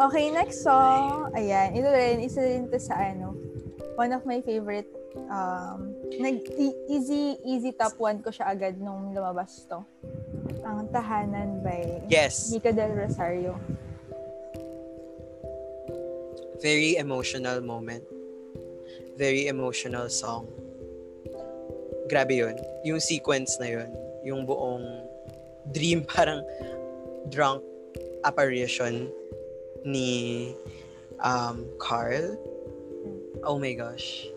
Okay, 0.00 0.32
next 0.32 0.64
song. 0.64 1.28
Ayan, 1.36 1.76
ito 1.76 1.88
rin, 1.90 2.24
isa 2.24 2.40
rin 2.40 2.70
to 2.70 2.80
sa 2.80 2.96
ano, 2.96 3.36
one 4.00 4.14
of 4.16 4.24
my 4.24 4.40
favorite, 4.40 4.88
um, 5.28 5.92
nag, 6.16 6.40
e- 6.56 6.80
easy, 6.88 7.36
easy 7.44 7.76
top 7.76 7.98
one 8.00 8.24
ko 8.24 8.32
siya 8.32 8.48
agad 8.54 8.80
nung 8.80 9.12
lumabas 9.12 9.68
to. 9.68 9.84
Ang 10.62 10.88
Tahanan 10.94 11.60
by 11.60 12.06
Yes, 12.08 12.54
Nico 12.54 12.70
Del 12.72 12.94
Rosario. 12.96 13.58
very 16.62 16.94
emotional 16.96 17.60
moment. 17.60 18.06
Very 19.18 19.50
emotional 19.50 20.06
song. 20.08 20.46
Grabe 22.12 22.36
yun. 22.36 22.60
Yung 22.84 23.00
sequence 23.00 23.56
na 23.56 23.72
yun. 23.72 23.88
Yung 24.20 24.44
buong 24.44 24.84
dream 25.72 26.04
parang 26.12 26.44
drunk 27.32 27.64
apparition 28.20 29.08
ni 29.80 30.52
um, 31.24 31.64
Carl. 31.80 32.36
Oh 33.48 33.56
my 33.56 33.72
gosh. 33.72 34.28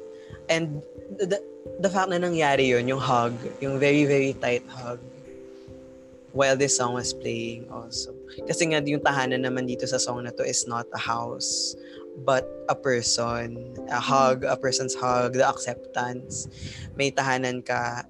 And 0.47 0.79
the, 1.19 1.43
the 1.83 1.91
fact 1.91 2.07
na 2.07 2.15
nangyari 2.15 2.71
yun, 2.71 2.87
yung 2.87 3.03
hug, 3.03 3.35
yung 3.59 3.75
very, 3.75 4.07
very 4.07 4.31
tight 4.39 4.63
hug 4.71 5.03
while 6.31 6.55
this 6.55 6.79
song 6.79 6.95
was 6.95 7.11
playing 7.11 7.67
also. 7.67 8.15
Kasi 8.47 8.71
nga 8.71 8.79
yung 8.79 9.03
tahanan 9.03 9.43
naman 9.43 9.67
dito 9.67 9.83
sa 9.83 9.99
song 9.99 10.23
na 10.23 10.31
to 10.31 10.47
is 10.47 10.63
not 10.63 10.87
a 10.95 11.01
house 11.01 11.75
but 12.23 12.47
a 12.69 12.75
person, 12.75 13.75
a 13.91 13.99
hug, 13.99 14.43
a 14.47 14.55
person's 14.55 14.95
hug, 14.95 15.33
the 15.33 15.43
acceptance. 15.43 16.47
May 16.95 17.11
tahanan 17.11 17.65
ka 17.65 18.07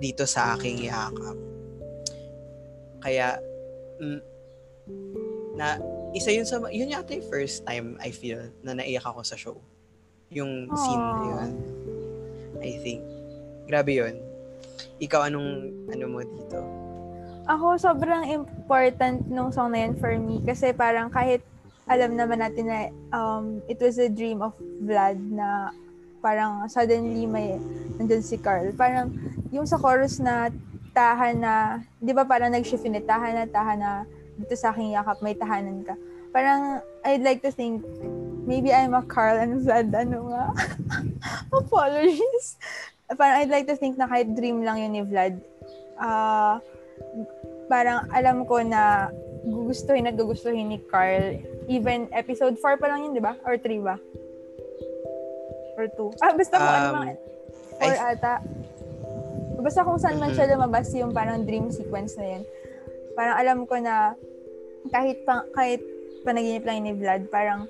dito 0.00 0.24
sa 0.24 0.56
aking 0.56 0.88
yakap. 0.88 1.36
Kaya, 3.04 3.36
mm, 4.00 4.20
na, 5.60 5.76
isa 6.16 6.32
yun 6.32 6.48
sa, 6.48 6.62
yun 6.72 6.88
yata 6.88 7.12
yung 7.12 7.28
first 7.28 7.66
time 7.68 8.00
I 8.00 8.10
feel 8.10 8.48
na 8.64 8.72
naiyak 8.72 9.04
ako 9.04 9.20
sa 9.22 9.36
show. 9.36 9.60
Yung 10.32 10.72
scene 10.72 11.04
na 11.04 11.24
yun. 11.28 11.50
I 12.64 12.72
think. 12.80 13.02
Grabe 13.68 13.92
yun. 13.92 14.16
Ikaw, 14.98 15.28
anong, 15.28 15.50
ano 15.92 16.04
mo 16.08 16.20
dito? 16.24 16.58
Ako, 17.44 17.76
sobrang 17.76 18.24
important 18.32 19.28
nung 19.28 19.52
song 19.52 19.76
na 19.76 19.84
yan 19.84 19.94
for 20.00 20.16
me 20.16 20.40
kasi 20.40 20.72
parang 20.72 21.12
kahit 21.12 21.44
alam 21.84 22.16
naman 22.16 22.40
natin 22.40 22.64
na 22.64 22.78
um, 23.12 23.60
it 23.68 23.76
was 23.80 24.00
a 24.00 24.08
dream 24.08 24.40
of 24.40 24.56
Vlad 24.80 25.20
na 25.20 25.72
parang 26.24 26.64
suddenly 26.72 27.28
may 27.28 27.60
nandun 28.00 28.24
si 28.24 28.40
Carl. 28.40 28.72
Parang 28.72 29.12
yung 29.52 29.68
sa 29.68 29.76
chorus 29.76 30.16
na 30.16 30.48
tahan 30.96 31.42
na, 31.42 31.84
di 32.00 32.16
ba 32.16 32.24
parang 32.24 32.48
nag-shift 32.54 32.86
yun, 32.86 32.96
eh, 32.96 33.04
tahan 33.04 33.34
na, 33.36 33.44
tahan 33.50 33.78
na, 33.82 33.90
dito 34.40 34.54
sa 34.56 34.72
aking 34.72 34.94
yakap, 34.94 35.20
may 35.20 35.36
tahanan 35.36 35.84
ka. 35.84 35.94
Parang, 36.30 36.80
I'd 37.04 37.22
like 37.22 37.42
to 37.44 37.52
think, 37.52 37.82
maybe 38.48 38.72
I'm 38.72 38.94
a 38.94 39.02
Carl 39.04 39.36
and 39.36 39.60
Vlad, 39.60 39.92
ano 39.92 40.32
nga. 40.32 40.44
Apologies. 41.60 42.56
Parang 43.14 43.44
I'd 43.44 43.52
like 43.52 43.68
to 43.68 43.76
think 43.76 44.00
na 44.00 44.08
kahit 44.08 44.32
dream 44.32 44.64
lang 44.64 44.80
yun 44.80 44.90
ni 44.96 45.02
Vlad, 45.04 45.36
uh, 46.00 46.58
parang 47.68 48.06
alam 48.10 48.46
ko 48.48 48.62
na 48.64 49.10
gugustuhin 49.44 50.08
at 50.08 50.16
gugustuhin 50.16 50.72
ni 50.72 50.78
Carl. 50.88 51.38
Even 51.68 52.08
episode 52.12 52.56
4 52.56 52.80
pa 52.80 52.86
lang 52.88 53.08
yun, 53.08 53.12
di 53.16 53.22
ba? 53.22 53.36
Or 53.44 53.56
3 53.56 53.80
ba? 53.84 53.96
Or 55.76 55.86
2? 55.88 56.24
Ah, 56.24 56.32
basta 56.32 56.54
kung 56.56 56.72
ano 56.72 56.88
Um, 56.88 56.96
mga... 56.96 57.14
4 57.74 57.84
I- 57.84 58.02
ata. 58.16 58.34
Basta 59.64 59.80
kung 59.80 59.96
saan 59.96 60.20
man 60.20 60.36
siya 60.36 60.52
lumabas 60.52 60.92
yung 60.92 61.16
parang 61.16 61.40
dream 61.48 61.72
sequence 61.72 62.20
na 62.20 62.36
yun. 62.36 62.42
Parang 63.16 63.36
alam 63.40 63.58
ko 63.64 63.74
na 63.80 64.12
kahit 64.92 65.24
pa, 65.24 65.40
kahit 65.56 65.80
panaginip 66.20 66.68
lang 66.68 66.84
ni 66.84 66.92
Vlad, 66.92 67.32
parang 67.32 67.64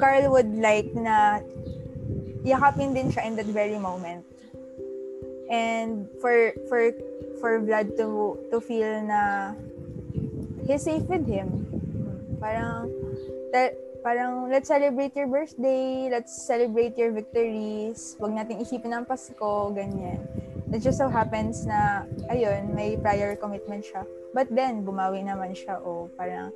Carl 0.00 0.32
would 0.32 0.48
like 0.56 0.88
na 0.96 1.44
yakapin 2.44 2.96
din 2.96 3.12
siya 3.12 3.28
in 3.28 3.36
that 3.36 3.48
very 3.52 3.76
moment. 3.76 4.24
And 5.52 6.08
for 6.24 6.56
for 6.72 6.90
for 7.38 7.60
Vlad 7.60 7.94
to 8.00 8.40
to 8.48 8.56
feel 8.58 9.04
na 9.04 9.52
he's 10.66 10.82
safe 10.82 11.06
with 11.06 11.24
him. 11.26 11.48
Parang 12.42 12.90
that, 13.54 13.78
parang 14.02 14.50
let's 14.50 14.68
celebrate 14.68 15.14
your 15.14 15.26
birthday, 15.26 16.10
let's 16.10 16.34
celebrate 16.34 16.98
your 16.98 17.14
victories. 17.14 18.18
Huwag 18.18 18.34
nating 18.34 18.60
isipin 18.60 18.92
ang 18.92 19.06
Pasko, 19.06 19.72
ganyan. 19.72 20.20
It 20.74 20.82
just 20.82 20.98
so 20.98 21.06
happens 21.06 21.64
na 21.64 22.04
ayun, 22.28 22.74
may 22.74 22.98
prior 22.98 23.38
commitment 23.38 23.86
siya. 23.86 24.02
But 24.34 24.50
then 24.50 24.82
bumawi 24.82 25.24
naman 25.24 25.54
siya 25.54 25.80
o 25.80 26.10
parang 26.18 26.50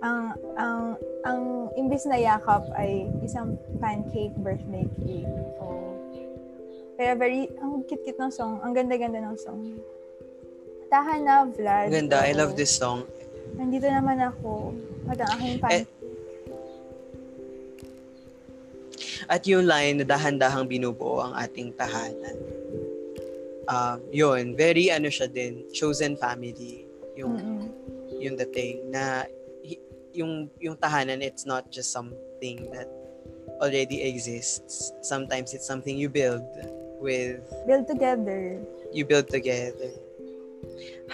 ang 0.00 0.34
ang 0.56 0.96
ang 1.24 1.40
imbis 1.76 2.08
na 2.08 2.18
yakap 2.18 2.64
ay 2.74 3.06
isang 3.22 3.60
pancake 3.78 4.34
birthday 4.40 4.88
cake. 5.04 5.30
O 5.60 5.76
kaya 6.96 7.12
very, 7.12 7.52
ang 7.60 7.84
cute-cute 7.84 8.16
ng 8.16 8.32
song. 8.32 8.56
Ang 8.64 8.72
ganda-ganda 8.72 9.20
ng 9.20 9.36
song. 9.36 9.76
Tahan 10.86 11.20
na, 11.26 11.44
Vlad. 11.50 11.90
Ganda, 11.90 12.22
I 12.22 12.32
love 12.32 12.54
this 12.54 12.70
song. 12.74 13.04
Nandito 13.58 13.90
naman 13.90 14.22
ako. 14.22 14.70
At 15.10 15.18
ang 15.22 15.30
aking 15.38 15.58
pancake. 15.58 15.90
At 19.26 19.42
yung 19.46 19.66
line 19.66 19.98
na 19.98 20.06
dahan-dahang 20.06 20.70
binubuo 20.70 21.18
ang 21.26 21.34
ating 21.34 21.74
tahanan. 21.74 22.36
Um, 23.66 23.98
yun, 24.14 24.54
very 24.54 24.94
ano 24.94 25.10
siya 25.10 25.26
din, 25.26 25.66
chosen 25.74 26.14
family. 26.14 26.86
Yung, 27.18 27.34
Mm-mm. 27.34 27.66
yung 28.22 28.34
the 28.38 28.46
thing 28.46 28.86
na 28.94 29.26
yung 30.16 30.48
yung 30.62 30.76
tahanan 30.80 31.20
it's 31.20 31.44
not 31.44 31.68
just 31.68 31.92
something 31.92 32.70
that 32.70 32.86
already 33.58 34.06
exists. 34.06 34.94
Sometimes 35.02 35.52
it's 35.52 35.66
something 35.66 35.98
you 35.98 36.08
build 36.08 36.44
with 37.02 37.42
Build 37.66 37.84
together. 37.90 38.62
you 38.94 39.04
build 39.04 39.26
together. 39.28 39.90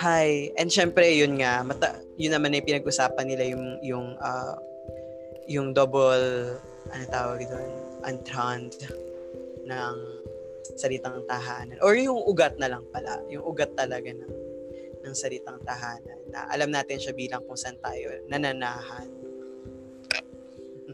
Hi. 0.00 0.50
And 0.56 0.72
syempre, 0.72 1.04
yun 1.04 1.38
nga, 1.38 1.62
mata, 1.62 2.00
yun 2.16 2.32
naman 2.32 2.52
na 2.52 2.62
yung 2.62 2.68
pinag-usapan 2.68 3.26
nila 3.28 3.44
yung, 3.52 3.66
yung, 3.84 4.06
ah, 4.18 4.56
yung 5.46 5.66
double, 5.76 6.56
ano 6.90 7.04
tawag 7.12 7.44
doon, 7.44 7.70
entrant 8.08 8.72
ng 9.66 9.96
salitang 10.78 11.22
tahanan. 11.28 11.78
Or 11.82 11.94
yung 11.94 12.18
ugat 12.24 12.56
na 12.58 12.72
lang 12.72 12.84
pala. 12.90 13.20
Yung 13.28 13.44
ugat 13.44 13.76
talaga 13.76 14.10
ng, 14.10 14.34
ng 15.04 15.14
salitang 15.14 15.60
tahanan. 15.62 16.18
Na 16.30 16.48
alam 16.50 16.70
natin 16.72 16.98
siya 16.98 17.12
bilang 17.12 17.44
kung 17.44 17.58
saan 17.58 17.76
tayo 17.82 18.08
nananahan. 18.30 19.08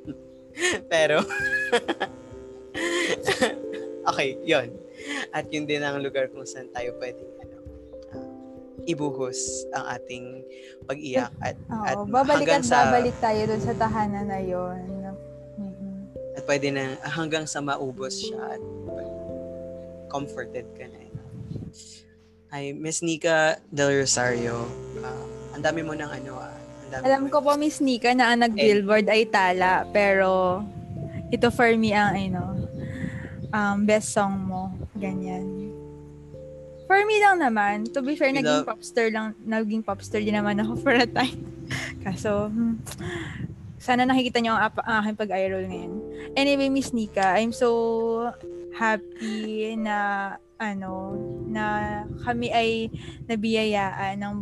Pero, 0.93 1.23
okay, 4.11 4.39
yon 4.43 4.75
At 5.31 5.47
yun 5.53 5.69
din 5.69 5.85
ang 5.85 6.03
lugar 6.03 6.33
kung 6.33 6.49
saan 6.49 6.73
tayo 6.75 6.97
ah, 6.99 7.38
ibuhos 8.89 9.69
ang 9.77 9.85
ating 10.01 10.25
pag-iyak 10.89 11.29
at, 11.45 11.55
at 11.87 11.97
Oo, 12.01 12.09
at 12.09 12.65
sa 12.65 12.89
babalik 12.89 13.17
tayo 13.21 13.41
dun 13.45 13.61
sa 13.61 13.75
tahanan 13.77 14.27
na 14.27 14.41
yon. 14.41 14.81
Mm-mm. 15.59 15.97
at 16.39 16.43
pwede 16.47 16.71
na 16.73 16.97
hanggang 17.03 17.45
sa 17.45 17.61
maubos 17.61 18.17
siya 18.17 18.57
at 18.57 18.63
comforted 20.09 20.65
ka 20.75 20.89
na. 20.89 21.09
Ay, 22.49 22.73
Miss 22.73 23.05
Nika 23.05 23.61
Del 23.69 24.01
Rosario, 24.01 24.65
ah, 25.05 25.25
ang 25.53 25.61
dami 25.61 25.85
mo 25.85 25.93
ng 25.93 26.09
ano 26.09 26.41
ah. 26.41 26.57
Alam 27.05 27.29
ko 27.29 27.45
po, 27.45 27.53
Miss 27.61 27.85
Nika, 27.85 28.17
na 28.17 28.33
ang 28.33 28.41
nag-billboard 28.41 29.05
ay 29.13 29.29
tala. 29.29 29.85
Pero, 29.93 30.65
ito 31.29 31.53
for 31.53 31.69
me 31.77 31.93
ang, 31.93 32.17
ano, 32.17 32.43
um, 33.53 33.85
best 33.85 34.17
song 34.17 34.49
mo. 34.49 34.73
Ganyan. 34.97 35.45
For 36.89 36.99
me 37.05 37.21
lang 37.21 37.39
naman. 37.39 37.87
To 37.93 38.01
be 38.01 38.17
fair, 38.17 38.33
naging 38.33 38.65
love- 38.65 38.69
popstar 38.69 39.13
lang. 39.13 39.37
Naging 39.45 39.85
popstar 39.85 40.25
din 40.25 40.35
naman 40.35 40.57
ako 40.59 40.73
for 40.83 40.97
a 40.97 41.05
time. 41.05 41.39
Kaso, 42.01 42.49
hmm, 42.49 42.81
sana 43.77 44.09
nakikita 44.09 44.41
niyo 44.41 44.57
ang, 44.57 44.73
ang 44.83 45.05
aking 45.05 45.19
pag-i-roll 45.21 45.69
ngayon. 45.69 45.93
Anyway, 46.33 46.73
Miss 46.73 46.97
Nika, 46.97 47.37
I'm 47.37 47.53
so 47.53 48.33
happy 48.73 49.77
na 49.77 50.35
ano 50.59 51.15
na 51.47 51.65
kami 52.27 52.51
ay 52.51 52.91
nabiyayaan 53.31 54.19
ng 54.19 54.37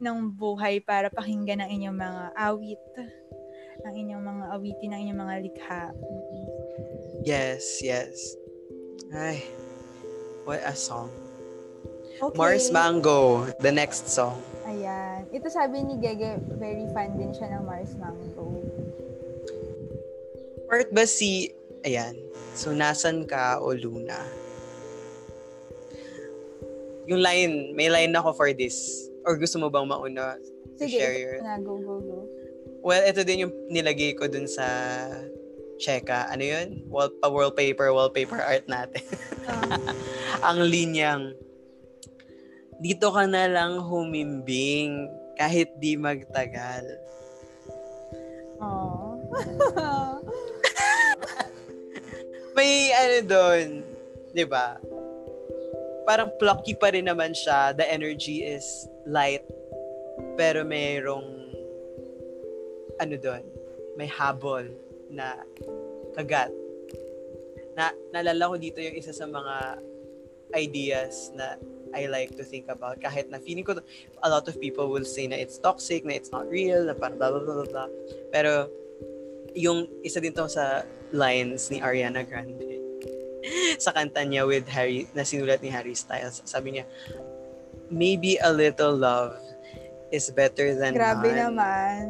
ng 0.00 0.18
buhay 0.32 0.80
para 0.80 1.12
pakinggan 1.12 1.60
ang 1.60 1.68
inyong 1.68 1.96
mga 1.98 2.22
awit 2.40 2.80
ang 3.84 3.94
inyong 3.96 4.24
mga 4.24 4.44
awitin, 4.56 4.90
ang 4.92 5.00
inyong 5.08 5.20
mga 5.24 5.36
likha. 5.44 5.82
Yes, 7.24 7.80
yes. 7.80 8.36
Ay, 9.12 9.44
what 10.44 10.60
a 10.64 10.76
song. 10.76 11.10
Okay. 12.20 12.36
Mars 12.36 12.68
Mango, 12.68 13.48
the 13.64 13.72
next 13.72 14.12
song. 14.12 14.36
Ayan. 14.68 15.24
Ito 15.32 15.48
sabi 15.48 15.80
ni 15.80 15.96
Gege, 15.96 16.36
very 16.60 16.84
fan 16.92 17.16
din 17.16 17.32
siya 17.32 17.56
ng 17.56 17.64
Mars 17.64 17.96
Mango. 17.96 18.60
Part 20.68 20.92
ba 20.92 21.08
si, 21.08 21.48
ayan, 21.80 22.12
so 22.52 22.76
nasan 22.76 23.24
ka 23.24 23.56
o 23.56 23.72
Luna? 23.72 24.20
Yung 27.08 27.24
line, 27.24 27.72
may 27.72 27.88
line 27.88 28.12
ako 28.12 28.36
for 28.36 28.52
this. 28.52 29.08
Or 29.24 29.40
gusto 29.40 29.56
mo 29.56 29.72
bang 29.72 29.88
mauna 29.88 30.36
Sige, 30.76 31.00
share 31.00 31.16
your... 31.16 31.40
na. 31.40 31.56
Go, 31.56 31.80
go, 31.80 32.04
go. 32.04 32.28
Well, 32.84 33.00
ito 33.00 33.24
din 33.24 33.48
yung 33.48 33.52
nilagay 33.72 34.20
ko 34.20 34.28
dun 34.28 34.44
sa 34.44 34.68
Cheka. 35.80 36.28
Ano 36.28 36.44
yun? 36.44 36.84
Wall, 36.84 37.08
pa 37.16 37.32
wallpaper, 37.32 37.88
wallpaper 37.96 38.44
art 38.44 38.68
natin. 38.68 39.00
Ah, 39.48 39.72
Ang 40.52 40.68
linyang, 40.68 41.32
dito 42.80 43.12
ka 43.12 43.28
na 43.28 43.44
lang 43.44 43.84
humimbing 43.84 45.12
kahit 45.36 45.76
di 45.76 46.00
magtagal. 46.00 46.84
oh. 48.60 49.20
may 52.56 52.90
ano 52.96 53.18
doon, 53.28 53.66
'di 54.32 54.44
ba? 54.48 54.80
Parang 56.08 56.32
plucky 56.40 56.74
pa 56.74 56.90
rin 56.90 57.06
naman 57.06 57.36
siya. 57.36 57.76
The 57.76 57.86
energy 57.86 58.42
is 58.42 58.88
light. 59.06 59.44
Pero 60.34 60.64
mayroong 60.64 61.28
ano 63.00 63.14
doon, 63.16 63.44
may 63.94 64.08
habol 64.08 64.66
na 65.12 65.36
kagat. 66.16 66.50
Na 67.76 67.94
nalala 68.10 68.50
ko 68.50 68.56
dito 68.58 68.82
yung 68.82 68.96
isa 68.96 69.14
sa 69.14 69.28
mga 69.28 69.78
ideas 70.58 71.30
na 71.36 71.54
I 71.90 72.06
like 72.06 72.36
to 72.38 72.44
think 72.46 72.70
about. 72.70 73.02
Kahit 73.02 73.30
na 73.30 73.42
feeling 73.42 73.66
ko 73.66 73.78
a 74.22 74.28
lot 74.30 74.46
of 74.46 74.58
people 74.58 74.90
will 74.90 75.06
say 75.06 75.26
na 75.26 75.36
it's 75.36 75.58
toxic, 75.58 76.06
na 76.06 76.14
it's 76.14 76.30
not 76.30 76.46
real, 76.46 76.86
na 76.86 76.94
parang 76.94 77.18
blah 77.18 77.30
blah 77.34 77.42
blah 77.42 77.56
blah. 77.62 77.68
blah. 77.68 77.88
Pero 78.30 78.70
yung 79.58 79.90
isa 80.06 80.22
din 80.22 80.30
to 80.30 80.46
sa 80.46 80.86
lines 81.10 81.74
ni 81.74 81.82
Ariana 81.82 82.22
Grande 82.22 82.78
sa 83.84 83.90
kanta 83.90 84.22
niya 84.22 84.46
with 84.46 84.68
Harry, 84.70 85.10
na 85.16 85.26
sinulat 85.26 85.58
ni 85.64 85.72
Harry 85.72 85.96
Styles. 85.96 86.44
Sabi 86.46 86.78
niya, 86.78 86.84
maybe 87.90 88.38
a 88.38 88.52
little 88.52 88.94
love 88.94 89.34
is 90.14 90.30
better 90.30 90.74
than 90.74 90.94
Grabe 90.94 91.30
none. 91.34 91.56
naman. 91.56 92.02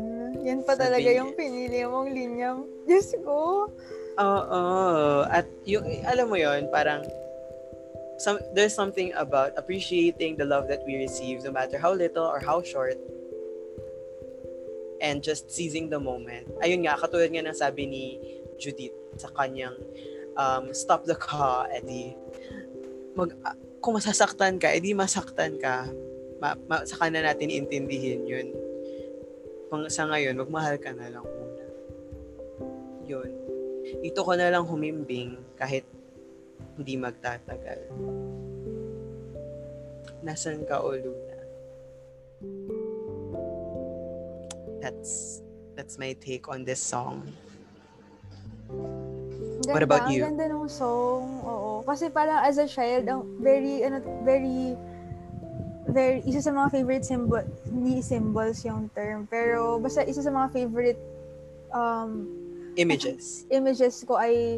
Yan 0.45 0.61
pa 0.65 0.77
Sabi 0.77 0.83
talaga 0.89 1.09
niya. 1.09 1.19
yung 1.21 1.33
pinili 1.37 1.81
mong 1.85 2.09
linya. 2.13 2.51
Diyos 2.85 3.13
ko. 3.25 3.69
Oo. 4.21 4.63
At 5.29 5.47
yung, 5.65 5.85
alam 6.05 6.29
mo 6.29 6.37
yon 6.37 6.69
parang 6.69 7.05
some, 8.21 8.39
there's 8.53 8.77
something 8.77 9.17
about 9.17 9.57
appreciating 9.57 10.37
the 10.37 10.45
love 10.45 10.69
that 10.69 10.85
we 10.85 11.01
receive 11.01 11.43
no 11.43 11.51
matter 11.51 11.81
how 11.81 11.97
little 11.97 12.29
or 12.29 12.39
how 12.39 12.61
short 12.61 13.01
and 15.01 15.25
just 15.25 15.49
seizing 15.49 15.89
the 15.89 15.97
moment. 15.97 16.45
Ayun 16.61 16.85
nga, 16.85 17.01
katulad 17.01 17.33
nga 17.33 17.41
ng 17.49 17.57
sabi 17.57 17.89
ni 17.89 18.05
Judith 18.61 18.93
sa 19.17 19.33
kanyang 19.33 19.73
um, 20.37 20.69
stop 20.77 21.09
the 21.09 21.17
car, 21.17 21.65
edi 21.73 22.13
mag, 23.17 23.33
ah, 23.41 23.57
kung 23.81 23.97
masasaktan 23.97 24.61
ka, 24.61 24.69
edi 24.69 24.93
masaktan 24.93 25.57
ka. 25.57 25.89
Ma, 26.45 26.53
ma, 26.69 26.85
saka 26.85 27.09
na 27.09 27.25
natin 27.25 27.49
intindihin 27.49 28.29
yun. 28.29 28.53
Pang, 29.73 29.89
sa 29.89 30.05
ngayon, 30.05 30.37
magmahal 30.37 30.77
ka 30.77 30.93
na 30.93 31.09
lang 31.09 31.25
muna. 31.25 31.65
Yun. 33.09 33.31
Dito 34.05 34.21
ko 34.21 34.37
na 34.37 34.53
lang 34.53 34.69
humimbing 34.69 35.41
kahit 35.57 35.89
hindi 36.81 36.97
magtatagal. 36.97 37.93
Nasaan 40.25 40.65
ka, 40.65 40.81
o 40.81 40.97
Luna? 40.97 41.39
That's 44.81 45.45
that's 45.77 46.01
my 46.01 46.17
take 46.17 46.49
on 46.49 46.65
this 46.65 46.81
song. 46.81 47.29
Ganda, 49.61 49.73
What 49.77 49.85
about 49.85 50.09
you? 50.09 50.25
Ganda 50.25 50.49
ng 50.49 50.69
song. 50.73 51.45
Oo. 51.45 51.85
Kasi 51.85 52.09
parang 52.09 52.41
as 52.41 52.57
a 52.57 52.65
child, 52.65 53.05
ang 53.09 53.29
very, 53.45 53.85
ano, 53.85 54.01
very, 54.25 54.73
very, 55.89 56.25
isa 56.25 56.41
sa 56.41 56.53
mga 56.53 56.73
favorite 56.73 57.05
symbol, 57.05 57.45
hindi 57.69 58.01
symbols 58.01 58.65
yung 58.65 58.89
term, 58.97 59.29
pero 59.29 59.77
basta 59.77 60.01
isa 60.05 60.25
sa 60.25 60.33
mga 60.33 60.49
favorite 60.53 61.01
um, 61.77 62.25
Images. 62.79 63.45
images 63.51 64.01
ko 64.07 64.17
ay 64.17 64.57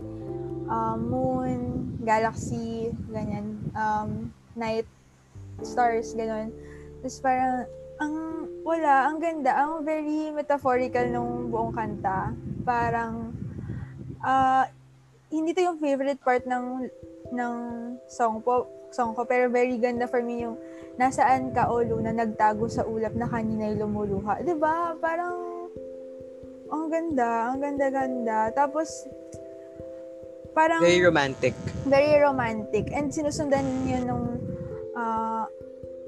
um, 0.73 0.99
moon, 1.05 1.61
galaxy, 2.01 2.89
ganyan, 3.13 3.61
um, 3.77 4.33
night, 4.57 4.89
stars, 5.61 6.17
ganun. 6.17 6.49
Tapos 7.05 7.21
parang, 7.21 7.69
ang, 8.01 8.15
wala, 8.65 9.13
ang 9.13 9.21
ganda, 9.21 9.53
ang 9.53 9.85
very 9.85 10.33
metaphorical 10.33 11.05
nung 11.13 11.53
buong 11.53 11.77
kanta. 11.77 12.33
Parang, 12.65 13.37
ah, 14.25 14.65
hindi 15.29 15.53
to 15.53 15.61
yung 15.61 15.79
favorite 15.81 16.21
part 16.21 16.45
ng 16.49 16.89
ng 17.33 17.55
song 18.13 18.45
po, 18.45 18.69
song 18.93 19.17
ko, 19.17 19.25
pero 19.25 19.49
very 19.49 19.81
ganda 19.81 20.05
for 20.05 20.21
me 20.21 20.45
yung 20.45 20.61
nasaan 21.01 21.57
ka 21.57 21.73
o 21.73 21.81
Luna 21.81 22.13
nagtago 22.13 22.69
sa 22.69 22.85
ulap 22.85 23.17
na 23.17 23.25
kanina'y 23.25 23.81
lumuluha. 23.81 24.45
'Di 24.45 24.53
ba? 24.61 24.93
Parang 25.01 25.65
ang 26.69 26.93
ganda, 26.93 27.49
ang 27.49 27.65
ganda-ganda. 27.65 28.53
Tapos 28.53 29.09
parang 30.53 30.81
Very 30.85 31.01
romantic. 31.01 31.57
very 31.89 32.17
romantic 32.21 32.89
and 32.93 33.11
sinusundan 33.11 33.65
yun 33.89 34.05
nung 34.07 34.27
ah, 34.95 35.49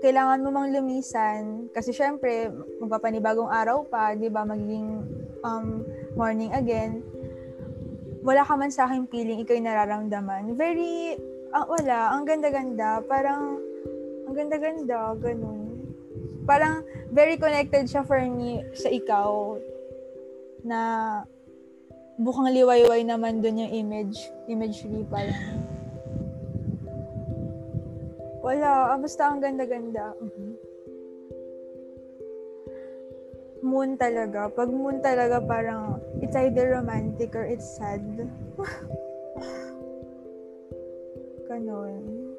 kailangan 0.04 0.44
mo 0.44 0.52
mang 0.52 0.68
lumisan 0.68 1.72
kasi 1.72 1.90
syempre 1.96 2.52
magpapanibagong 2.76 3.48
araw 3.48 3.88
pa, 3.88 4.12
'di 4.12 4.28
ba? 4.28 4.44
Magiging 4.44 5.00
um, 5.40 5.80
morning 6.12 6.52
again. 6.52 7.00
Wala 8.24 8.44
ka 8.44 8.57
man 8.57 8.72
sa 8.72 8.88
aking 8.88 9.09
feeling, 9.12 9.40
ikaw'y 9.44 9.61
nararamdaman. 9.61 10.57
Very, 10.57 11.16
ah, 11.52 11.68
wala, 11.68 12.16
ang 12.16 12.24
ganda-ganda. 12.24 13.04
Parang, 13.04 13.61
ang 14.24 14.33
ganda-ganda, 14.33 15.12
ganun. 15.20 15.92
Parang, 16.48 16.80
very 17.12 17.37
connected 17.37 17.85
siya 17.85 18.00
for 18.00 18.16
me 18.24 18.64
sa 18.72 18.88
ikaw 18.88 19.61
na 20.64 20.80
bukang 22.18 22.55
liwayway 22.55 23.03
naman 23.03 23.42
dun 23.42 23.59
yung 23.59 23.72
image, 23.74 24.31
imagery 24.46 25.03
parang. 25.11 25.35
Wala, 28.44 28.94
ah, 28.94 28.98
basta 29.00 29.33
ang 29.33 29.40
ganda-ganda. 29.40 30.12
Mhm. 30.20 30.53
Moon 33.64 33.96
talaga. 33.96 34.53
Pag 34.53 34.68
moon 34.68 35.00
talaga 35.00 35.40
parang 35.40 35.96
it's 36.20 36.37
either 36.37 36.77
romantic 36.77 37.33
or 37.33 37.48
it's 37.48 37.64
sad. 37.64 38.05
Ganon. 41.48 42.37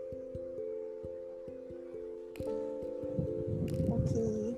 Okay. 3.90 4.54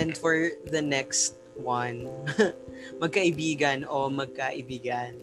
And 0.00 0.16
for 0.16 0.56
the 0.64 0.80
next 0.80 1.36
one, 1.60 2.08
magkaibigan 2.98 3.84
o 3.86 4.08
magkaibigan. 4.08 5.14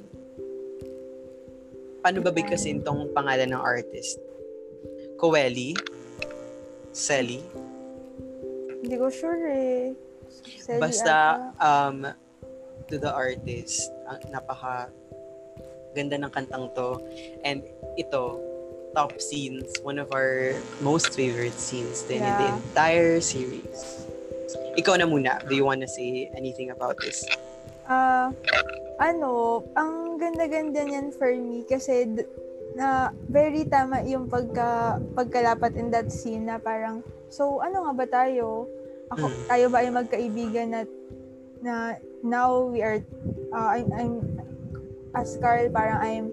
Paano 2.00 2.24
ba 2.24 2.32
bigkasin 2.32 2.80
tong 2.82 3.12
pangalan 3.12 3.52
ng 3.52 3.60
artist? 3.60 4.19
Coeli? 5.19 5.76
Selly? 6.95 7.43
Hindi 8.80 8.95
ko 8.95 9.12
sure 9.12 9.43
eh. 9.52 9.91
Sally 10.63 10.80
Basta, 10.80 11.52
ata. 11.52 11.60
um, 11.60 12.08
to 12.88 12.95
the 12.95 13.12
artist, 13.12 13.91
ang 14.08 14.24
napaka 14.32 14.88
ganda 15.91 16.15
ng 16.15 16.32
kantang 16.32 16.72
to. 16.74 17.04
And 17.43 17.62
ito, 18.00 18.39
top 18.95 19.19
scenes, 19.19 19.67
one 19.84 20.00
of 20.00 20.10
our 20.15 20.56
most 20.80 21.13
favorite 21.13 21.58
scenes 21.60 22.08
din 22.08 22.24
in 22.24 22.34
the 22.39 22.48
Yeah. 22.48 22.56
entire 22.56 23.19
series. 23.19 24.08
Ikaw 24.80 25.04
na 25.04 25.06
muna. 25.06 25.43
Do 25.45 25.54
you 25.54 25.67
wanna 25.67 25.89
say 25.89 26.32
anything 26.34 26.72
about 26.72 26.95
this? 27.04 27.26
Ah, 27.89 28.30
ano, 29.02 29.65
ang 29.73 30.21
ganda-ganda 30.21 30.86
niyan 30.86 31.10
for 31.17 31.34
me 31.34 31.65
kasi 31.65 32.06
na 32.78 33.10
very 33.25 33.65
tama 33.65 34.06
yung 34.06 34.30
pagka 34.30 35.02
pagkalapat 35.17 35.73
in 35.73 35.89
that 35.89 36.13
scene 36.13 36.45
na 36.45 36.62
parang 36.62 37.02
so 37.34 37.58
ano 37.65 37.89
nga 37.89 37.93
ba 37.97 38.06
tayo? 38.06 38.69
Ako 39.10 39.25
Mm. 39.25 39.38
tayo 39.49 39.65
ba 39.73 39.78
ay 39.82 39.89
magkaibigan 39.89 40.67
na 40.69 40.82
na 41.65 41.73
now 42.21 42.62
we 42.69 42.86
are 42.86 43.02
uh, 43.49 43.69
I'm, 43.73 43.89
I'm 43.89 44.13
as 45.17 45.34
Carl 45.41 45.73
parang 45.73 45.97
I'm 45.97 46.25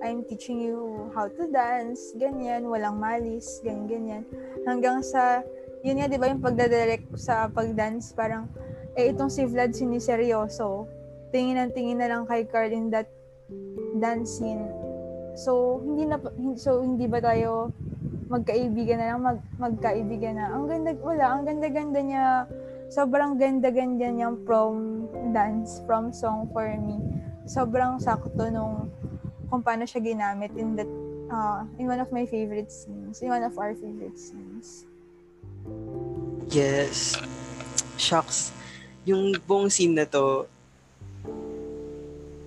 I'm 0.00 0.20
teaching 0.24 0.60
you 0.60 1.08
how 1.16 1.28
to 1.32 1.48
dance, 1.48 2.12
ganyan, 2.16 2.68
walang 2.68 3.00
malis, 3.00 3.64
ganyan, 3.64 3.88
ganyan. 3.88 4.22
Hanggang 4.68 5.00
sa, 5.00 5.40
yun 5.80 5.96
nga, 5.96 6.12
di 6.12 6.20
ba, 6.20 6.28
yung 6.28 6.44
pagdadirect 6.44 7.16
sa 7.16 7.48
pagdance, 7.48 8.12
parang, 8.12 8.44
eh, 9.00 9.08
itong 9.08 9.32
si 9.32 9.48
Vlad 9.48 9.72
siniseryoso. 9.72 10.84
Tingin 11.34 11.58
ang 11.58 11.74
tingin 11.74 11.98
na 11.98 12.06
lang 12.06 12.30
kay 12.30 12.46
Carl 12.46 12.70
in 12.70 12.94
that 12.94 13.10
dance 13.98 14.38
scene. 14.38 14.70
So, 15.34 15.82
hindi 15.82 16.06
na, 16.06 16.22
so, 16.54 16.78
hindi 16.78 17.10
ba 17.10 17.18
tayo 17.18 17.74
magkaibigan 18.30 19.02
na 19.02 19.06
lang, 19.14 19.20
mag, 19.20 19.40
magkaibigan 19.58 20.38
na. 20.38 20.54
Ang 20.54 20.70
ganda, 20.70 20.90
wala, 21.02 21.24
ang 21.34 21.42
ganda-ganda 21.42 22.00
niya. 22.00 22.24
Sobrang 22.86 23.34
ganda-ganda 23.34 24.14
niyang 24.14 24.46
prom 24.46 25.10
dance, 25.34 25.82
prom 25.82 26.14
song 26.14 26.46
for 26.54 26.70
me. 26.78 27.02
Sobrang 27.50 27.98
sakto 27.98 28.46
nung 28.48 28.88
kung 29.50 29.60
paano 29.60 29.84
siya 29.84 30.00
ginamit 30.00 30.54
in 30.54 30.78
that 30.78 30.88
uh, 31.30 31.66
in 31.76 31.90
one 31.90 32.00
of 32.00 32.10
my 32.14 32.24
favorite 32.26 32.70
scenes, 32.70 33.20
in 33.20 33.28
one 33.28 33.42
of 33.42 33.54
our 33.58 33.74
favorite 33.74 34.16
scenes. 34.16 34.86
Yes. 36.50 37.18
Shucks. 37.98 38.54
Yung 39.04 39.36
buong 39.44 39.68
scene 39.68 39.94
na 39.94 40.06
to, 40.08 40.48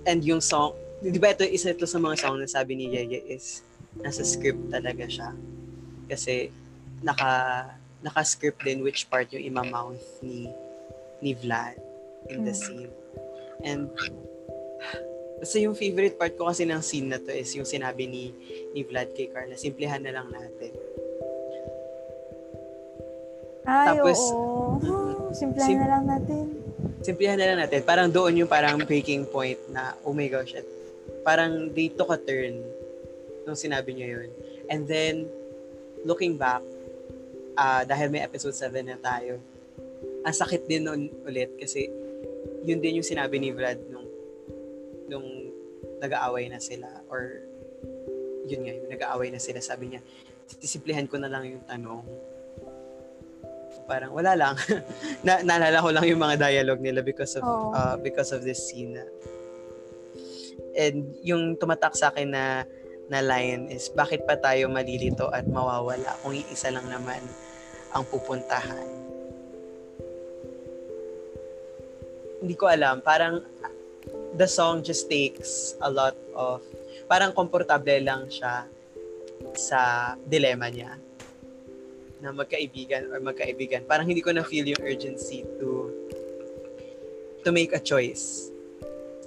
and 0.08 0.24
yung 0.24 0.40
song, 0.40 0.72
di 1.04 1.20
ba 1.20 1.36
ito, 1.36 1.44
isa 1.44 1.76
ito 1.76 1.84
sa 1.84 2.00
mga 2.00 2.16
song 2.16 2.40
na 2.40 2.48
sabi 2.48 2.72
ni 2.74 2.96
Yeye 2.96 3.20
is, 3.28 3.60
nasa 4.00 4.24
script 4.24 4.72
talaga 4.72 5.04
siya. 5.04 5.36
Kasi, 6.08 6.48
naka, 7.04 7.68
naka-script 8.00 8.64
din 8.64 8.80
which 8.80 9.04
part 9.12 9.28
yung 9.30 9.44
imamouth 9.44 10.00
ni, 10.24 10.48
ni 11.20 11.36
Vlad 11.36 11.76
in 12.32 12.42
the 12.48 12.54
Mm. 12.56 12.58
scene. 12.58 12.92
And, 13.62 13.92
basta 15.38 15.58
yung 15.60 15.74
favorite 15.76 16.16
part 16.16 16.34
ko 16.34 16.48
kasi 16.48 16.64
ng 16.64 16.80
scene 16.80 17.12
na 17.12 17.18
to 17.20 17.30
is 17.30 17.52
yung 17.54 17.68
sinabi 17.68 18.08
ni, 18.08 18.32
ni 18.72 18.80
Vlad 18.82 19.12
kay 19.12 19.28
Carla, 19.28 19.54
simplihan 19.60 20.00
na 20.00 20.14
lang 20.16 20.32
natin. 20.32 20.72
Ay, 23.68 24.00
Tapos, 24.00 24.18
oo. 24.32 24.80
Simplahan 25.36 25.68
sim- 25.68 25.82
na 25.84 25.88
lang 25.92 26.04
natin. 26.08 26.67
Simplihan 27.02 27.38
na 27.38 27.46
lang 27.48 27.58
natin. 27.62 27.82
Parang 27.86 28.08
doon 28.10 28.44
yung 28.44 28.50
parang 28.50 28.80
breaking 28.82 29.26
point 29.28 29.58
na, 29.70 29.94
oh 30.02 30.14
my 30.14 30.26
gosh, 30.26 30.54
at 30.54 30.66
parang 31.22 31.70
they 31.72 31.90
took 31.92 32.10
a 32.10 32.18
turn 32.18 32.62
nung 33.46 33.58
sinabi 33.58 33.94
niya 33.94 34.08
yun. 34.18 34.28
And 34.68 34.84
then, 34.84 35.26
looking 36.04 36.36
back, 36.36 36.62
ah 37.58 37.82
dahil 37.82 38.12
may 38.12 38.22
episode 38.22 38.54
7 38.54 38.86
na 38.86 38.98
tayo, 38.98 39.40
ang 40.22 40.34
sakit 40.34 40.66
din 40.68 40.86
nun 40.86 41.10
ulit 41.26 41.54
kasi 41.58 41.90
yun 42.62 42.78
din 42.78 43.02
yung 43.02 43.06
sinabi 43.06 43.38
ni 43.38 43.50
Vlad 43.50 43.78
nung 43.90 44.06
nung 45.08 45.26
nag-aaway 45.98 46.46
na 46.46 46.62
sila 46.62 46.86
or 47.10 47.42
yun 48.48 48.64
nga, 48.64 48.72
yung 48.72 48.90
nag-aaway 48.90 49.28
na 49.28 49.40
sila, 49.40 49.60
sabi 49.60 49.92
niya, 49.92 50.00
sisimplihan 50.48 51.04
ko 51.04 51.20
na 51.20 51.28
lang 51.28 51.44
yung 51.44 51.64
tanong. 51.68 52.00
Parang 53.88 54.12
wala 54.12 54.36
lang. 54.36 54.54
na, 55.26 55.40
naalala 55.40 55.80
ko 55.80 55.88
lang 55.88 56.04
yung 56.04 56.20
mga 56.20 56.36
dialogue 56.44 56.84
nila 56.84 57.00
because 57.00 57.40
of 57.40 57.42
Oo. 57.42 57.72
uh, 57.72 57.96
because 57.96 58.36
of 58.36 58.44
this 58.44 58.60
scene. 58.68 59.00
And 60.76 61.16
yung 61.24 61.56
tumatak 61.56 61.96
sa 61.96 62.12
akin 62.12 62.28
na 62.28 62.68
na 63.08 63.24
line 63.24 63.72
is 63.72 63.88
bakit 63.96 64.28
pa 64.28 64.36
tayo 64.36 64.68
malilito 64.68 65.32
at 65.32 65.48
mawawala 65.48 66.12
kung 66.20 66.36
iisa 66.36 66.68
lang 66.68 66.84
naman 66.92 67.24
ang 67.96 68.04
pupuntahan. 68.04 68.84
Hindi 72.44 72.54
ko 72.54 72.68
alam, 72.68 73.00
parang 73.00 73.40
the 74.36 74.44
song 74.44 74.84
just 74.84 75.08
takes 75.08 75.72
a 75.80 75.88
lot 75.88 76.14
of 76.36 76.60
parang 77.08 77.32
komportable 77.32 77.96
lang 78.04 78.28
siya 78.28 78.68
sa 79.56 80.12
dilema 80.28 80.68
niya 80.68 81.07
na 82.20 82.34
magkaibigan 82.34 83.10
or 83.10 83.22
magkaibigan. 83.22 83.86
Parang 83.86 84.06
hindi 84.06 84.22
ko 84.22 84.34
na 84.34 84.42
feel 84.42 84.66
yung 84.66 84.82
urgency 84.82 85.46
to 85.58 85.90
to 87.46 87.50
make 87.54 87.70
a 87.72 87.82
choice. 87.82 88.50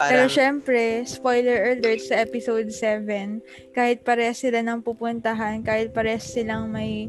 Pero 0.02 0.26
Parang, 0.26 0.34
syempre, 0.34 1.06
spoiler 1.06 1.78
alert 1.78 2.02
sa 2.02 2.26
episode 2.26 2.66
7, 2.74 3.38
kahit 3.70 4.02
parehas 4.02 4.42
sila 4.42 4.66
ng 4.66 4.82
pupuntahan, 4.82 5.62
kahit 5.62 5.94
parehas 5.94 6.26
silang 6.26 6.74
may 6.74 7.06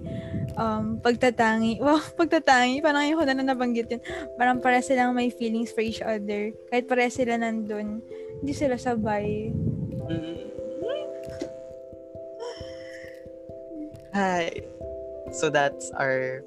um, 0.60 1.00
pagtatangi. 1.00 1.80
Wow, 1.84 2.04
pagtatangi. 2.20 2.84
Parang 2.84 3.08
yung 3.08 3.16
ko 3.16 3.24
na 3.24 3.40
nabanggit 3.40 3.88
yun. 3.96 4.02
Parang 4.36 4.60
parehas 4.60 4.92
silang 4.92 5.16
may 5.16 5.32
feelings 5.32 5.72
for 5.72 5.80
each 5.80 6.04
other. 6.04 6.52
Kahit 6.68 6.84
parehas 6.84 7.16
sila 7.16 7.40
nandun, 7.40 8.04
hindi 8.44 8.52
sila 8.52 8.76
sabay. 8.76 9.48
mm, 10.12 10.36
Hi. 14.12 14.52
So 15.32 15.48
that's 15.48 15.88
our 15.96 16.44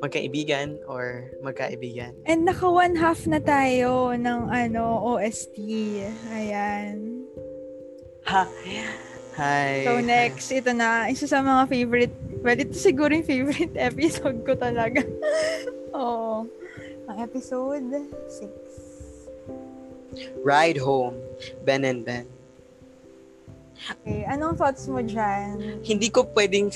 magkaibigan 0.00 0.80
or 0.88 1.28
magkaibigan. 1.44 2.16
And 2.24 2.48
naka 2.48 2.64
one 2.64 2.96
half 2.96 3.28
na 3.28 3.38
tayo 3.38 4.16
ng 4.16 4.48
ano, 4.48 5.16
OST. 5.16 5.56
Ayan. 6.32 7.28
Ha. 8.24 8.48
Hi. 9.36 9.84
So 9.84 10.00
next, 10.00 10.48
ito 10.52 10.72
na, 10.72 11.12
isa 11.12 11.28
sa 11.28 11.44
mga 11.44 11.68
favorite, 11.68 12.16
well, 12.40 12.56
ito 12.56 12.74
siguro 12.74 13.12
yung 13.12 13.28
favorite 13.28 13.76
episode 13.92 14.40
ko 14.48 14.56
talaga. 14.56 15.04
Oo. 15.96 16.48
Ang 17.08 17.18
episode 17.20 17.84
6. 18.28 18.48
Ride 20.40 20.80
home. 20.80 21.16
Ben 21.64 21.84
and 21.84 22.04
Ben. 22.04 22.26
Okay, 23.80 24.28
anong 24.28 24.60
thoughts 24.60 24.84
mo 24.92 25.00
dyan? 25.00 25.80
Hindi 25.80 26.12
ko 26.12 26.28
pwedeng 26.36 26.68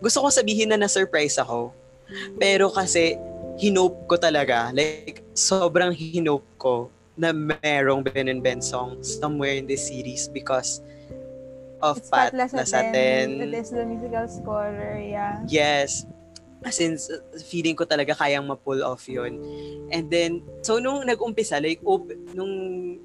gusto 0.00 0.24
ko 0.24 0.28
sabihin 0.32 0.72
na 0.72 0.80
na-surprise 0.80 1.36
ako. 1.38 1.76
Pero 2.40 2.72
kasi 2.72 3.14
hinope 3.60 4.08
ko 4.08 4.16
talaga, 4.16 4.72
like 4.72 5.22
sobrang 5.36 5.92
hinope 5.92 6.48
ko 6.56 6.88
na 7.20 7.30
merong 7.36 8.00
Ben 8.00 8.32
and 8.32 8.40
Ben 8.40 8.64
song 8.64 9.04
somewhere 9.04 9.52
in 9.60 9.68
this 9.68 9.86
series 9.86 10.26
because 10.32 10.80
of 11.84 12.00
It's 12.00 12.08
Pat 12.08 12.32
Pat 12.32 12.48
Lasaten. 12.52 13.44
It 13.44 13.52
is 13.52 13.70
the 13.70 13.84
musical 13.84 14.24
scorer, 14.28 14.96
yeah. 15.00 15.44
Yes. 15.44 16.08
Since 16.60 17.08
uh, 17.08 17.20
feeling 17.40 17.76
ko 17.76 17.88
talaga 17.88 18.12
kayang 18.16 18.44
ma-pull 18.44 18.84
off 18.84 19.08
yun. 19.08 19.40
And 19.88 20.12
then, 20.12 20.44
so 20.60 20.76
nung 20.76 21.04
nag-umpisa, 21.08 21.60
like, 21.60 21.80
op- 21.84 22.12
nung, 22.36 22.96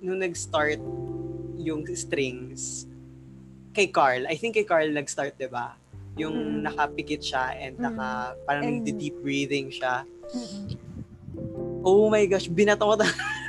nung 0.00 0.20
nag-start 0.20 0.80
yung 1.56 1.88
strings, 1.96 2.84
kay 3.72 3.88
Carl, 3.88 4.28
I 4.28 4.36
think 4.36 4.60
kay 4.60 4.68
Carl 4.68 4.92
nag-start, 4.92 5.40
di 5.40 5.48
ba? 5.48 5.72
Yung 6.20 6.60
Mm. 6.60 6.68
nakapikit 6.68 7.24
siya 7.24 7.56
and 7.56 7.80
Mm. 7.80 7.82
naka, 7.88 8.36
parang 8.44 8.64
And- 8.68 8.84
nagdi-deep 8.84 9.16
breathing 9.24 9.72
siya. 9.72 10.04
Oh 11.82 12.06
my 12.12 12.24
gosh, 12.28 12.46
binato 12.46 12.84
ko 12.84 12.94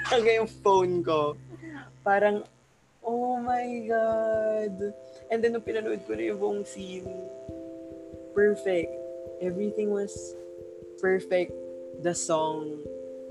talaga 0.10 0.30
yung 0.32 0.50
phone 0.64 1.04
ko. 1.04 1.36
Parang, 2.02 2.44
oh 3.04 3.38
my 3.40 3.68
God. 3.88 4.96
And 5.30 5.40
then, 5.44 5.54
nung 5.54 5.66
pinanood 5.66 6.04
ko 6.08 6.16
na 6.16 6.24
yung 6.34 6.40
buong 6.40 6.64
scene, 6.64 7.08
perfect. 8.34 8.92
Everything 9.44 9.92
was 9.92 10.34
perfect. 11.02 11.52
The 12.02 12.16
song 12.16 12.80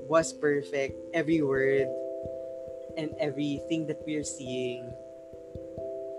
was 0.07 0.31
perfect. 0.31 0.99
Every 1.17 1.41
word 1.41 1.89
and 3.01 3.11
everything 3.17 3.89
that 3.89 4.05
we're 4.05 4.27
seeing 4.27 4.85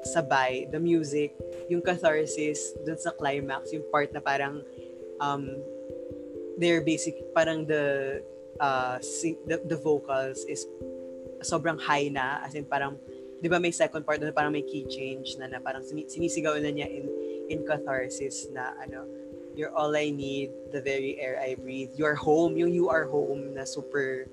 sabay, 0.04 0.70
the 0.72 0.80
music, 0.80 1.36
yung 1.70 1.82
catharsis 1.82 2.76
dun 2.84 3.00
sa 3.00 3.12
climax, 3.12 3.72
yung 3.72 3.84
part 3.92 4.12
na 4.12 4.20
parang 4.20 4.62
um, 5.20 5.58
they're 6.60 6.84
basic, 6.84 7.16
parang 7.34 7.66
the 7.66 8.20
uh, 8.60 9.00
sing, 9.00 9.38
the, 9.48 9.58
the 9.66 9.78
vocals 9.78 10.46
is 10.46 10.68
sobrang 11.42 11.80
high 11.80 12.08
na, 12.08 12.44
as 12.46 12.56
in 12.56 12.64
parang, 12.64 12.96
di 13.44 13.52
ba 13.52 13.60
may 13.60 13.72
second 13.72 14.08
part 14.08 14.22
na 14.22 14.32
parang 14.32 14.52
may 14.56 14.64
key 14.64 14.88
change 14.88 15.36
na, 15.36 15.48
na 15.48 15.60
parang 15.60 15.84
sini- 15.84 16.08
sinisigaw 16.08 16.56
na 16.62 16.72
niya 16.72 16.88
in, 16.88 17.06
in 17.52 17.60
catharsis 17.68 18.48
na 18.56 18.72
ano, 18.80 19.04
you're 19.56 19.74
all 19.76 19.92
I 19.96 20.10
need, 20.10 20.50
the 20.72 20.82
very 20.82 21.20
air 21.20 21.38
I 21.38 21.56
breathe, 21.60 21.94
you're 22.00 22.16
home, 22.16 22.56
yung 22.56 22.72
you 22.72 22.88
are 22.90 23.06
home 23.06 23.54
na 23.54 23.68
super 23.68 24.32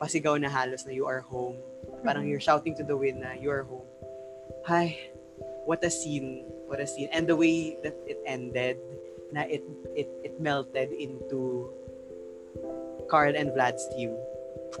pasigaw 0.00 0.40
na 0.40 0.48
halos 0.48 0.86
na 0.86 0.94
you 0.94 1.04
are 1.04 1.20
home. 1.20 1.60
Parang 2.00 2.24
Mhm. 2.24 2.30
you're 2.32 2.40
shouting 2.40 2.72
to 2.78 2.84
the 2.86 2.96
wind 2.96 3.20
na 3.20 3.36
you 3.36 3.52
are 3.52 3.66
home. 3.66 3.89
Hi, 4.66 4.98
what 5.64 5.82
a 5.84 5.90
scene, 5.90 6.44
what 6.66 6.80
a 6.80 6.86
scene. 6.86 7.08
And 7.12 7.26
the 7.26 7.36
way 7.36 7.76
that 7.82 7.96
it 8.06 8.18
ended, 8.26 8.78
na 9.30 9.46
it 9.46 9.62
it 9.94 10.10
it 10.22 10.34
melted 10.40 10.90
into 10.92 11.70
Carl 13.10 13.34
and 13.34 13.50
Vlad's 13.54 13.86
team. 13.94 14.14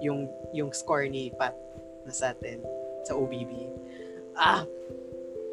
Yung 0.02 0.30
yung 0.54 0.70
score 0.72 1.06
ni 1.06 1.30
Pat 1.34 1.54
na 2.06 2.12
sa 2.14 2.34
atin 2.34 2.62
sa 3.06 3.14
OBB. 3.14 3.70
Ah! 4.38 4.66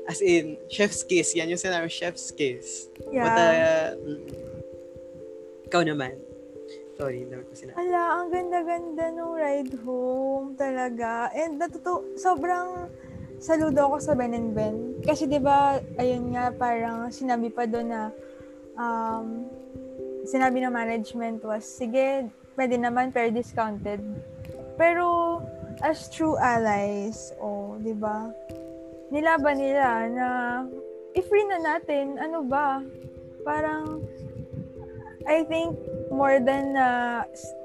As 0.08 0.24
in, 0.24 0.56
chef's 0.72 1.04
kiss. 1.04 1.36
Yan 1.36 1.52
yung 1.52 1.60
sinabi, 1.60 1.92
chef's 1.92 2.32
kiss. 2.32 2.88
What 3.12 3.36
a... 3.36 3.48
Yeah. 3.52 3.88
mm. 4.00 4.24
Ikaw 5.68 5.84
naman. 5.84 6.16
Sorry, 6.96 7.28
hindi 7.28 7.36
ko 7.36 7.52
sinabi. 7.52 7.76
Ala, 7.76 8.24
ang 8.24 8.32
ganda-ganda 8.32 9.12
nung 9.12 9.36
ride 9.36 9.76
home 9.84 10.56
talaga. 10.56 11.28
And 11.36 11.60
natuto, 11.60 12.08
sobrang 12.16 12.88
saludo 13.38 13.86
ako 13.86 13.98
sa 14.02 14.14
Ben 14.18 14.34
and 14.34 14.52
Ben. 14.54 14.98
Kasi 15.06 15.30
'di 15.30 15.40
ba, 15.42 15.78
ayun 15.98 16.34
nga 16.34 16.50
parang 16.54 17.10
sinabi 17.14 17.54
pa 17.54 17.70
doon 17.70 17.88
na 17.90 18.02
um, 18.78 19.46
sinabi 20.28 20.62
ng 20.62 20.74
management 20.74 21.46
was 21.46 21.64
sige, 21.64 22.28
pwede 22.58 22.76
naman 22.76 23.14
pero 23.14 23.30
discounted. 23.30 24.02
Pero 24.76 25.40
as 25.82 26.10
true 26.10 26.38
allies, 26.38 27.34
oh, 27.38 27.78
'di 27.78 27.94
ba? 27.94 28.34
Nilaban 29.14 29.62
nila 29.62 30.10
na 30.12 30.28
i-free 31.16 31.48
na 31.48 31.60
natin, 31.64 32.20
ano 32.20 32.44
ba? 32.44 32.84
Parang 33.46 34.04
I 35.28 35.44
think 35.44 35.76
more 36.08 36.40
than 36.40 36.74
na 36.76 36.88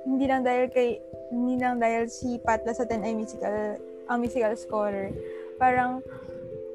hindi 0.05 0.27
lang 0.27 0.43
dahil 0.43 0.67
kay 0.71 0.99
hindi 1.33 1.57
lang 1.57 1.81
dahil 1.81 2.11
si 2.11 2.37
Pat 2.43 2.67
Lasaten 2.67 3.07
ay 3.07 3.15
musical 3.17 3.79
ang 4.11 4.19
musical 4.21 4.53
scorer. 4.59 5.15
Parang 5.63 6.03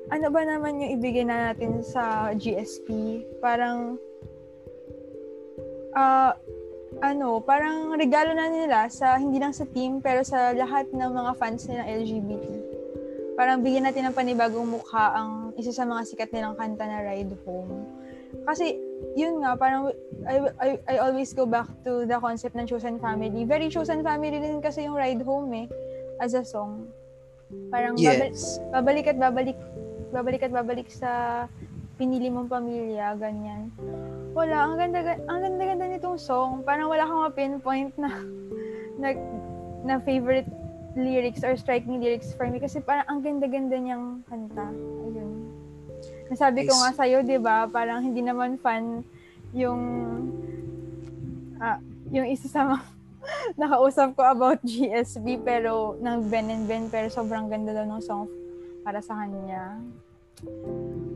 ano 0.07 0.31
ba 0.31 0.41
naman 0.47 0.79
yung 0.79 0.95
ibigay 0.95 1.27
na 1.27 1.51
natin 1.51 1.83
sa 1.83 2.31
GSP? 2.31 3.19
Parang 3.43 3.99
ah 5.91 6.31
ano, 7.03 7.43
parang 7.43 7.99
regalo 7.99 8.31
na 8.31 8.47
nila 8.47 8.88
sa 8.88 9.19
hindi 9.19 9.43
lang 9.43 9.51
sa 9.51 9.67
team 9.67 9.99
pero 9.99 10.23
sa 10.23 10.55
lahat 10.55 10.88
ng 10.95 11.11
mga 11.11 11.31
fans 11.35 11.67
nila 11.67 11.83
LGBT. 11.83 12.47
Parang 13.35 13.61
bigyan 13.61 13.85
natin 13.85 14.07
ng 14.07 14.15
panibagong 14.15 14.65
mukha 14.65 15.13
ang 15.13 15.53
isa 15.59 15.69
sa 15.69 15.85
mga 15.85 16.07
sikat 16.07 16.31
nilang 16.33 16.57
kanta 16.57 16.88
na 16.88 17.05
Ride 17.05 17.38
Home. 17.45 17.85
Kasi 18.49 18.73
yun 19.13 19.45
nga, 19.45 19.53
parang 19.53 19.93
I, 20.25 20.49
I, 20.57 20.69
I 20.89 20.95
always 21.05 21.38
go 21.38 21.45
back 21.45 21.69
to 21.85 22.09
the 22.09 22.17
concept 22.17 22.57
ng 22.57 22.65
chosen 22.65 22.97
family. 22.97 23.45
Very 23.45 23.69
chosen 23.69 24.01
family 24.01 24.41
din 24.41 24.57
kasi 24.57 24.89
yung 24.89 24.97
Ride 24.97 25.21
Home 25.21 25.53
eh, 25.53 25.67
as 26.17 26.33
a 26.33 26.41
song. 26.41 26.89
Parang 27.71 27.95
Yes. 27.95 28.59
babalik 28.71 29.07
at 29.07 29.17
babalik, 29.17 29.57
babalik 30.11 30.41
at 30.43 30.51
babalik 30.51 30.87
sa 30.91 31.45
pinili 31.97 32.29
mong 32.29 32.51
pamilya, 32.51 33.17
ganyan. 33.17 33.73
Wala, 34.37 34.69
ang 34.69 34.77
ganda, 34.77 35.17
ang 35.25 35.39
ganda-ganda 35.41 35.85
nitong 35.89 36.19
song. 36.21 36.61
Parang 36.61 36.91
wala 36.93 37.07
kang 37.07 37.23
ma-pinpoint 37.25 37.93
na, 37.97 38.11
na, 39.01 39.07
na 39.81 39.95
favorite 40.03 40.47
lyrics 40.97 41.41
or 41.45 41.53
striking 41.57 42.01
lyrics 42.01 42.33
for 42.33 42.49
me 42.49 42.57
kasi 42.57 42.81
parang 42.81 43.05
ang 43.09 43.19
ganda-ganda 43.21 43.77
niyang 43.77 44.21
kanta. 44.25 44.69
Ayun. 45.09 45.49
Nasabi 46.29 46.67
ko 46.67 46.73
nga 46.77 46.91
sa'yo, 46.93 47.25
di 47.25 47.37
ba? 47.41 47.65
Parang 47.69 48.03
hindi 48.03 48.21
naman 48.21 48.59
fan 48.61 49.01
yung 49.55 49.81
ah, 51.57 51.79
yung 52.11 52.27
isa 52.27 52.45
sa 52.51 52.67
mga 52.67 52.96
nakausap 53.61 54.15
ko 54.15 54.23
about 54.23 54.59
GSB 54.63 55.43
pero 55.43 55.95
ng 55.99 56.28
Ben 56.28 56.47
and 56.51 56.65
Ben 56.65 56.88
pero 56.88 57.07
sobrang 57.11 57.51
ganda 57.51 57.75
daw 57.75 57.86
ng 57.86 58.01
song 58.03 58.28
para 58.84 59.03
sa 59.03 59.19
kanya. 59.19 59.80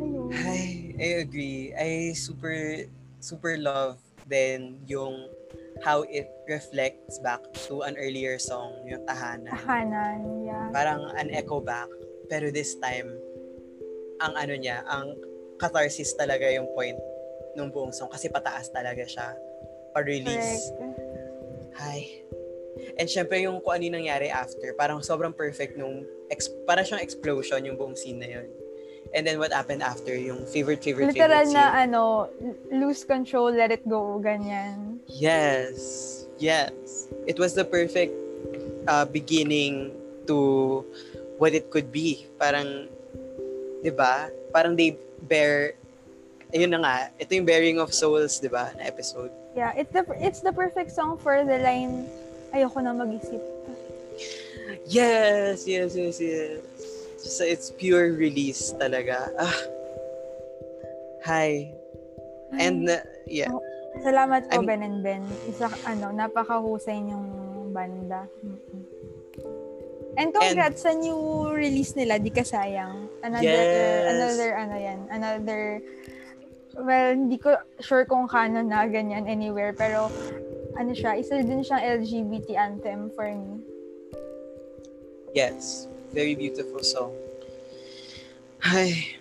Ayun. 0.01 0.29
Ay, 0.33 0.95
I 0.97 1.09
agree. 1.23 1.71
I 1.77 2.11
super 2.17 2.87
super 3.21 3.55
love 3.55 4.01
then 4.27 4.81
yung 4.87 5.29
how 5.81 6.05
it 6.07 6.29
reflects 6.45 7.17
back 7.19 7.41
to 7.67 7.81
an 7.81 7.97
earlier 7.97 8.37
song, 8.37 8.71
yung 8.85 9.01
Tahanan. 9.07 9.49
Tahanan, 9.49 10.45
yeah. 10.45 10.69
Parang 10.69 11.09
an 11.17 11.33
echo 11.33 11.57
back. 11.57 11.89
Pero 12.29 12.53
this 12.53 12.77
time, 12.77 13.09
ang 14.21 14.37
ano 14.37 14.53
niya, 14.53 14.85
ang 14.85 15.17
catharsis 15.57 16.13
talaga 16.13 16.45
yung 16.53 16.69
point 16.77 16.97
ng 17.57 17.67
buong 17.73 17.91
song 17.91 18.13
kasi 18.13 18.29
pataas 18.29 18.69
talaga 18.69 19.03
siya. 19.03 19.33
Pa-release. 19.91 20.71
Correct. 20.77 21.10
Hi. 21.77 22.23
And 22.97 23.07
syempre 23.07 23.41
yung 23.43 23.61
kung 23.61 23.77
ano 23.77 23.83
yung 23.87 23.97
nangyari 24.03 24.31
after, 24.31 24.73
parang 24.75 25.03
sobrang 25.03 25.35
perfect 25.35 25.77
nung, 25.77 26.03
ex- 26.31 26.51
parang 26.67 26.83
siyang 26.83 27.03
explosion 27.03 27.63
yung 27.63 27.77
buong 27.77 27.95
scene 27.95 28.19
na 28.19 28.29
yun. 28.39 28.47
And 29.11 29.27
then 29.27 29.39
what 29.39 29.51
happened 29.51 29.83
after, 29.83 30.15
yung 30.15 30.47
favorite, 30.47 30.79
favorite, 30.79 31.11
Literal 31.11 31.43
favorite 31.43 31.53
na 31.53 31.65
scene. 31.67 31.81
ano, 31.91 32.31
lose 32.71 33.03
control, 33.03 33.51
let 33.51 33.71
it 33.71 33.83
go, 33.83 34.23
ganyan. 34.23 35.03
Yes. 35.07 36.25
Yes. 36.39 37.11
It 37.27 37.35
was 37.35 37.53
the 37.53 37.67
perfect 37.67 38.15
uh, 38.87 39.03
beginning 39.05 39.91
to 40.27 40.85
what 41.37 41.51
it 41.51 41.69
could 41.69 41.91
be. 41.91 42.23
Parang, 42.39 42.87
di 43.83 43.91
ba? 43.91 44.31
Parang 44.55 44.79
they 44.79 44.95
bear, 45.27 45.75
ayun 46.51 46.71
na 46.75 46.79
nga, 46.83 46.95
ito 47.19 47.31
yung 47.35 47.47
bearing 47.47 47.79
of 47.79 47.91
souls, 47.95 48.39
di 48.39 48.47
ba, 48.47 48.71
na 48.75 48.87
episode. 48.87 49.31
Yeah, 49.55 49.75
it's 49.75 49.91
the 49.91 50.07
it's 50.19 50.39
the 50.39 50.55
perfect 50.55 50.95
song 50.95 51.19
for 51.19 51.43
the 51.43 51.59
line 51.59 52.07
ayoko 52.55 52.79
na 52.79 52.95
mag-isip. 52.95 53.43
Yes, 54.87 55.67
yes, 55.67 55.95
yes, 55.95 56.19
yes. 56.19 56.63
So 57.21 57.43
it's 57.43 57.71
pure 57.71 58.15
release 58.15 58.71
talaga. 58.75 59.31
Ah. 59.35 59.57
Hi. 61.27 61.69
And, 62.55 62.89
uh, 62.89 63.03
yeah. 63.29 63.53
Salamat 64.01 64.49
po 64.49 64.63
I'm- 64.63 64.67
Ben 64.67 64.81
and 64.81 64.99
Ben. 65.05 65.23
Isa 65.47 65.69
ano, 65.85 66.11
napakahusay 66.11 66.97
niyong 66.97 67.27
banda. 67.71 68.25
Mm-mm. 68.41 68.81
And 70.19 70.35
congrats 70.35 70.83
sa 70.83 70.91
new 70.91 71.47
release 71.55 71.95
nila, 71.95 72.19
di 72.19 72.27
ka 72.33 72.43
sayang. 72.43 73.07
Another 73.23 73.47
Yes. 73.47 74.11
another 74.11 74.49
ano 74.59 74.75
yan, 74.75 74.99
another 75.07 75.61
well, 76.77 77.11
hindi 77.11 77.37
ko 77.37 77.57
sure 77.79 78.05
kung 78.05 78.27
canon 78.27 78.69
na 78.69 78.87
ganyan 78.87 79.27
anywhere, 79.27 79.73
pero 79.73 80.07
ano 80.79 80.91
siya, 80.95 81.19
isa 81.19 81.41
din 81.43 81.63
siyang 81.63 82.01
LGBT 82.01 82.55
anthem 82.55 83.11
for 83.15 83.27
me. 83.27 83.59
Yes. 85.35 85.87
Very 86.11 86.35
beautiful 86.35 86.83
song. 86.83 87.15
Hi. 88.61 89.15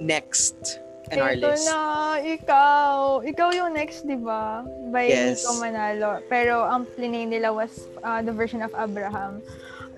Next 0.00 0.80
in 1.10 1.18
our 1.20 1.34
Ito 1.34 1.50
list. 1.52 1.66
na, 1.66 1.78
ikaw. 2.22 3.20
Ikaw 3.24 3.48
yung 3.56 3.72
next, 3.74 4.06
di 4.06 4.16
ba? 4.16 4.62
By 4.92 5.10
Yes. 5.10 5.42
Nico 5.42 5.58
Manalo. 5.58 6.22
Pero 6.30 6.62
ang 6.64 6.86
plinay 6.86 7.26
nila 7.26 7.50
was 7.50 7.88
uh, 8.04 8.22
the 8.22 8.32
version 8.32 8.62
of 8.62 8.70
Abraham. 8.78 9.42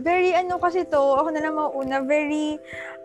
Very, 0.00 0.32
ano 0.32 0.56
kasi 0.56 0.88
to, 0.88 0.98
ako 0.98 1.28
na 1.30 1.44
lang 1.44 1.54
mauna, 1.54 2.00
very, 2.02 2.56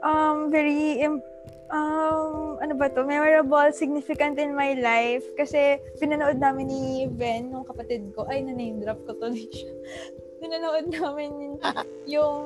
um, 0.02 0.48
very, 0.50 1.04
im- 1.04 1.22
um, 1.70 2.58
ano 2.58 2.74
ba 2.76 2.88
to, 2.90 3.04
memorable, 3.04 3.70
significant 3.72 4.40
in 4.40 4.56
my 4.56 4.76
life. 4.76 5.24
Kasi 5.36 5.80
pinanood 5.98 6.40
namin 6.40 6.66
ni 6.68 6.82
Ben, 7.08 7.52
nung 7.52 7.68
kapatid 7.68 8.12
ko, 8.12 8.28
ay, 8.28 8.44
na-name 8.44 8.80
drop 8.82 9.04
ko 9.06 9.16
tuloy 9.16 9.48
siya. 9.56 9.72
pinanood 10.38 10.94
namin 10.94 11.58
yung, 11.58 11.58
yung 12.06 12.38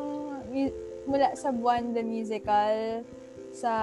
mu- 0.48 0.78
mula 1.06 1.36
sa 1.36 1.52
Buwan 1.52 1.92
the 1.92 2.00
Musical 2.00 3.04
sa 3.52 3.74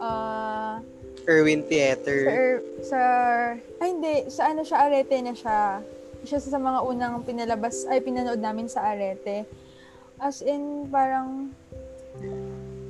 ah 0.00 0.80
Erwin 1.28 1.60
sa, 1.60 1.68
Theater. 1.68 2.18
er- 2.24 2.64
sa 2.80 3.00
ay 3.82 3.88
hindi 3.92 4.14
sa 4.32 4.48
ano 4.48 4.64
siya 4.64 4.88
arete 4.88 5.20
na 5.20 5.36
siya 5.36 5.84
siya 6.24 6.38
sa 6.40 6.56
mga 6.56 6.80
unang 6.80 7.20
pinalabas 7.28 7.84
ay 7.92 8.00
pinanood 8.00 8.40
namin 8.40 8.72
sa 8.72 8.94
arete 8.94 9.44
as 10.16 10.40
in 10.40 10.88
parang 10.88 11.52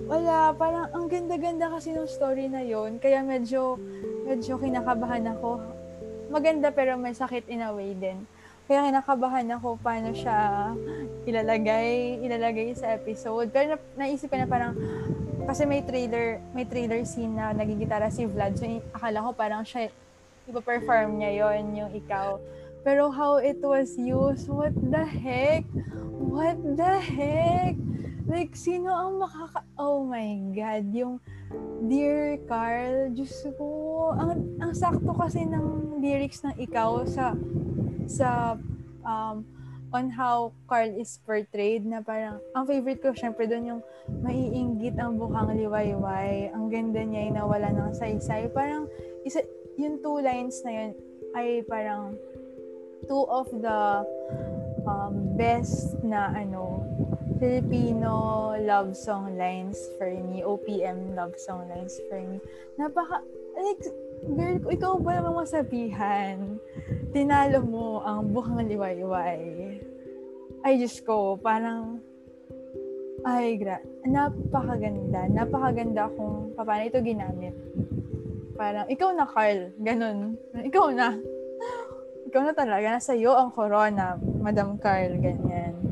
wala 0.09 0.57
parang 0.57 0.89
ang 0.97 1.07
ganda-ganda 1.07 1.69
kasi 1.69 1.93
ng 1.93 2.09
story 2.09 2.49
na 2.49 2.65
yon 2.65 2.97
kaya 2.97 3.21
medyo 3.21 3.77
medyo 4.25 4.57
kinakabahan 4.57 5.29
ako 5.37 5.61
maganda 6.33 6.73
pero 6.73 6.97
may 6.97 7.13
sakit 7.13 7.45
in 7.53 7.61
a 7.61 7.71
way 7.71 7.93
din 7.93 8.25
kaya 8.65 8.89
kinakabahan 8.89 9.49
ako 9.53 9.77
paano 9.85 10.17
siya 10.17 10.73
ilalagay 11.29 12.25
ilalagay 12.25 12.73
sa 12.73 12.97
episode 12.97 13.53
pero 13.53 13.77
na, 13.77 13.79
naisip 14.01 14.33
ko 14.33 14.41
na 14.41 14.49
parang 14.49 14.73
kasi 15.49 15.65
may 15.65 15.81
trailer, 15.81 16.45
may 16.53 16.69
trailer 16.69 17.01
scene 17.09 17.33
na 17.33 17.57
nagigitara 17.57 18.13
si 18.13 18.29
Vlad. 18.29 18.61
So, 18.61 18.69
akala 18.93 19.25
ko 19.25 19.31
parang 19.33 19.65
siya, 19.65 19.89
ipa-perform 20.45 21.17
niya 21.17 21.41
yon 21.41 21.73
yung 21.73 21.93
ikaw. 21.97 22.37
Pero 22.85 23.09
how 23.09 23.41
it 23.41 23.57
was 23.65 23.97
used, 23.97 24.53
what 24.53 24.77
the 24.77 25.09
heck? 25.09 25.65
What 26.21 26.61
the 26.77 27.01
heck? 27.01 27.81
Like, 28.29 28.53
sino 28.53 28.93
ang 28.93 29.17
makaka... 29.17 29.65
Oh 29.81 30.05
my 30.05 30.53
God, 30.53 30.93
yung 30.93 31.17
Dear 31.89 32.37
Carl, 32.45 33.09
Diyos 33.17 33.33
ko, 33.57 34.13
ang, 34.13 34.61
ang 34.61 34.73
sakto 34.77 35.17
kasi 35.17 35.49
ng 35.49 35.97
lyrics 35.97 36.45
ng 36.45 36.53
ikaw 36.61 37.09
sa 37.09 37.33
sa 38.05 38.57
um, 39.01 39.45
on 39.89 40.13
how 40.13 40.53
Carl 40.69 40.93
is 40.93 41.17
portrayed 41.25 41.89
na 41.89 42.05
parang, 42.05 42.37
ang 42.53 42.69
favorite 42.69 43.01
ko 43.01 43.17
syempre 43.17 43.49
doon 43.49 43.77
yung 43.77 43.83
maiinggit 44.21 45.01
ang 45.01 45.17
bukhang 45.17 45.57
liwayway. 45.57 46.53
Ang 46.53 46.69
ganda 46.69 47.01
niya 47.01 47.33
yung 47.33 47.37
nawala 47.41 47.73
ng 47.73 47.97
saysay. 47.97 48.53
Parang, 48.53 48.85
isa, 49.25 49.41
yung 49.81 50.05
two 50.05 50.21
lines 50.21 50.61
na 50.69 50.73
yun 50.77 50.91
ay 51.33 51.65
parang 51.65 52.13
two 53.09 53.25
of 53.33 53.49
the 53.49 53.81
um, 54.85 55.33
best 55.41 55.97
na 56.05 56.29
ano, 56.37 56.85
Filipino 57.39 58.53
love 58.59 58.99
song 58.99 59.39
lines 59.39 59.79
for 59.95 60.11
me, 60.11 60.43
OPM 60.43 61.15
love 61.15 61.39
song 61.39 61.71
lines 61.71 61.95
for 62.11 62.19
me. 62.19 62.43
Napaka, 62.75 63.23
like, 63.55 63.87
girl, 64.27 64.59
ikaw 64.67 64.93
ba 64.99 65.23
namang 65.23 65.47
masabihan? 65.47 66.59
Tinalo 67.15 67.63
mo 67.63 68.03
ang 68.03 68.35
bukhang 68.35 68.67
liwayway. 68.67 69.79
Ay, 70.67 70.83
Diyos 70.83 70.99
ko, 71.07 71.39
parang, 71.39 72.03
ay, 73.23 73.55
gra, 73.55 73.79
napakaganda. 74.03 75.31
Napakaganda 75.31 76.11
kung 76.19 76.53
paano 76.59 76.83
ito 76.83 76.99
ginamit. 76.99 77.55
Parang, 78.59 78.91
ikaw 78.91 79.15
na, 79.15 79.27
Carl. 79.31 79.71
Ganun. 79.79 80.35
Ikaw 80.59 80.87
na. 80.91 81.15
Ikaw 82.27 82.43
na 82.43 82.53
talaga. 82.53 82.99
Nasa 82.99 83.15
iyo 83.15 83.31
ang 83.39 83.55
corona, 83.55 84.19
Madam 84.19 84.75
Carl. 84.83 85.15
Ganyan. 85.23 85.88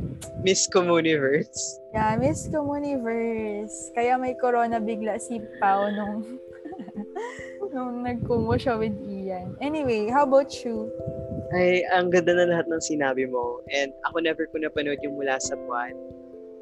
Miss 0.46 0.70
Communiverse. 0.70 1.82
Yeah, 1.90 2.14
Miss 2.22 2.46
Communiverse. 2.46 3.90
Kaya 3.98 4.14
may 4.14 4.38
corona 4.38 4.78
bigla 4.78 5.18
si 5.18 5.42
Pao 5.58 5.90
nung 5.90 6.38
nung 7.74 8.06
nagkumo 8.06 8.54
siya 8.54 8.78
with 8.78 8.94
Ian. 9.10 9.58
Anyway, 9.58 10.06
how 10.06 10.22
about 10.22 10.54
you? 10.62 10.86
Ay, 11.50 11.82
ang 11.90 12.14
ganda 12.14 12.30
na 12.30 12.46
lahat 12.46 12.70
ng 12.70 12.78
sinabi 12.78 13.26
mo. 13.26 13.58
And 13.74 13.90
ako 14.06 14.22
never 14.22 14.46
ko 14.54 14.62
napanood 14.62 15.02
yung 15.02 15.18
mula 15.18 15.34
sa 15.42 15.58
buwan. 15.58 15.98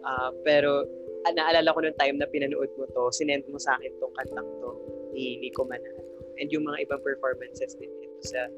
Ah, 0.00 0.32
pero 0.48 0.88
ah, 1.28 1.32
naalala 1.36 1.68
ko 1.76 1.84
nung 1.84 2.00
time 2.00 2.16
na 2.16 2.28
pinanood 2.32 2.72
mo 2.80 2.88
to, 2.88 3.12
sinend 3.12 3.44
mo 3.52 3.60
sa 3.60 3.76
akin 3.76 3.92
tong 4.00 4.16
kantang 4.16 4.48
to 4.64 4.70
ni 5.12 5.44
Nico 5.44 5.68
Manalo. 5.68 6.00
And 6.40 6.48
yung 6.48 6.64
mga 6.64 6.88
ibang 6.88 7.04
performances 7.04 7.76
din 7.76 7.92
ito 8.00 8.20
sa 8.32 8.48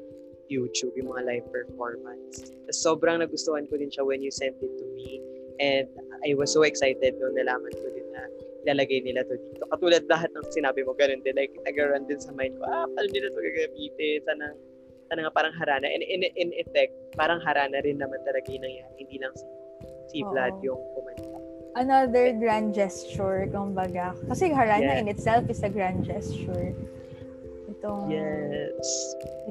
YouTube, 0.47 0.95
yung 0.95 1.11
mga 1.11 1.23
live 1.27 1.47
performance. 1.51 2.51
Sobrang 2.71 3.19
nagustuhan 3.23 3.67
ko 3.67 3.75
din 3.79 3.91
siya 3.91 4.03
when 4.03 4.19
you 4.23 4.31
sent 4.31 4.55
it 4.59 4.73
to 4.79 4.85
me. 4.95 5.19
And 5.57 5.87
I 6.25 6.33
was 6.37 6.53
so 6.53 6.61
excited 6.63 7.17
nung 7.17 7.35
nalaman 7.35 7.73
ko 7.73 7.87
din 7.91 8.07
na 8.13 8.21
ilalagay 8.67 9.01
nila 9.03 9.25
to 9.25 9.35
dito. 9.39 9.63
Katulad 9.71 10.05
lahat 10.05 10.29
ng 10.35 10.45
sinabi 10.53 10.83
mo, 10.85 10.93
ganun 10.93 11.23
din. 11.23 11.33
Like, 11.33 11.55
nag-run 11.65 12.05
din 12.05 12.19
sa 12.21 12.31
mind 12.35 12.57
ko, 12.59 12.67
ah, 12.67 12.85
paano 12.85 13.09
nila 13.09 13.31
to 13.31 13.39
gagamitin? 13.41 14.21
Sana, 14.27 14.45
sana 15.07 15.19
nga 15.25 15.33
parang 15.33 15.53
harana. 15.55 15.87
And 15.87 16.03
in, 16.03 16.27
in 16.35 16.49
effect, 16.55 16.93
parang 17.15 17.39
harana 17.41 17.79
rin 17.81 17.97
naman 17.97 18.21
talaga 18.27 18.47
yung 18.51 18.63
nangyari. 18.67 18.95
Hindi 19.01 19.17
lang 19.17 19.33
si, 19.33 19.45
si 20.11 20.17
Oo. 20.21 20.29
Vlad 20.35 20.55
yung 20.61 20.81
kumanta. 20.93 21.37
Another 21.77 22.33
grand 22.33 22.73
gesture, 22.73 23.45
kumbaga. 23.53 24.17
Kasi 24.25 24.49
Harana 24.49 24.97
Yeah. 24.97 25.01
in 25.05 25.07
itself 25.13 25.45
is 25.45 25.61
a 25.61 25.69
grand 25.69 26.01
gesture. 26.01 26.73
Itong, 27.77 28.09
Yes. 28.09 28.87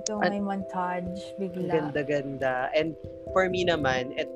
itong 0.03 0.21
At- 0.23 0.35
may 0.35 0.43
montage 0.43 1.23
bigla. 1.39 1.71
ganda-ganda. 1.71 2.75
And 2.75 2.99
for 3.31 3.47
me 3.47 3.63
naman, 3.63 4.19
at 4.19 4.27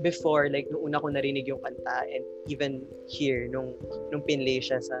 before, 0.00 0.46
like, 0.46 0.70
nung 0.70 0.86
una 0.86 1.02
ko 1.02 1.10
narinig 1.10 1.46
yung 1.50 1.58
kanta, 1.58 2.06
and 2.06 2.22
even 2.46 2.86
here, 3.10 3.50
nung, 3.50 3.74
nung 4.14 4.22
pinlay 4.22 4.62
siya 4.62 4.78
sa 4.78 4.96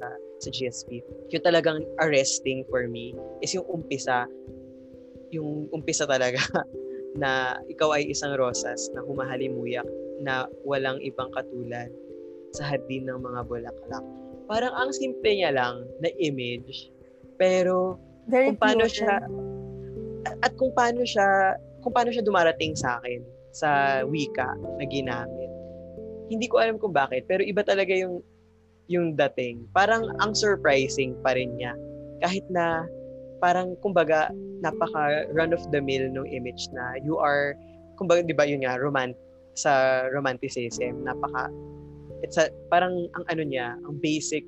sa, 0.00 0.06
sa 0.40 0.48
GSP, 0.48 1.04
yung 1.28 1.44
talagang 1.44 1.84
arresting 2.00 2.64
for 2.72 2.88
me 2.88 3.12
is 3.44 3.52
yung 3.52 3.68
umpisa. 3.68 4.24
yung 5.30 5.70
umpisa 5.70 6.10
talaga 6.10 6.42
na 7.22 7.54
ikaw 7.70 7.94
ay 7.94 8.10
isang 8.10 8.34
rosas 8.34 8.90
na 8.90 8.98
humahalimuyak 8.98 9.86
na 10.18 10.42
walang 10.66 10.98
ibang 11.06 11.30
katulad 11.30 11.86
sa 12.50 12.66
hardin 12.66 13.06
ng 13.06 13.14
mga 13.22 13.46
bulaklak. 13.46 14.02
Parang 14.50 14.74
ang 14.74 14.90
simple 14.90 15.30
niya 15.30 15.54
lang 15.54 15.86
na 16.02 16.10
image, 16.18 16.90
pero 17.38 18.02
Very 18.26 18.50
kung 18.50 18.58
paano 18.58 18.90
cute. 18.90 18.98
siya 18.98 19.22
at 20.42 20.52
kung 20.58 20.74
paano 20.74 21.06
siya 21.06 21.54
kung 21.80 21.94
paano 21.94 22.10
siya 22.10 22.26
dumarating 22.26 22.74
sa 22.74 22.98
akin 22.98 23.22
sa 23.54 23.68
wika 24.02 24.58
na 24.76 24.84
ginamit. 24.90 25.50
Hindi 26.26 26.50
ko 26.50 26.58
alam 26.58 26.82
kung 26.82 26.90
bakit, 26.90 27.30
pero 27.30 27.46
iba 27.46 27.62
talaga 27.62 27.94
yung 27.94 28.26
yung 28.90 29.14
dating. 29.14 29.70
Parang 29.70 30.10
ang 30.18 30.34
surprising 30.34 31.14
pa 31.22 31.38
rin 31.38 31.54
niya. 31.54 31.78
Kahit 32.18 32.42
na 32.50 32.90
parang 33.38 33.78
kumbaga 33.80 34.34
napaka 34.60 35.30
run 35.32 35.54
of 35.54 35.62
the 35.72 35.80
mill 35.80 36.04
nung 36.12 36.28
image 36.28 36.68
na 36.76 37.00
you 37.00 37.16
are 37.16 37.56
kumbaga 37.96 38.20
'di 38.20 38.36
ba 38.36 38.44
yun 38.44 38.60
nga 38.66 38.76
romant 38.76 39.16
sa 39.56 40.04
romanticism 40.12 41.00
napaka 41.02 41.48
it's 42.22 42.36
a, 42.36 42.48
parang 42.68 43.08
ang 43.16 43.24
ano 43.28 43.42
niya 43.44 43.76
ang 43.86 43.96
basic 44.00 44.44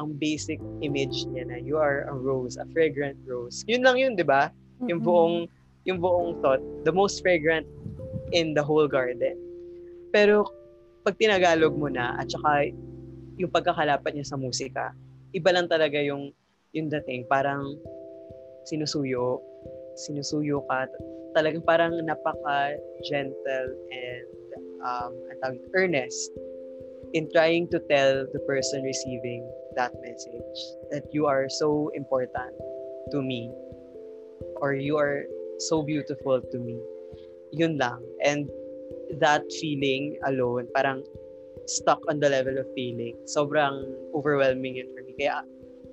ang 0.00 0.16
basic 0.16 0.56
image 0.80 1.28
niya 1.28 1.44
na 1.48 1.60
you 1.60 1.76
are 1.76 2.08
a 2.08 2.14
rose 2.16 2.56
a 2.56 2.64
fragrant 2.72 3.16
rose. 3.28 3.60
Yun 3.68 3.84
lang 3.84 4.00
yun 4.00 4.12
'di 4.16 4.24
ba? 4.24 4.48
Yung 4.88 5.00
Mm-mm. 5.00 5.06
buong 5.06 5.36
yung 5.84 5.98
buong 6.00 6.40
thought 6.40 6.62
the 6.86 6.94
most 6.94 7.20
fragrant 7.20 7.66
in 8.32 8.56
the 8.56 8.62
whole 8.64 8.88
garden. 8.88 9.36
Pero 10.14 10.48
pag 11.04 11.18
tinagalog 11.18 11.74
mo 11.76 11.90
na 11.90 12.16
at 12.16 12.30
saka 12.30 12.70
yung 13.36 13.50
pagkakalapat 13.50 14.14
niya 14.14 14.28
sa 14.28 14.38
musika 14.38 14.94
iba 15.32 15.50
lang 15.52 15.66
talaga 15.68 15.96
yung 15.98 16.30
yung 16.72 16.88
dating. 16.88 17.24
Parang 17.28 17.76
sinusuyo 18.68 19.40
sinusuyo 19.96 20.64
ka. 20.68 20.88
Talagang 21.36 21.64
parang 21.64 21.96
napaka 22.04 22.76
gentle 23.04 23.70
and 23.92 24.28
um 24.84 25.12
ang 25.32 25.38
tawag, 25.40 25.60
earnest 25.76 26.32
in 27.14 27.28
trying 27.32 27.68
to 27.68 27.78
tell 27.90 28.26
the 28.32 28.40
person 28.46 28.82
receiving 28.82 29.44
that 29.76 29.92
message 30.00 30.60
that 30.90 31.04
you 31.12 31.26
are 31.26 31.48
so 31.48 31.90
important 31.94 32.52
to 33.10 33.22
me 33.22 33.52
or 34.60 34.74
you 34.74 34.96
are 34.96 35.24
so 35.58 35.82
beautiful 35.82 36.40
to 36.40 36.58
me. 36.58 36.78
Yun 37.52 37.78
lang. 37.78 38.00
And 38.24 38.48
that 39.20 39.44
feeling 39.60 40.18
alone 40.26 40.68
parang 40.74 41.04
stuck 41.66 42.00
on 42.08 42.20
the 42.20 42.28
level 42.28 42.58
of 42.58 42.66
feeling. 42.74 43.16
Sobrang 43.28 43.84
overwhelming 44.14 44.76
yun 44.76 44.88
for 44.96 45.04
me. 45.04 45.14
Kaya 45.18 45.44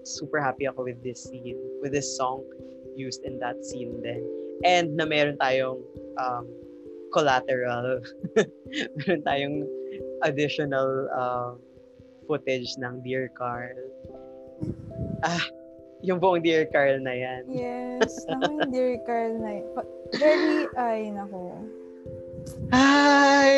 super 0.03 0.39
happy 0.39 0.65
ako 0.65 0.87
with 0.87 1.03
this 1.03 1.27
scene 1.27 1.59
with 1.83 1.91
this 1.91 2.17
song 2.17 2.41
used 2.95 3.21
in 3.27 3.37
that 3.37 3.59
scene 3.63 3.99
then 4.01 4.23
and 4.65 4.95
na 4.95 5.05
meron 5.05 5.37
tayong 5.37 5.83
um, 6.17 6.47
collateral. 7.13 8.01
Meron 9.01 9.21
tayong 9.25 9.57
additional 10.23 11.07
um, 11.11 11.59
footage 12.25 12.75
ng 12.77 13.01
Dear 13.01 13.31
Carl 13.33 13.77
ah 15.23 15.43
yung 15.99 16.19
buong 16.19 16.39
Dear 16.39 16.63
Carl 16.71 16.99
na 17.03 17.11
yan 17.11 17.43
Yes. 17.51 18.23
Naku, 18.27 18.63
yung 18.63 18.71
Dear 18.71 18.95
Carl 19.03 19.33
na. 19.35 19.51
Pa- 19.75 19.91
Very, 20.15 20.65
ay, 20.79 20.99
nako. 21.11 21.59
Ay! 22.71 23.53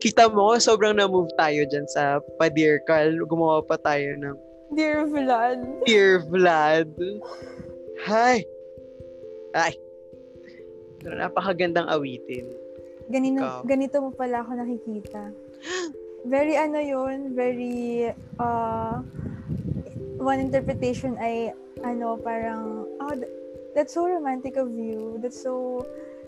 Kita 0.00 0.30
mo, 0.32 0.56
sobrang 0.56 0.96
na-move 0.96 1.28
tayo 1.36 1.66
dyan 1.68 1.84
sa 1.90 2.22
pa-Dear 2.40 2.80
Carl. 2.88 3.12
Gumawa 3.28 3.60
pa 3.66 3.76
tayo 3.76 4.16
ng 4.16 4.36
Dear 4.72 5.04
Vlad. 5.10 5.58
Dear 5.84 6.22
Vlad. 6.30 6.88
Hi! 8.06 8.46
Ay! 9.52 9.74
Napakagandang 11.02 11.90
awitin. 11.90 12.46
Ganito, 13.10 13.42
Ikaw. 13.42 13.66
ganito 13.66 13.96
mo 13.98 14.14
pala 14.14 14.46
ako 14.46 14.54
nakikita. 14.54 15.34
Very 16.28 16.52
ano 16.56 16.76
yun, 16.76 17.32
very, 17.32 18.12
uh, 18.36 19.00
one 20.20 20.40
interpretation 20.40 21.16
ay, 21.16 21.56
ano, 21.80 22.20
parang, 22.20 22.84
oh, 23.00 23.14
th- 23.16 23.32
that's 23.72 23.96
so 23.96 24.04
romantic 24.04 24.60
of 24.60 24.68
you. 24.76 25.16
That's 25.24 25.40
so, 25.40 25.84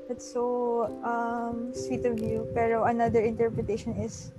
that's 0.09 0.25
so, 0.25 0.89
um, 1.05 1.77
sweet 1.77 2.09
of 2.09 2.17
you. 2.17 2.49
Pero 2.57 2.89
another 2.89 3.21
interpretation 3.21 3.93
is, 4.01 4.33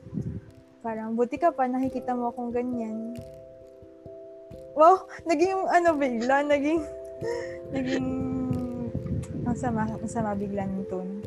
parang, 0.82 1.14
buti 1.14 1.38
ka 1.38 1.54
pa, 1.54 1.70
nakikita 1.70 2.18
mo 2.18 2.34
akong 2.34 2.50
ganyan. 2.50 3.14
Wow, 4.74 5.06
naging, 5.30 5.54
ano, 5.70 5.94
bigla, 5.94 6.50
naging, 6.50 6.82
naging, 7.70 8.10
ang 9.46 9.54
sama, 9.54 9.86
ang 9.86 10.10
sama 10.10 10.34
bigla 10.34 10.66
ng 10.66 10.86
tone 10.90 11.22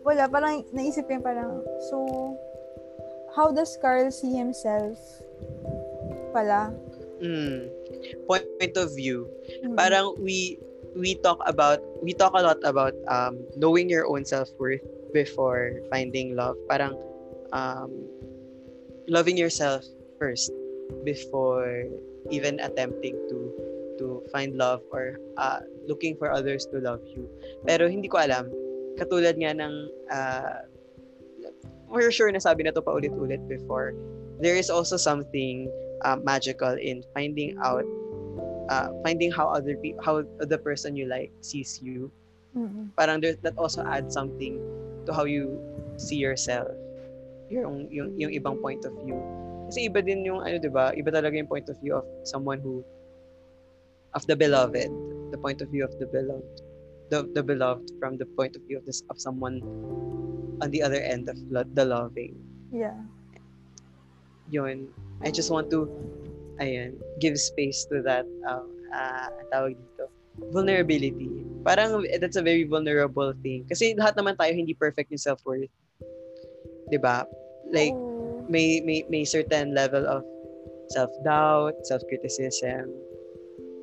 wala, 0.00 0.26
parang 0.28 0.64
naisip 0.72 1.06
ko 1.06 1.20
parang, 1.20 1.60
so, 1.92 1.96
how 3.34 3.52
does 3.52 3.78
Carl 3.80 4.10
see 4.10 4.32
himself 4.34 4.98
pala? 6.32 6.74
Mm. 7.22 7.68
Point 8.26 8.76
of 8.76 8.94
view. 8.96 9.28
Mm. 9.64 9.76
Parang 9.76 10.16
we 10.18 10.58
we 10.96 11.14
talk 11.20 11.38
about 11.46 11.78
we 12.02 12.14
talk 12.14 12.32
a 12.34 12.42
lot 12.42 12.58
about 12.64 12.94
um, 13.08 13.38
knowing 13.56 13.90
your 13.90 14.08
own 14.08 14.24
self-worth 14.24 14.82
before 15.12 15.82
finding 15.90 16.34
love. 16.34 16.56
Parang 16.68 16.96
um, 17.52 17.90
loving 19.08 19.36
yourself 19.36 19.84
first 20.18 20.50
before 21.04 21.86
even 22.30 22.58
attempting 22.60 23.14
to 23.28 23.38
to 24.00 24.24
find 24.32 24.56
love 24.56 24.80
or 24.90 25.20
uh, 25.36 25.60
looking 25.86 26.16
for 26.16 26.32
others 26.32 26.64
to 26.72 26.80
love 26.80 27.04
you. 27.04 27.28
Pero 27.68 27.86
hindi 27.86 28.08
ko 28.08 28.16
alam 28.22 28.48
katulad 28.96 29.36
nga 29.38 29.52
ng 29.56 29.74
uh, 30.08 30.58
for 31.90 32.10
sure 32.10 32.30
nasabi 32.30 32.64
na 32.64 32.70
to 32.70 32.80
pa 32.80 32.94
ulit-ulit 32.94 33.42
before. 33.50 33.92
There 34.40 34.56
is 34.56 34.70
also 34.70 34.96
something 34.96 35.68
uh, 36.06 36.16
magical 36.22 36.78
in 36.78 37.04
finding 37.12 37.58
out 37.60 37.84
uh, 38.70 38.94
finding 39.02 39.28
how 39.34 39.50
other 39.50 39.76
people 39.76 40.00
how 40.00 40.24
the 40.38 40.56
person 40.56 40.96
you 40.96 41.10
like 41.10 41.34
sees 41.42 41.82
you. 41.82 42.10
Mm-mm. 42.50 42.90
parang 42.98 43.22
there, 43.22 43.38
that 43.46 43.54
also 43.54 43.86
adds 43.86 44.10
something 44.10 44.58
to 45.06 45.14
how 45.14 45.22
you 45.22 45.54
see 45.94 46.18
yourself 46.18 46.66
yung 47.46 47.86
yung 47.94 48.10
yung 48.18 48.34
ibang 48.34 48.58
point 48.58 48.82
of 48.82 48.94
view. 49.06 49.14
Kasi 49.70 49.86
iba 49.86 50.02
din 50.02 50.26
yung 50.26 50.42
ano 50.42 50.58
'di 50.58 50.70
ba? 50.70 50.90
Iba 50.94 51.14
talaga 51.14 51.38
yung 51.38 51.46
point 51.46 51.70
of 51.70 51.78
view 51.78 51.98
of 51.98 52.06
someone 52.26 52.58
who 52.58 52.82
of 54.18 54.26
the 54.26 54.34
beloved 54.34 54.90
the 55.30 55.38
point 55.38 55.62
of 55.62 55.70
view 55.70 55.86
of 55.86 55.94
the 56.02 56.06
beloved 56.10 56.62
the, 57.10 57.28
the 57.34 57.42
beloved 57.42 57.90
from 57.98 58.16
the 58.16 58.26
point 58.38 58.56
of 58.56 58.62
view 58.66 58.78
of 58.78 58.86
this 58.86 59.02
of 59.10 59.20
someone 59.20 59.60
on 60.62 60.70
the 60.70 60.82
other 60.82 61.02
end 61.02 61.28
of 61.28 61.36
lo- 61.50 61.68
the 61.74 61.84
loving. 61.84 62.38
Yeah. 62.70 62.96
yun. 64.50 64.90
I 65.22 65.30
just 65.30 65.50
want 65.50 65.70
to 65.70 65.86
ayan 66.58 66.98
give 67.22 67.38
space 67.38 67.86
to 67.88 68.02
that 68.02 68.26
um 68.50 68.66
uh, 68.90 69.30
tawag 69.54 69.78
dito. 69.78 70.10
Vulnerability. 70.50 71.46
Parang 71.62 72.02
that's 72.18 72.36
a 72.36 72.44
very 72.44 72.66
vulnerable 72.66 73.32
thing. 73.40 73.64
Kasi 73.70 73.94
lahat 73.94 74.18
naman 74.18 74.34
tayo 74.36 74.52
hindi 74.52 74.74
perfect 74.74 75.14
yung 75.14 75.22
self-worth. 75.22 75.70
Ba 76.90 77.22
like 77.70 77.94
Oo. 77.94 78.42
may 78.50 78.82
may 78.82 79.06
may 79.06 79.22
certain 79.22 79.70
level 79.70 80.02
of 80.10 80.26
self-doubt 80.90 81.86
self-criticism 81.86 82.90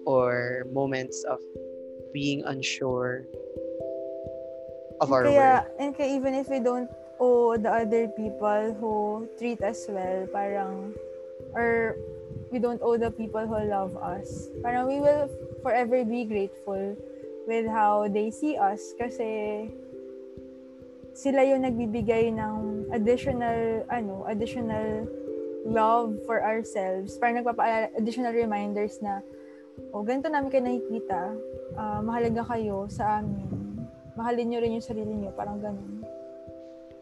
or 0.04 0.64
moments 0.76 1.24
of 1.32 1.40
being 2.18 2.42
unsure 2.50 3.30
of 4.98 5.14
our 5.14 5.30
kaya, 5.30 5.38
worth 5.38 5.70
and 5.78 5.94
kaya 5.94 6.10
even 6.18 6.34
if 6.34 6.50
we 6.50 6.58
don't 6.58 6.90
owe 7.22 7.54
the 7.54 7.70
other 7.70 8.10
people 8.18 8.74
who 8.82 9.30
treat 9.38 9.62
us 9.62 9.86
well, 9.86 10.26
parang, 10.34 10.98
or 11.54 11.94
we 12.50 12.58
don't 12.58 12.82
owe 12.82 12.98
the 12.98 13.14
people 13.14 13.46
who 13.46 13.58
love 13.70 13.94
us, 14.02 14.50
parang 14.66 14.90
we 14.90 14.98
will 14.98 15.30
forever 15.62 16.02
be 16.02 16.26
grateful 16.26 16.98
with 17.46 17.70
how 17.70 18.10
they 18.10 18.34
see 18.34 18.58
us 18.58 18.98
kasi 18.98 19.70
sila 21.14 21.46
yung 21.46 21.66
nagbibigay 21.66 22.34
ng 22.34 22.90
additional, 22.94 23.86
ano, 23.94 24.26
additional 24.26 25.06
love 25.66 26.18
for 26.26 26.42
ourselves. 26.42 27.18
Parang 27.18 27.42
nagpapaalala, 27.42 27.94
additional 27.98 28.34
reminders 28.34 29.02
na, 29.02 29.22
oh, 29.94 30.06
ganito 30.06 30.30
namin 30.30 30.50
kayo 30.50 30.66
nakikita, 30.66 31.34
ah, 31.76 32.00
mahalaga 32.00 32.46
kayo 32.48 32.88
sa 32.88 33.20
amin. 33.20 33.84
Mahalin 34.16 34.48
nyo 34.50 34.60
rin 34.64 34.78
yung 34.80 34.86
sarili 34.86 35.14
nyo, 35.14 35.34
parang 35.36 35.60
ganun. 35.60 36.06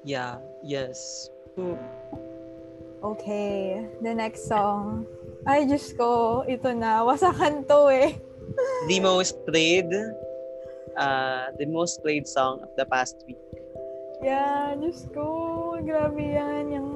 yeah 0.05 0.37
yes 0.61 1.29
Okay, 3.05 3.85
the 4.01 4.11
next 4.11 4.49
song. 4.49 5.05
Ay, 5.45 5.69
Diyos 5.69 5.93
ko, 5.93 6.41
ito 6.49 6.73
na. 6.73 7.05
Wasakan 7.05 7.63
to 7.69 7.93
eh. 7.93 8.17
the 8.89 8.97
most 8.99 9.37
played 9.45 9.87
uh 10.97 11.51
the 11.59 11.67
most 11.69 12.01
played 12.01 12.25
song 12.25 12.63
of 12.63 12.71
the 12.79 12.85
past 12.87 13.19
week 13.27 13.41
Yeah, 14.23 14.73
Diyos 14.79 15.05
ko. 15.11 15.75
Grabe 15.83 16.23
yan. 16.23 16.71
Yung 16.71 16.89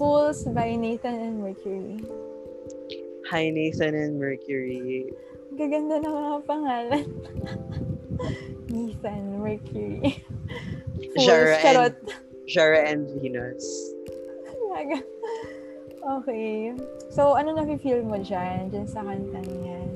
Fools 0.00 0.48
by 0.48 0.78
Nathan 0.80 1.18
and 1.20 1.36
Mercury. 1.44 2.00
Hi 3.28 3.50
Nathan 3.52 3.92
and 3.92 4.16
Mercury 4.16 5.12
Gaganda 5.54 6.02
ng 6.02 6.14
mga 6.14 6.40
pangalan. 6.50 7.06
Ethan 8.74 9.38
Mercury. 9.38 10.18
Jara 11.24 11.54
and, 11.62 11.94
Jara 12.50 12.80
and 12.90 13.06
Venus. 13.22 13.62
Talaga. 14.50 14.98
okay. 16.18 16.74
So, 17.14 17.38
ano 17.38 17.54
na-feel 17.54 18.02
mo 18.02 18.18
dyan, 18.18 18.74
dyan 18.74 18.86
sa 18.90 19.06
kantang 19.06 19.46
yan? 19.62 19.88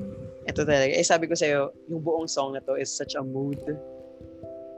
Ito 0.47 0.63
talaga. 0.63 0.95
Eh, 0.95 1.03
sabi 1.03 1.27
ko 1.27 1.35
sa'yo, 1.35 1.75
yung 1.91 2.01
buong 2.01 2.25
song 2.31 2.55
na 2.55 2.63
to 2.63 2.79
is 2.79 2.89
such 2.89 3.13
a 3.13 3.21
mood. 3.21 3.59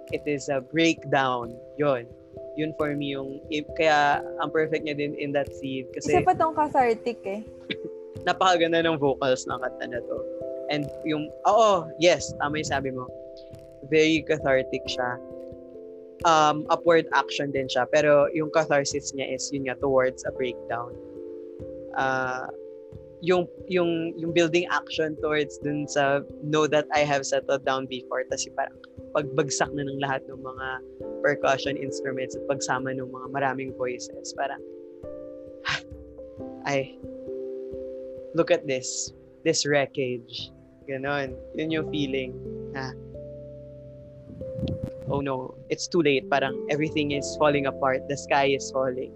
It 0.09 0.25
is 0.25 0.49
a 0.49 0.59
breakdown. 0.59 1.53
Yun. 1.77 2.09
Yun 2.59 2.75
for 2.75 2.91
me 2.97 3.15
yung, 3.15 3.39
kaya 3.77 4.19
ang 4.43 4.49
perfect 4.51 4.83
niya 4.83 4.97
din 4.97 5.15
in 5.15 5.31
that 5.31 5.47
scene. 5.53 5.87
Kasi, 5.93 6.19
Isa 6.19 6.25
pa 6.25 6.35
tong 6.35 6.57
cathartic 6.57 7.21
eh. 7.23 7.45
napakaganda 8.27 8.83
ng 8.83 8.97
vocals 8.99 9.45
ng 9.47 9.61
kanta 9.61 9.85
na 9.87 10.01
to. 10.03 10.40
And 10.71 10.87
yung, 11.03 11.27
oo, 11.43 11.91
yes, 11.99 12.31
tama 12.39 12.63
yung 12.63 12.71
sabi 12.71 12.89
mo. 12.95 13.11
Very 13.91 14.23
cathartic 14.23 14.87
siya. 14.87 15.19
Um, 16.23 16.63
upward 16.71 17.11
action 17.11 17.51
din 17.51 17.67
siya. 17.67 17.83
Pero 17.91 18.31
yung 18.31 18.47
catharsis 18.55 19.11
niya 19.11 19.35
is 19.35 19.51
yun 19.51 19.67
nga, 19.67 19.75
towards 19.83 20.23
a 20.23 20.31
breakdown. 20.31 20.95
Uh, 21.99 22.47
yung 23.21 23.45
yung 23.69 24.17
yung 24.17 24.33
building 24.33 24.65
action 24.73 25.13
towards 25.21 25.61
dun 25.61 25.85
sa 25.85 26.25
know 26.41 26.65
that 26.65 26.89
I 26.89 27.05
have 27.05 27.21
settled 27.21 27.61
down 27.61 27.85
before 27.85 28.25
tapos 28.25 28.49
parang 28.57 28.81
pagbagsak 29.13 29.69
na 29.77 29.85
ng 29.85 30.01
lahat 30.01 30.25
ng 30.25 30.41
mga 30.41 30.67
percussion 31.21 31.77
instruments 31.77 32.33
at 32.33 32.41
pagsama 32.49 32.97
ng 32.97 33.05
mga 33.05 33.27
maraming 33.29 33.77
voices 33.77 34.33
parang 34.33 34.57
ay 36.69 36.97
look 38.33 38.49
at 38.49 38.65
this 38.65 39.13
this 39.45 39.69
wreckage 39.69 40.49
ganon 40.89 41.37
yun 41.53 41.69
yung 41.71 41.87
feeling 41.89 42.31
na 42.73 42.93
oh 45.11 45.21
no 45.21 45.53
it's 45.69 45.85
too 45.87 46.01
late 46.01 46.25
parang 46.29 46.55
everything 46.71 47.11
is 47.11 47.27
falling 47.37 47.67
apart 47.67 48.01
the 48.09 48.17
sky 48.17 48.49
is 48.49 48.71
falling 48.71 49.11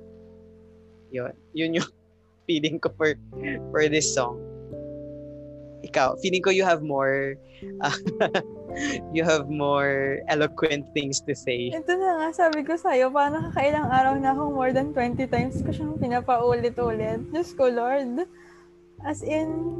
yun 1.09 1.33
yun 1.55 1.73
yung 1.79 1.89
feeling 2.47 2.77
ko 2.79 2.93
for 2.93 3.17
for 3.73 3.89
this 3.89 4.05
song. 4.05 4.37
Ikaw, 5.85 6.17
feeling 6.21 6.41
ko 6.41 6.49
you 6.49 6.65
have 6.65 6.81
more 6.81 7.37
uh, 7.81 7.97
you 9.15 9.21
have 9.21 9.49
more 9.49 10.21
eloquent 10.29 10.89
things 10.97 11.21
to 11.29 11.37
say. 11.37 11.69
Ito 11.73 11.93
na 11.93 12.09
nga, 12.17 12.27
sabi 12.33 12.65
ko 12.65 12.73
sa'yo, 12.73 13.13
parang 13.13 13.37
nakakailang 13.37 13.89
araw 13.93 14.13
na 14.17 14.33
akong 14.33 14.53
more 14.53 14.73
than 14.73 14.93
20 14.97 15.29
times 15.29 15.61
ko 15.61 15.69
siyang 15.69 16.01
pinapaulit-ulit. 16.01 17.21
Diyos 17.29 17.53
ko, 17.53 17.69
Lord. 17.69 18.25
As 19.05 19.21
in, 19.21 19.77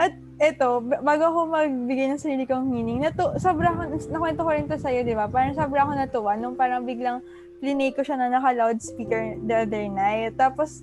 at 0.00 0.16
eto, 0.42 0.82
bago 0.82 1.22
ako 1.30 1.38
magbigay 1.54 2.10
ng 2.10 2.18
sarili 2.18 2.42
kong 2.50 2.66
meaning, 2.66 2.98
natu 2.98 3.30
sobra 3.38 3.70
ako, 3.70 3.94
nakwento 4.10 4.42
ko 4.42 4.50
rin 4.50 4.66
to 4.66 4.74
sa'yo, 4.74 5.06
di 5.06 5.14
ba? 5.14 5.30
Parang 5.30 5.54
sobra 5.54 5.86
ako 5.86 5.94
natuwa 5.94 6.34
nung 6.34 6.58
parang 6.58 6.82
biglang 6.82 7.22
plinay 7.62 7.94
ko 7.94 8.02
siya 8.02 8.18
na 8.18 8.26
naka-loudspeaker 8.26 9.38
the 9.46 9.62
other 9.62 9.86
night. 9.86 10.34
Tapos, 10.34 10.82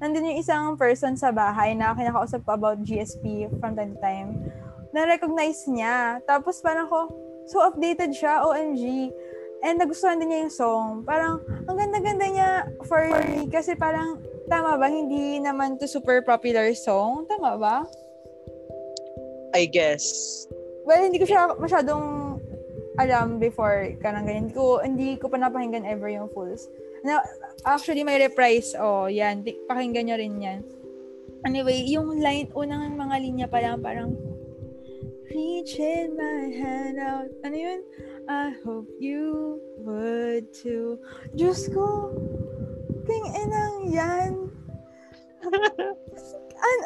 nandun 0.00 0.32
yung 0.32 0.40
isang 0.40 0.72
person 0.80 1.20
sa 1.20 1.28
bahay 1.28 1.76
na 1.76 1.92
kinakausap 1.92 2.40
ko 2.48 2.56
about 2.56 2.80
GSP 2.80 3.52
from 3.60 3.76
time 3.76 3.92
to 3.92 4.00
time. 4.00 4.40
Na-recognize 4.96 5.68
niya. 5.68 6.24
Tapos 6.24 6.64
parang 6.64 6.88
ko, 6.88 7.12
so 7.44 7.60
updated 7.60 8.16
siya, 8.16 8.40
OMG. 8.40 9.12
And 9.60 9.76
nagustuhan 9.76 10.16
din 10.16 10.32
niya 10.32 10.48
yung 10.48 10.54
song. 10.56 10.88
Parang, 11.04 11.44
ang 11.68 11.76
ganda-ganda 11.76 12.24
niya 12.24 12.50
for 12.88 13.04
me. 13.28 13.52
Kasi 13.52 13.76
parang, 13.76 14.16
tama 14.48 14.80
ba? 14.80 14.88
Hindi 14.88 15.44
naman 15.44 15.76
to 15.76 15.84
super 15.84 16.24
popular 16.24 16.72
song. 16.72 17.28
Tama 17.28 17.60
ba? 17.60 17.84
I 19.54 19.70
guess. 19.70 20.04
Well, 20.84 21.00
hindi 21.00 21.22
ko 21.22 21.26
siya 21.30 21.54
masyadong 21.56 22.36
alam 22.98 23.38
before 23.38 23.94
ka 24.02 24.10
nang 24.10 24.26
ganyan. 24.26 24.50
Hindi 24.50 24.54
ko, 24.54 24.66
hindi 24.82 25.08
ko 25.16 25.26
pa 25.30 25.38
napakinggan 25.38 25.86
ever 25.86 26.10
yung 26.10 26.28
fulls. 26.34 26.68
Na, 27.06 27.22
actually, 27.64 28.02
may 28.02 28.20
reprise. 28.20 28.74
Oh, 28.76 29.06
yan. 29.06 29.46
Pakinggan 29.70 30.10
nyo 30.10 30.16
rin 30.18 30.34
yan. 30.42 30.60
Anyway, 31.44 31.84
yung 31.86 32.18
line, 32.20 32.50
unang 32.56 32.96
mga 32.96 33.16
linya 33.20 33.46
pa 33.48 33.60
lang, 33.60 33.80
parang, 33.80 34.16
Reaching 35.34 36.14
my 36.14 36.46
hand 36.54 37.02
out. 37.02 37.26
Ano 37.42 37.58
yun? 37.58 37.82
I 38.30 38.54
hope 38.62 38.86
you 39.02 39.58
would 39.82 40.46
too. 40.54 40.94
Diyos 41.34 41.66
ko, 41.74 42.14
king 43.02 43.26
inang 43.34 43.90
yan. 43.90 44.32
An 46.70 46.78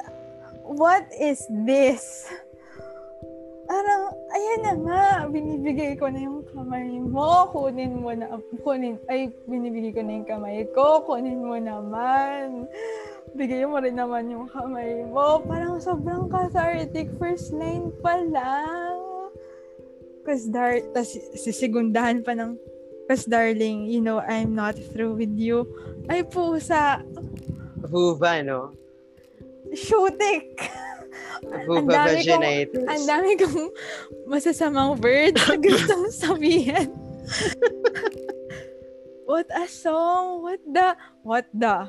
what 0.65 1.05
is 1.13 1.45
this? 1.69 2.33
Parang, 3.69 4.09
ayan 4.33 4.61
na 4.65 4.75
nga, 4.81 5.05
binibigay 5.29 5.93
ko 6.01 6.09
na 6.09 6.25
yung 6.25 6.41
kamay 6.49 6.89
mo, 7.05 7.53
kunin 7.53 8.01
mo 8.01 8.17
na, 8.17 8.41
kunin, 8.65 8.97
ay, 9.13 9.29
binibigay 9.45 9.93
ko 9.93 10.01
na 10.01 10.17
yung 10.17 10.29
kamay 10.29 10.65
ko, 10.73 11.05
kunin 11.05 11.45
mo 11.45 11.53
naman. 11.61 12.65
Bigay 13.37 13.69
mo 13.69 13.77
rin 13.77 14.01
naman 14.01 14.33
yung 14.33 14.49
kamay 14.49 15.05
mo. 15.13 15.45
Parang 15.45 15.77
sobrang 15.85 16.33
cathartic 16.33 17.13
first 17.21 17.53
line 17.53 17.93
pa 18.01 18.17
lang. 18.25 18.97
Cause 20.25 20.49
dar, 20.49 20.81
tas 20.97 21.13
sisigundahan 21.37 22.25
pa 22.25 22.33
ng, 22.33 22.57
cause 23.05 23.29
darling, 23.29 23.85
you 23.85 24.01
know, 24.01 24.25
I'm 24.25 24.57
not 24.57 24.81
through 24.97 25.21
with 25.21 25.37
you. 25.37 25.69
Ay, 26.09 26.25
pusa. 26.25 27.05
Huva, 27.85 28.41
no? 28.41 28.73
Shutik. 29.77 30.57
Ang 31.49 31.87
dami 31.87 32.19
kong, 32.27 32.45
ang 32.89 33.03
dami 33.07 33.31
kong 33.39 33.71
masasamang 34.27 34.99
words 34.99 35.39
na 35.47 35.55
gustong 35.55 36.11
sabihin. 36.25 36.89
what 39.29 39.47
a 39.55 39.65
song! 39.71 40.43
What 40.43 40.63
the? 40.67 40.89
What 41.23 41.47
the? 41.55 41.87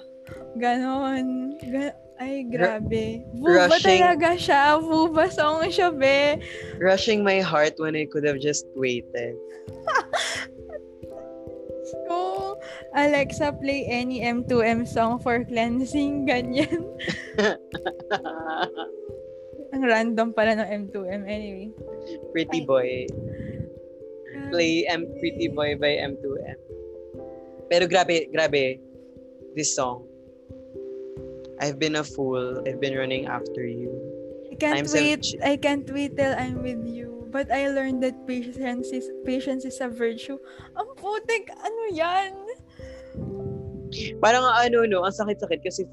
Ganon. 0.61 1.57
Gan 1.57 1.93
ay, 2.19 2.43
grabe. 2.51 3.23
Buba 3.31 3.71
rushing, 3.71 4.03
talaga 4.03 4.35
siya. 4.35 4.75
Buba 4.83 5.31
song 5.31 5.63
siya, 5.71 5.87
be. 5.87 6.43
Rushing 6.83 7.23
my 7.23 7.39
heart 7.39 7.79
when 7.79 7.95
I 7.95 8.03
could 8.11 8.27
have 8.27 8.43
just 8.43 8.67
waited. 8.75 9.39
So, 11.89 12.59
Alexa, 12.93 13.55
play 13.57 13.87
any 13.87 14.19
M2M 14.19 14.83
song 14.83 15.23
for 15.23 15.47
cleansing. 15.47 16.27
Ganyan. 16.27 16.83
Ang 19.79 19.87
random 19.87 20.35
pala 20.35 20.59
ng 20.59 20.91
M2M. 20.91 21.23
Anyway. 21.23 21.71
Pretty 22.35 22.67
Boy. 22.67 23.07
Play 24.51 24.83
M 24.91 25.07
Pretty 25.23 25.47
Boy 25.47 25.79
by 25.79 26.03
M2M. 26.03 26.59
Pero 27.71 27.87
grabe, 27.87 28.27
grabe. 28.35 28.83
This 29.55 29.71
song. 29.71 30.03
I've 31.63 31.79
been 31.79 31.95
a 31.95 32.03
fool. 32.03 32.59
I've 32.67 32.83
been 32.83 32.99
running 32.99 33.31
after 33.31 33.63
you. 33.63 33.87
I 34.51 34.59
can't 34.59 34.83
I'm 34.83 34.87
wait. 34.91 35.23
Some... 35.23 35.47
I 35.47 35.55
can't 35.55 35.87
wait 35.87 36.19
till 36.19 36.35
I'm 36.35 36.59
with 36.59 36.83
you. 36.83 37.23
But 37.31 37.47
I 37.47 37.71
learned 37.71 38.03
that 38.03 38.27
patience 38.27 38.91
is 38.91 39.07
patience 39.23 39.63
is 39.63 39.79
a 39.79 39.87
virtue. 39.87 40.43
Ang 40.75 40.91
putik, 40.99 41.47
ano 41.55 41.81
yan? 41.95 42.35
Parang 44.19 44.43
ano 44.43 44.83
no, 44.83 45.07
ang 45.07 45.15
sakit-sakit 45.15 45.63
kasi 45.63 45.87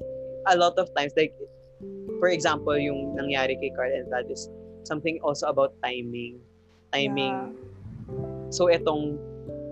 a 0.51 0.59
lot 0.59 0.75
of 0.75 0.91
times 0.91 1.15
like 1.15 1.31
for 2.19 2.29
example, 2.29 2.77
yung 2.77 3.13
nangyari 3.17 3.57
kay 3.57 3.71
Carl 3.73 3.93
and 3.93 4.09
Vlad 4.09 4.29
is 4.31 4.49
something 4.83 5.21
also 5.21 5.47
about 5.47 5.73
timing. 5.83 6.41
Timing. 6.93 7.35
Yeah. 7.35 8.49
So, 8.49 8.71
itong 8.71 9.19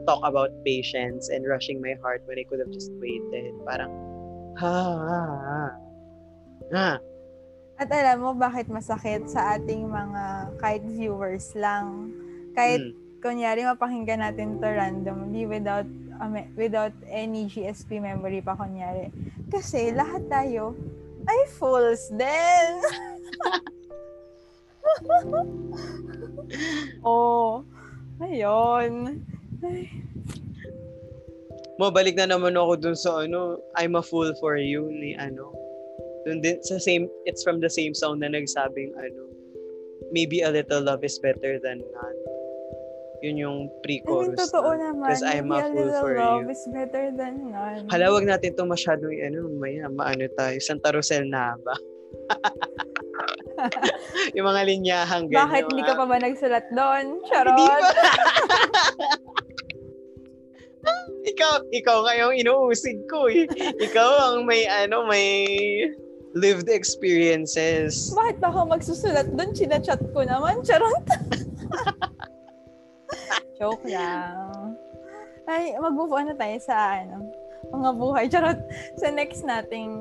talk 0.05 0.21
about 0.21 0.53
patience 0.61 1.33
and 1.33 1.47
rushing 1.47 1.81
my 1.81 1.97
heart 2.03 2.21
when 2.29 2.37
I 2.37 2.45
could 2.45 2.61
have 2.61 2.69
just 2.69 2.93
waited. 3.01 3.57
Parang, 3.65 3.89
ha, 4.59 4.69
ha, 4.69 5.21
ha. 5.25 5.63
ha. 6.69 6.91
At 7.75 7.91
alam 7.91 8.23
mo 8.23 8.31
bakit 8.31 8.71
masakit 8.71 9.27
sa 9.27 9.59
ating 9.59 9.91
mga 9.91 10.55
kahit 10.63 10.83
viewers 10.87 11.51
lang. 11.57 12.13
Kahit 12.55 12.79
hmm. 12.79 13.19
kunyari 13.19 13.67
mapakinggan 13.67 14.23
natin 14.23 14.63
to 14.63 14.67
randomly 14.69 15.43
without 15.43 15.87
um, 16.23 16.39
without 16.55 16.95
any 17.11 17.51
GSP 17.51 17.99
memory 17.99 18.39
pa 18.39 18.55
kunyari. 18.55 19.11
Kasi 19.51 19.91
lahat 19.91 20.23
tayo 20.31 20.71
ay, 21.25 21.41
fools 21.57 22.09
din. 22.13 22.73
oh, 27.05 27.65
ayun. 28.21 29.21
Ay. 29.65 29.89
Mabalik 31.75 32.15
na 32.15 32.31
naman 32.31 32.55
ako 32.55 32.79
dun 32.79 32.95
sa 32.95 33.27
ano, 33.27 33.59
I'm 33.75 33.99
a 33.99 34.03
fool 34.03 34.31
for 34.39 34.55
you 34.55 34.87
ni 34.87 35.11
ano. 35.19 35.51
Dun 36.23 36.39
din, 36.39 36.63
sa 36.63 36.79
same, 36.79 37.11
it's 37.27 37.43
from 37.43 37.59
the 37.59 37.69
same 37.69 37.93
song 37.93 38.23
na 38.23 38.31
nagsabing 38.31 38.95
ano, 38.95 39.23
maybe 40.15 40.41
a 40.41 40.49
little 40.49 40.81
love 40.81 41.03
is 41.03 41.19
better 41.19 41.59
than 41.59 41.83
none. 41.83 42.19
Yun 43.25 43.41
yung 43.41 43.73
pre-chorus. 43.81 44.29
I 44.29 44.31
mean, 44.37 44.37
totoo 44.37 44.69
na. 44.77 44.93
naman. 44.93 45.09
Because 45.09 45.25
I'm 45.25 45.49
a 45.49 45.65
fool 45.65 45.89
for 45.97 46.13
love 46.13 46.45
you. 46.45 46.53
is 46.53 46.61
better 46.69 47.09
than 47.09 47.49
none. 47.49 47.89
Hala, 47.89 48.13
wag 48.13 48.29
natin 48.29 48.53
to 48.53 48.69
masyadong, 48.69 49.17
ano, 49.17 49.49
maya, 49.57 49.89
maano 49.89 50.29
tayo. 50.37 50.61
Santa 50.61 50.93
Rosel 50.93 51.25
na 51.25 51.57
ba? 51.57 51.73
yung 54.37 54.45
mga 54.45 54.61
linyahang 54.69 55.25
ganyan. 55.25 55.49
Bakit 55.49 55.63
hindi 55.73 55.83
ka 55.89 55.97
pa 55.97 56.05
ba 56.05 56.21
nagsulat 56.21 56.69
doon? 56.69 57.17
Charot. 57.25 57.49
Hindi 57.49 57.65
pa. 57.65 57.81
ikaw, 61.33 61.65
ikaw 61.73 61.97
ngayong 62.05 62.45
inuusig 62.45 63.09
ko 63.09 63.25
eh. 63.25 63.49
Ikaw 63.81 64.09
ang 64.29 64.45
may 64.45 64.69
ano, 64.69 65.09
may 65.09 65.33
lived 66.35 66.67
experiences. 66.67 68.11
Bakit 68.13 68.43
ba 68.43 68.51
ako 68.51 68.75
magsusulat 68.75 69.31
doon? 69.33 69.55
Chinachat 69.55 70.03
ko 70.11 70.21
naman. 70.21 70.61
Charot. 70.61 71.05
Joke 73.59 73.85
lang. 73.87 74.75
Ay, 75.45 75.77
mag-move 75.77 76.11
on 76.11 76.27
na 76.33 76.35
tayo 76.35 76.57
sa 76.57 77.01
ano, 77.05 77.29
mga 77.69 77.89
buhay. 77.95 78.25
Charot. 78.31 78.59
Sa 78.97 79.07
next 79.13 79.45
nating 79.45 79.93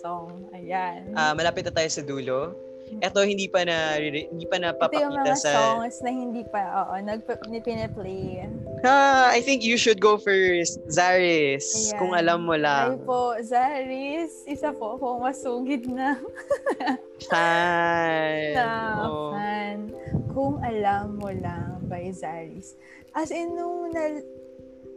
song. 0.00 0.48
Ayan. 0.56 1.12
Ah, 1.12 1.36
malapit 1.36 1.68
na 1.68 1.72
tayo 1.74 1.88
sa 1.92 2.02
dulo. 2.02 2.56
Ito 3.04 3.20
hindi 3.20 3.52
pa 3.52 3.68
na 3.68 4.00
hindi 4.00 4.48
pa 4.48 4.56
Ito 4.56 4.64
yung 4.64 4.64
napapakita 4.64 5.20
mga 5.20 5.36
sa 5.36 5.52
songs 5.52 6.00
na 6.00 6.08
hindi 6.08 6.40
pa, 6.48 6.88
oo, 6.88 6.94
nag 6.96 7.20
pinaplay. 7.60 8.48
Ah, 8.80 9.28
I 9.28 9.44
think 9.44 9.60
you 9.60 9.76
should 9.76 10.00
go 10.00 10.16
first, 10.16 10.80
Zaris, 10.88 11.68
Ayan. 11.68 11.98
kung 12.00 12.12
alam 12.16 12.48
mo 12.48 12.56
Ay 12.56 12.64
lang. 12.64 12.88
po, 13.04 13.36
Zaris, 13.44 14.32
isa 14.48 14.72
po 14.72 14.96
ako 14.96 15.20
masugid 15.20 15.84
na, 15.84 16.16
Fan. 17.28 18.54
na 18.56 18.68
Oo. 19.04 19.36
fan. 19.36 19.76
Kung 20.32 20.56
alam 20.64 21.20
mo 21.20 21.28
lang 21.28 21.77
by 21.88 22.12
Zaris. 22.12 22.76
As 23.16 23.32
in, 23.32 23.56
nung 23.56 23.90
na, 23.90 24.20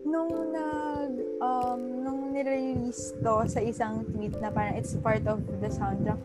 nung 0.03 0.51
nag, 0.51 1.11
um, 1.39 1.81
nung 2.03 2.21
nirelease 2.35 3.15
to 3.23 3.47
sa 3.47 3.63
isang 3.63 4.03
tweet 4.11 4.35
na 4.43 4.51
parang 4.51 4.75
it's 4.75 4.93
part 4.99 5.23
of 5.25 5.39
the 5.63 5.69
soundtrack, 5.71 6.19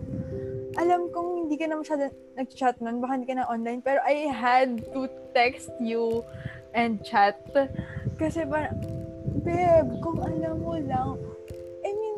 alam 0.77 1.09
kong 1.09 1.47
hindi 1.47 1.57
ka 1.57 1.71
na 1.71 1.81
masyado 1.81 2.13
nag-chat 2.37 2.77
nun, 2.85 3.01
baka 3.01 3.17
hindi 3.17 3.29
ka 3.31 3.37
na 3.41 3.49
online, 3.49 3.81
pero 3.81 4.03
I 4.05 4.29
had 4.29 4.85
to 4.93 5.09
text 5.33 5.73
you 5.81 6.21
and 6.77 7.01
chat. 7.01 7.41
Kasi 8.21 8.45
parang, 8.45 8.77
babe, 9.41 9.89
kung 10.05 10.21
alam 10.21 10.61
mo 10.61 10.77
lang, 10.77 11.17
I 11.81 11.91
mean, 11.97 12.17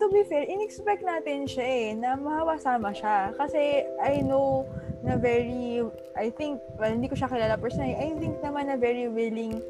to 0.00 0.06
be 0.12 0.20
fair, 0.28 0.44
in-expect 0.44 1.00
natin 1.00 1.48
siya 1.48 1.64
eh, 1.64 1.88
na 1.96 2.18
mawasama 2.18 2.92
siya. 2.92 3.32
Kasi 3.40 3.88
I 4.04 4.20
know 4.20 4.68
na 5.04 5.20
very, 5.20 5.84
I 6.16 6.32
think, 6.32 6.64
well, 6.80 6.88
hindi 6.88 7.12
ko 7.12 7.14
siya 7.14 7.28
kilala 7.28 7.60
personally, 7.60 7.92
I 7.92 8.16
think 8.16 8.40
naman 8.40 8.72
na 8.72 8.80
very 8.80 9.06
willing 9.06 9.60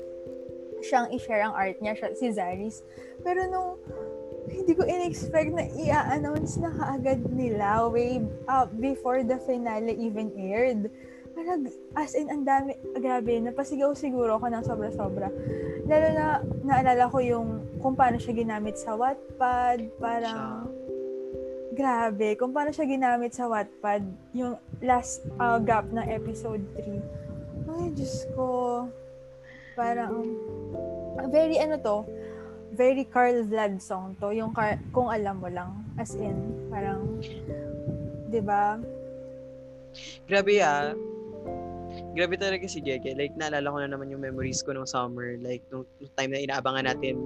siyang 0.84 1.10
i-share 1.10 1.42
ang 1.42 1.56
art 1.56 1.80
niya, 1.82 1.98
siya, 1.98 2.08
si 2.14 2.30
Zaris. 2.30 2.84
Pero 3.26 3.48
nung 3.50 3.80
hindi 4.46 4.76
ko 4.76 4.84
in-expect 4.84 5.50
na 5.56 5.64
i-announce 5.72 6.60
na 6.60 6.68
kaagad 6.70 7.24
nila 7.32 7.88
way 7.88 8.20
uh, 8.46 8.68
before 8.78 9.24
the 9.24 9.40
finale 9.48 9.96
even 9.96 10.28
aired. 10.36 10.92
Parang, 11.34 11.66
as 11.98 12.14
in, 12.14 12.30
ang 12.30 12.46
dami, 12.46 12.78
grabe, 13.00 13.40
napasigaw 13.42 13.90
siguro 13.96 14.38
ako 14.38 14.46
ng 14.52 14.62
sobra-sobra. 14.62 15.32
Lalo 15.88 16.08
na, 16.14 16.26
naalala 16.62 17.10
ko 17.10 17.18
yung 17.18 17.64
kung 17.82 17.98
paano 17.98 18.20
siya 18.20 18.36
ginamit 18.36 18.78
sa 18.78 18.94
Wattpad, 18.94 19.98
parang, 19.98 20.70
grabe, 21.74 22.38
kung 22.38 22.54
paano 22.54 22.70
siya 22.70 22.86
ginamit 22.86 23.34
sa 23.34 23.50
Wattpad, 23.50 24.06
yung 24.32 24.56
last 24.80 25.26
uh, 25.42 25.58
gap 25.58 25.90
ng 25.90 26.06
episode 26.06 26.62
3. 26.78 27.02
Ay, 27.68 27.90
Diyos 27.92 28.24
ko, 28.38 28.46
parang, 29.74 30.24
very 31.28 31.58
ano 31.58 31.74
to, 31.76 32.06
very 32.74 33.06
Carl 33.06 33.46
Vlad 33.46 33.78
song 33.78 34.18
to. 34.18 34.34
Yung 34.34 34.50
Car- 34.50 34.82
kung 34.90 35.10
alam 35.10 35.38
mo 35.38 35.50
lang. 35.50 35.70
As 35.98 36.14
in, 36.18 36.34
parang, 36.70 37.22
di 38.30 38.42
ba? 38.42 38.78
Grabe 40.26 40.58
ah. 40.58 40.90
Grabe 42.14 42.38
talaga 42.38 42.62
si 42.70 42.78
Gege. 42.78 43.10
Like, 43.18 43.34
naalala 43.34 43.66
ko 43.74 43.78
na 43.82 43.90
naman 43.90 44.06
yung 44.06 44.22
memories 44.22 44.62
ko 44.62 44.70
nung 44.70 44.86
summer. 44.86 45.34
Like, 45.42 45.66
nung, 45.74 45.82
nung 45.98 46.14
time 46.14 46.30
na 46.30 46.46
inaabangan 46.46 46.86
natin 46.86 47.18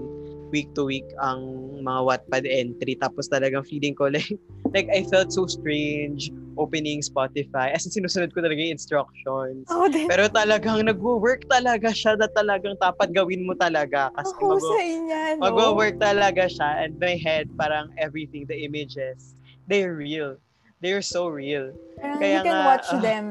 week 0.48 0.72
to 0.72 0.88
week 0.88 1.04
ang 1.20 1.44
mga 1.84 2.00
Wattpad 2.08 2.44
entry. 2.48 2.96
Tapos 2.96 3.28
talagang 3.28 3.68
feeling 3.68 3.92
ko 3.92 4.08
like, 4.08 4.32
like 4.74 4.88
I 4.88 5.04
felt 5.04 5.28
so 5.28 5.44
strange 5.44 6.32
opening 6.56 7.04
Spotify. 7.04 7.68
As 7.68 7.84
in, 7.84 7.92
sinusunod 7.92 8.32
ko 8.32 8.40
talaga 8.40 8.64
yung 8.64 8.80
instructions. 8.80 9.68
Oh, 9.68 9.86
din. 9.92 10.08
Pero 10.08 10.24
talagang 10.32 10.80
nagwo-work 10.88 11.44
talaga 11.52 11.92
siya 11.92 12.16
na 12.16 12.26
talagang 12.32 12.80
dapat 12.80 13.12
gawin 13.12 13.44
mo 13.44 13.52
talaga. 13.54 14.08
Kasi 14.16 14.32
Ako 14.40 14.56
mag- 14.56 14.88
inya, 14.88 15.20
no? 15.36 15.40
Magwo-work 15.44 15.96
talaga 16.00 16.48
siya 16.48 16.88
and 16.88 16.96
my 16.96 17.20
head, 17.20 17.52
parang 17.60 17.92
everything, 18.00 18.48
the 18.48 18.56
images, 18.56 19.36
they're 19.68 19.94
real. 19.94 20.40
They're 20.80 21.04
so 21.04 21.28
real. 21.28 21.76
Parang 22.00 22.18
kaya 22.24 22.40
you 22.40 22.42
can 22.42 22.56
nga, 22.56 22.66
watch 22.72 22.88
ah. 22.88 23.02
them 23.04 23.26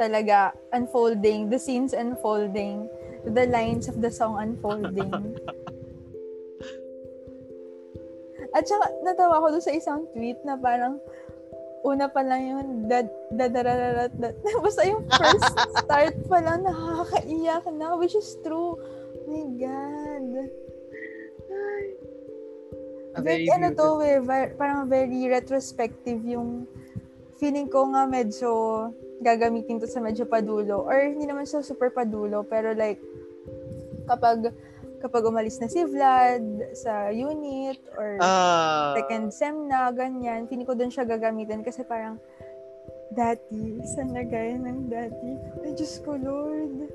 talaga 0.00 0.56
unfolding, 0.72 1.52
the 1.52 1.60
scenes 1.60 1.92
unfolding, 1.92 2.88
the 3.28 3.44
lines 3.52 3.84
of 3.84 4.00
the 4.00 4.08
song 4.08 4.40
unfolding. 4.40 5.12
At 8.56 8.66
saka, 8.66 8.88
natawa 9.06 9.44
ko 9.44 9.46
doon 9.54 9.62
sa 9.62 9.76
isang 9.76 10.08
tweet 10.10 10.40
na 10.42 10.58
parang, 10.58 10.98
una 11.86 12.10
pa 12.10 12.20
lang 12.24 12.42
yung 12.44 12.88
dad, 12.90 13.08
dadararat, 13.32 14.12
dad. 14.18 14.34
Basta 14.64 14.82
yung 14.84 15.06
first 15.06 15.54
start 15.84 16.16
pa 16.26 16.38
lang, 16.42 16.66
nakakaiyak 16.66 17.64
na, 17.76 17.94
which 17.94 18.16
is 18.16 18.36
true. 18.42 18.74
My 19.28 19.44
God. 19.54 20.26
A 23.10 23.18
Very, 23.22 23.50
ano 23.50 23.74
to, 23.74 24.02
eh, 24.06 24.22
parang 24.54 24.86
very 24.86 25.26
retrospective 25.26 26.22
yung 26.22 26.66
feeling 27.42 27.66
ko 27.66 27.90
nga 27.90 28.06
medyo 28.06 28.86
gagamitin 29.20 29.78
to 29.78 29.86
sa 29.86 30.00
medyo 30.00 30.24
padulo. 30.24 30.84
Or 30.84 30.96
hindi 30.96 31.28
naman 31.28 31.44
sa 31.44 31.60
super 31.60 31.92
padulo, 31.92 32.42
pero 32.42 32.72
like, 32.72 32.98
kapag 34.08 34.50
kapag 35.00 35.24
umalis 35.24 35.56
na 35.56 35.68
si 35.68 35.80
Vlad 35.80 36.44
sa 36.76 37.08
unit 37.08 37.80
or 37.96 38.20
Ah, 38.20 38.92
second 39.00 39.32
sem 39.32 39.56
na, 39.64 39.88
ganyan, 39.92 40.44
feeling 40.44 40.68
ko 40.68 40.76
doon 40.76 40.92
siya 40.92 41.08
gagamitin 41.08 41.64
kasi 41.64 41.80
parang 41.84 42.20
dati, 43.10 43.80
saan 43.96 44.12
na 44.12 44.22
gaya 44.22 44.60
ng 44.60 44.92
dati? 44.92 45.30
Ay, 45.64 45.72
Diyos 45.72 45.98
ko, 46.04 46.20
Lord. 46.20 46.92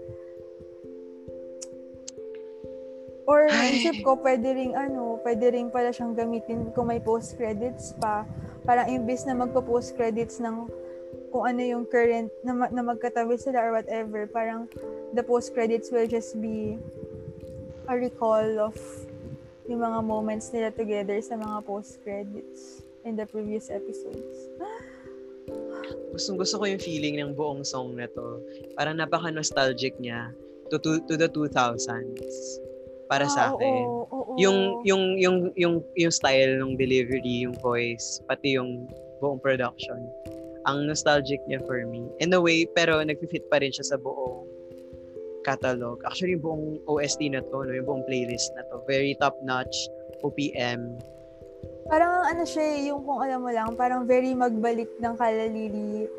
Or 3.25 3.49
Ay. 3.49 3.81
isip 3.81 4.05
ko, 4.05 4.21
pwede 4.21 4.53
ring 4.53 4.77
ano, 4.77 5.17
pwede 5.25 5.49
ring 5.49 5.73
pala 5.73 5.89
siyang 5.89 6.13
gamitin 6.13 6.69
kung 6.77 6.93
may 6.93 7.01
post-credits 7.01 7.97
pa. 7.97 8.21
Parang 8.69 8.85
imbis 8.85 9.25
na 9.25 9.33
magpo-post-credits 9.33 10.37
ng 10.45 10.69
kung 11.35 11.43
ano 11.51 11.59
yung 11.59 11.83
current, 11.83 12.31
na, 12.47 12.71
na 12.71 12.79
magkatabi 12.79 13.35
sila 13.35 13.59
or 13.59 13.75
whatever, 13.75 14.23
parang 14.23 14.71
the 15.11 15.19
post-credits 15.19 15.91
will 15.91 16.07
just 16.07 16.39
be 16.39 16.79
a 17.91 17.93
recall 17.99 18.71
of 18.71 18.75
yung 19.67 19.83
mga 19.83 19.99
moments 19.99 20.55
nila 20.55 20.71
together 20.71 21.19
sa 21.19 21.35
mga 21.35 21.59
post-credits 21.67 22.87
in 23.03 23.19
the 23.19 23.27
previous 23.27 23.67
episodes. 23.67 24.47
gustong 26.15 26.39
gusto 26.39 26.55
ko 26.55 26.63
yung 26.71 26.79
feeling 26.79 27.19
ng 27.19 27.35
buong 27.35 27.67
song 27.67 27.99
na 27.99 28.07
to. 28.07 28.39
Parang 28.79 28.95
napaka-nostalgic 28.95 29.91
niya 29.99 30.31
to, 30.71 30.79
to, 30.79 31.03
to 31.03 31.19
the 31.19 31.27
2000s. 31.27 32.63
Para 33.11 33.27
sa 33.27 33.51
Ah, 33.51 33.59
akin. 33.59 33.85
oo, 33.91 34.07
oo. 34.07 34.31
Yung, 34.39 34.81
yung, 34.87 35.03
yung, 35.19 35.37
yung, 35.59 35.75
yung 35.99 36.13
style 36.15 36.63
ng 36.63 36.79
delivery, 36.79 37.43
yung 37.43 37.53
voice, 37.59 38.23
pati 38.23 38.55
yung 38.55 38.87
buong 39.19 39.37
production. 39.43 39.99
Ang 40.65 40.89
nostalgic 40.89 41.41
niya 41.45 41.61
for 41.65 41.85
me. 41.85 42.09
In 42.19 42.33
a 42.33 42.41
way, 42.41 42.65
pero 42.65 42.97
nag-fit 43.01 43.45
pa 43.53 43.61
rin 43.61 43.69
siya 43.69 43.95
sa 43.95 43.97
buong 44.01 44.45
catalog. 45.45 46.01
Actually, 46.09 46.33
yung 46.35 46.43
buong 46.43 46.65
OST 46.89 47.29
na 47.29 47.45
to, 47.45 47.61
no, 47.61 47.69
yung 47.69 47.85
buong 47.85 48.05
playlist 48.09 48.49
na 48.57 48.65
to, 48.73 48.81
very 48.89 49.13
top-notch, 49.21 49.73
OPM. 50.25 50.97
Parang 51.85 52.25
ano 52.25 52.41
siya, 52.41 52.65
eh, 52.65 52.89
yung 52.89 53.05
kung 53.05 53.21
alam 53.21 53.45
mo 53.45 53.53
lang, 53.53 53.77
parang 53.77 54.09
very 54.09 54.33
magbalik 54.33 54.89
ng 54.97 55.13
kalalili, 55.13 56.09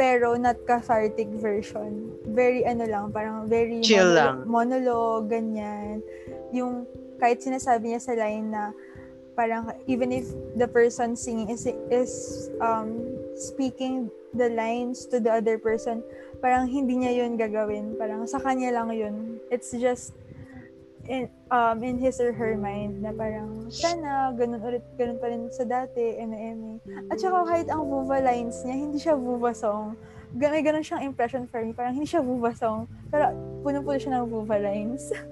pero 0.00 0.32
not 0.40 0.56
cathartic 0.64 1.28
version. 1.36 2.08
Very 2.32 2.64
ano 2.64 2.88
lang, 2.88 3.12
parang 3.12 3.44
very 3.44 3.84
Chill 3.84 4.00
mono- 4.00 4.16
lang. 4.16 4.36
monologue, 4.48 5.28
ganyan. 5.28 6.00
Yung 6.56 6.88
kahit 7.20 7.44
sinasabi 7.44 7.92
niya 7.92 8.00
sa 8.00 8.16
line 8.16 8.48
na 8.48 8.72
parang 9.36 9.70
even 9.86 10.14
if 10.14 10.26
the 10.56 10.66
person 10.66 11.14
singing 11.14 11.50
is 11.50 11.66
is 11.90 12.48
um 12.62 13.14
speaking 13.34 14.10
the 14.34 14.50
lines 14.50 15.06
to 15.10 15.18
the 15.18 15.30
other 15.30 15.58
person, 15.58 16.02
parang 16.42 16.66
hindi 16.66 16.98
niya 16.98 17.22
yun 17.22 17.38
gagawin. 17.38 17.94
Parang 17.98 18.26
sa 18.26 18.42
kanya 18.42 18.74
lang 18.74 18.90
yun. 18.94 19.38
It's 19.50 19.74
just 19.74 20.14
in 21.04 21.28
um 21.52 21.84
in 21.84 22.00
his 22.00 22.16
or 22.16 22.32
her 22.32 22.56
mind 22.56 23.04
na 23.04 23.12
parang 23.12 23.68
sana 23.68 24.32
ganun 24.32 24.64
ulit 24.64 24.80
ganun 24.96 25.20
pa 25.20 25.28
rin 25.28 25.52
sa 25.52 25.68
dati 25.68 26.16
eme 26.16 26.80
at 27.12 27.20
saka 27.20 27.44
kahit 27.44 27.68
ang 27.68 27.84
vuva 27.84 28.24
lines 28.24 28.64
niya 28.64 28.76
hindi 28.76 28.96
siya 28.96 29.18
vuva 29.18 29.52
song. 29.52 29.98
Gan- 30.34 30.50
may 30.50 30.66
ganun 30.66 30.82
siyang 30.82 31.06
impression 31.06 31.46
for 31.46 31.62
me. 31.62 31.70
Parang 31.70 31.94
hindi 31.94 32.10
siya 32.10 32.24
vuva 32.24 32.50
song. 32.56 32.90
Pero 33.06 33.30
puno-puno 33.62 33.94
siya 33.94 34.18
ng 34.18 34.26
vuva 34.26 34.58
lines. 34.58 35.14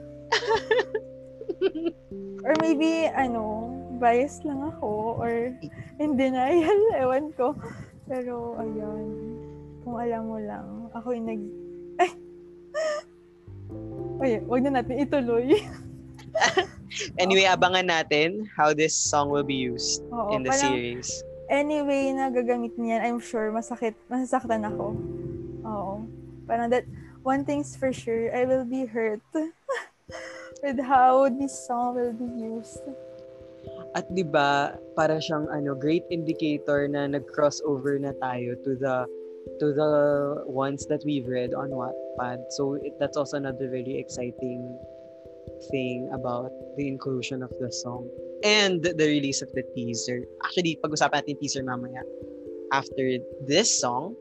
Or 2.46 2.55
maybe 2.62 3.11
ano 3.11 3.66
biased 4.03 4.42
lang 4.42 4.59
ako 4.66 5.22
or 5.22 5.55
in 6.03 6.18
denial 6.18 6.80
ewan 7.03 7.30
ko 7.38 7.55
Pero, 8.12 8.59
ayun. 8.59 9.07
Kung 9.82 9.96
alam 9.98 10.22
mo 10.26 10.38
lang, 10.38 10.66
ako 10.94 11.16
yung 11.16 11.26
nag... 11.26 11.42
Ay! 12.03 12.11
Oy, 14.20 14.32
wag 14.46 14.62
na 14.68 14.82
natin 14.82 15.03
ituloy. 15.03 15.59
anyway, 17.22 17.48
abangan 17.48 17.88
natin 17.88 18.46
how 18.53 18.76
this 18.76 18.94
song 18.94 19.32
will 19.32 19.46
be 19.46 19.57
used 19.57 20.05
Oo, 20.12 20.36
in 20.36 20.44
the 20.44 20.53
parang- 20.53 20.76
series. 20.76 21.09
Anyway, 21.53 22.12
na 22.16 22.32
gagamit 22.32 22.72
niyan, 22.80 23.05
I'm 23.05 23.20
sure 23.20 23.53
masakit, 23.53 23.92
masasaktan 24.09 24.64
ako. 24.64 24.96
Oo. 25.68 25.92
Parang 26.48 26.72
that, 26.72 26.88
one 27.24 27.44
thing's 27.44 27.76
for 27.76 27.92
sure, 27.92 28.32
I 28.32 28.48
will 28.48 28.64
be 28.64 28.88
hurt 28.88 29.20
with 30.64 30.78
how 30.80 31.28
this 31.28 31.53
song 31.53 31.96
will 31.96 32.14
be 32.14 32.28
used. 32.40 32.80
At 33.93 34.09
'di 34.09 34.24
ba, 34.32 34.76
para 34.97 35.20
siyang 35.20 35.53
ano, 35.53 35.76
great 35.76 36.05
indicator 36.09 36.88
na 36.88 37.05
nag-crossover 37.05 38.01
na 38.01 38.16
tayo 38.24 38.57
to 38.64 38.72
the 38.80 39.05
to 39.59 39.74
the 39.74 39.93
ones 40.47 40.86
that 40.86 41.03
we've 41.05 41.26
read 41.26 41.53
on 41.53 41.74
Wattpad. 41.74 42.49
So 42.57 42.78
it, 42.80 42.95
that's 42.97 43.16
also 43.16 43.36
another 43.36 43.68
very 43.68 43.99
exciting 43.99 44.62
thing 45.70 46.09
about 46.14 46.51
the 46.78 46.88
inclusion 46.88 47.43
of 47.43 47.53
the 47.61 47.70
song 47.70 48.09
and 48.43 48.82
the 48.82 49.07
release 49.07 49.43
of 49.43 49.51
the 49.53 49.62
teaser. 49.74 50.24
Actually, 50.43 50.78
pag-usapan 50.82 51.22
natin 51.22 51.36
teaser 51.38 51.62
mamaya. 51.62 52.03
After 52.72 53.20
this 53.45 53.68
song, 53.68 54.16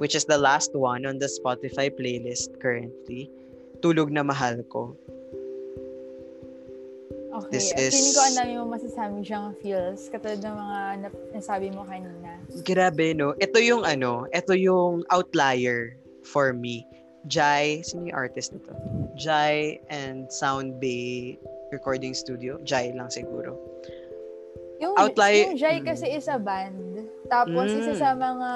which 0.00 0.16
is 0.16 0.24
the 0.24 0.38
last 0.38 0.72
one 0.74 1.04
on 1.04 1.20
the 1.20 1.28
Spotify 1.28 1.92
playlist 1.92 2.56
currently, 2.58 3.30
Tulog 3.82 4.10
na 4.10 4.22
Mahal 4.22 4.62
Ko. 4.70 4.96
Okay. 7.32 7.48
This 7.56 7.72
is- 7.72 7.96
Feeling 7.96 8.12
ko 8.12 8.22
ang 8.28 8.36
dami 8.36 8.52
mo 8.60 8.64
masasabi 8.76 9.24
siyang 9.24 9.56
feels, 9.64 10.12
katulad 10.12 10.44
ng 10.44 10.52
mga 10.52 10.78
nasabi 11.32 11.72
mo 11.72 11.82
kanina. 11.88 12.36
Grabe, 12.60 13.16
no? 13.16 13.32
Ito 13.40 13.56
yung 13.56 13.88
ano, 13.88 14.28
ito 14.36 14.52
yung 14.52 15.08
outlier 15.08 15.96
for 16.28 16.52
me. 16.52 16.84
Jai, 17.24 17.80
sino 17.86 18.04
yung 18.04 18.18
artist 18.18 18.52
nito? 18.52 18.74
Jai 19.16 19.80
and 19.88 20.28
Sound 20.28 20.76
Bay 20.76 21.38
Recording 21.72 22.12
Studio. 22.12 22.60
Jai 22.68 22.92
lang 22.92 23.08
siguro. 23.08 23.56
Yung, 24.82 24.98
Outlier- 24.98 25.46
yung 25.46 25.56
Jai 25.56 25.78
Mm. 25.78 25.86
kasi 25.86 26.10
is 26.10 26.26
a 26.26 26.42
band. 26.42 27.06
Tapos, 27.30 27.70
Mm. 27.70 27.78
isa 27.80 27.94
sa 28.02 28.18
mga, 28.18 28.50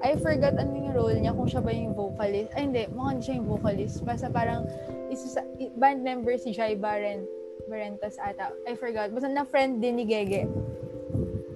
I 0.00 0.16
forgot 0.16 0.56
ano 0.56 0.72
yung 0.72 0.96
role 0.96 1.20
niya, 1.20 1.36
kung 1.36 1.46
siya 1.46 1.60
ba 1.60 1.68
yung 1.68 1.92
vocalist. 1.92 2.48
Ay, 2.56 2.64
hindi, 2.64 2.88
mukhang 2.96 3.20
hindi 3.20 3.24
siya 3.28 3.36
yung 3.36 3.48
vocalist. 3.52 4.00
Basta 4.00 4.32
parang, 4.32 4.64
isa 5.12 5.28
sa, 5.36 5.40
band 5.76 6.00
member 6.00 6.40
si 6.40 6.56
Jai 6.56 6.80
Baren, 6.80 7.28
Barentas 7.66 8.16
ata. 8.22 8.54
I 8.66 8.78
forgot. 8.78 9.10
Basta 9.10 9.30
na 9.30 9.42
friend 9.42 9.82
din 9.82 9.98
ni 9.98 10.04
Gege. 10.06 10.46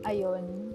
Ayun. 0.06 0.74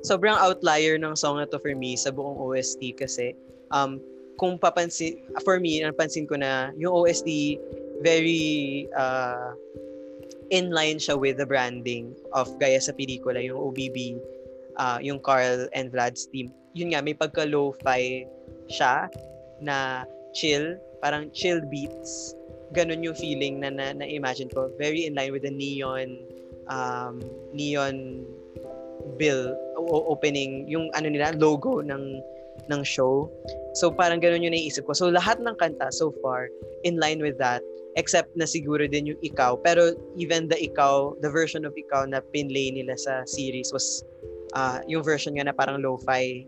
Sobrang 0.00 0.34
outlier 0.40 0.96
ng 0.96 1.12
song 1.12 1.38
na 1.38 1.46
to 1.46 1.60
for 1.60 1.76
me 1.76 1.92
sa 1.94 2.08
buong 2.08 2.40
OST 2.40 2.96
kasi 2.96 3.36
um, 3.68 4.00
kung 4.40 4.56
papansin, 4.56 5.20
for 5.44 5.60
me, 5.60 5.84
napansin 5.84 6.24
ko 6.24 6.40
na 6.40 6.72
yung 6.80 7.04
OST 7.04 7.60
very 8.00 8.88
uh, 8.96 9.52
in 10.48 10.72
line 10.72 10.96
siya 10.96 11.20
with 11.20 11.36
the 11.36 11.44
branding 11.44 12.16
of 12.32 12.48
gaya 12.56 12.80
sa 12.80 12.96
pelikula, 12.96 13.36
yung 13.44 13.60
OBB, 13.60 14.16
uh, 14.80 14.96
yung 15.04 15.20
Carl 15.20 15.68
and 15.76 15.92
Vlad's 15.92 16.24
team. 16.32 16.48
Yun 16.72 16.96
nga, 16.96 17.04
may 17.04 17.12
pagka-lo-fi 17.12 18.24
siya 18.72 19.12
na 19.60 20.08
chill, 20.32 20.80
parang 21.04 21.28
chill 21.36 21.60
beats. 21.68 22.32
Ganun 22.70 23.02
yung 23.02 23.16
feeling 23.18 23.58
na, 23.60 23.70
na, 23.70 23.92
na-imagine 23.94 24.50
ko. 24.50 24.70
Very 24.78 25.06
in 25.06 25.14
line 25.14 25.34
with 25.34 25.42
the 25.42 25.50
neon 25.50 26.22
um, 26.70 27.18
neon 27.50 28.22
bill 29.18 29.56
opening 29.80 30.68
yung 30.70 30.92
ano 30.94 31.10
nila 31.10 31.34
logo 31.34 31.82
ng 31.82 32.22
ng 32.70 32.82
show. 32.86 33.26
So 33.74 33.90
parang 33.90 34.22
ganun 34.22 34.44
yung 34.46 34.54
naiisip 34.54 34.86
ko. 34.86 34.94
So 34.94 35.10
lahat 35.10 35.42
ng 35.42 35.56
kanta 35.58 35.90
so 35.90 36.14
far 36.22 36.46
in 36.86 37.00
line 37.00 37.18
with 37.18 37.38
that 37.42 37.64
except 37.98 38.30
na 38.38 38.46
siguro 38.46 38.86
din 38.86 39.10
yung 39.10 39.20
ikaw. 39.24 39.58
Pero 39.58 39.98
even 40.14 40.46
the 40.46 40.58
ikaw, 40.58 41.18
the 41.18 41.30
version 41.30 41.66
of 41.66 41.74
ikaw 41.74 42.06
na 42.06 42.22
pinlay 42.30 42.70
nila 42.70 42.94
sa 42.94 43.26
series 43.26 43.74
was 43.74 44.06
uh, 44.54 44.78
yung 44.86 45.02
version 45.02 45.34
nga 45.34 45.50
na 45.50 45.54
parang 45.54 45.82
lo-fi. 45.82 46.46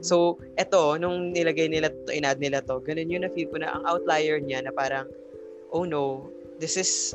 So 0.00 0.38
eto, 0.56 0.96
nung 0.96 1.34
nilagay 1.34 1.68
nila 1.68 1.92
to, 1.92 2.14
inad 2.14 2.40
nila 2.40 2.64
to, 2.64 2.80
ganun 2.80 3.10
yung 3.10 3.26
na-feel 3.26 3.50
ko 3.52 3.60
na 3.60 3.74
ang 3.74 3.84
outlier 3.84 4.40
niya 4.40 4.64
na 4.64 4.72
parang, 4.72 5.04
oh 5.74 5.82
no, 5.82 6.30
this 6.62 6.78
is, 6.78 7.12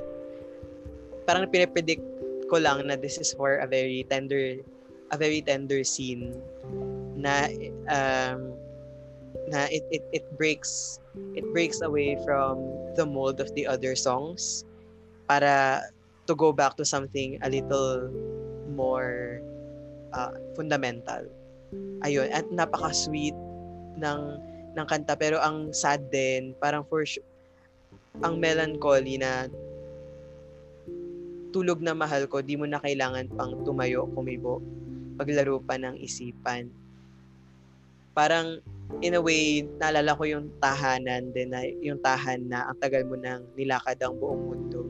parang 1.24 1.47
pinapredict 1.47 2.03
ko 2.51 2.60
lang 2.60 2.86
na 2.91 2.99
this 2.99 3.16
is 3.18 3.32
for 3.32 3.64
a 3.64 3.68
very 3.68 4.03
tender, 4.12 4.60
a 5.10 5.18
very 5.18 5.39
tender 5.41 5.82
scene 5.88 6.36
na 7.16 7.47
um, 7.88 8.53
na 9.49 9.66
it, 9.70 9.84
it 9.91 10.03
it 10.14 10.26
breaks 10.38 10.99
it 11.36 11.45
breaks 11.51 11.82
away 11.82 12.16
from 12.26 12.60
the 12.95 13.05
mold 13.05 13.39
of 13.39 13.49
the 13.53 13.68
other 13.68 13.93
songs 13.93 14.64
para 15.28 15.84
to 16.26 16.34
go 16.34 16.53
back 16.53 16.78
to 16.78 16.86
something 16.86 17.38
a 17.41 17.49
little 17.49 18.10
more 18.74 19.41
uh, 20.14 20.34
fundamental. 20.57 21.26
Ayun, 22.01 22.30
at 22.34 22.45
napaka-sweet 22.49 23.36
ng 23.99 24.22
ng 24.74 24.86
kanta 24.89 25.14
pero 25.18 25.38
ang 25.41 25.70
sad 25.74 26.01
din, 26.10 26.57
parang 26.57 26.86
for 26.86 27.05
su- 27.05 27.26
ang 28.20 28.36
melancholy 28.39 29.15
na 29.15 29.47
tulog 31.49 31.82
na 31.82 31.97
mahal 31.97 32.30
ko, 32.30 32.45
di 32.45 32.53
mo 32.55 32.70
na 32.70 32.78
kailangan 32.78 33.26
pang 33.34 33.57
tumayo, 33.65 34.05
kumibo, 34.13 34.61
paglaro 35.17 35.57
pa 35.59 35.82
ng 35.82 35.97
isipan. 35.97 36.70
Parang, 38.13 38.61
in 39.01 39.17
a 39.17 39.22
way, 39.22 39.65
naalala 39.82 40.13
ko 40.13 40.24
yung 40.30 40.53
tahanan 40.61 41.34
din 41.34 41.49
na, 41.49 41.65
yung 41.82 41.97
tahan 42.05 42.45
na 42.45 42.70
ang 42.70 42.78
tagal 42.78 43.01
mo 43.07 43.17
nang 43.17 43.49
nilakad 43.57 43.97
ang 44.01 44.17
buong 44.17 44.43
mundo. 44.45 44.82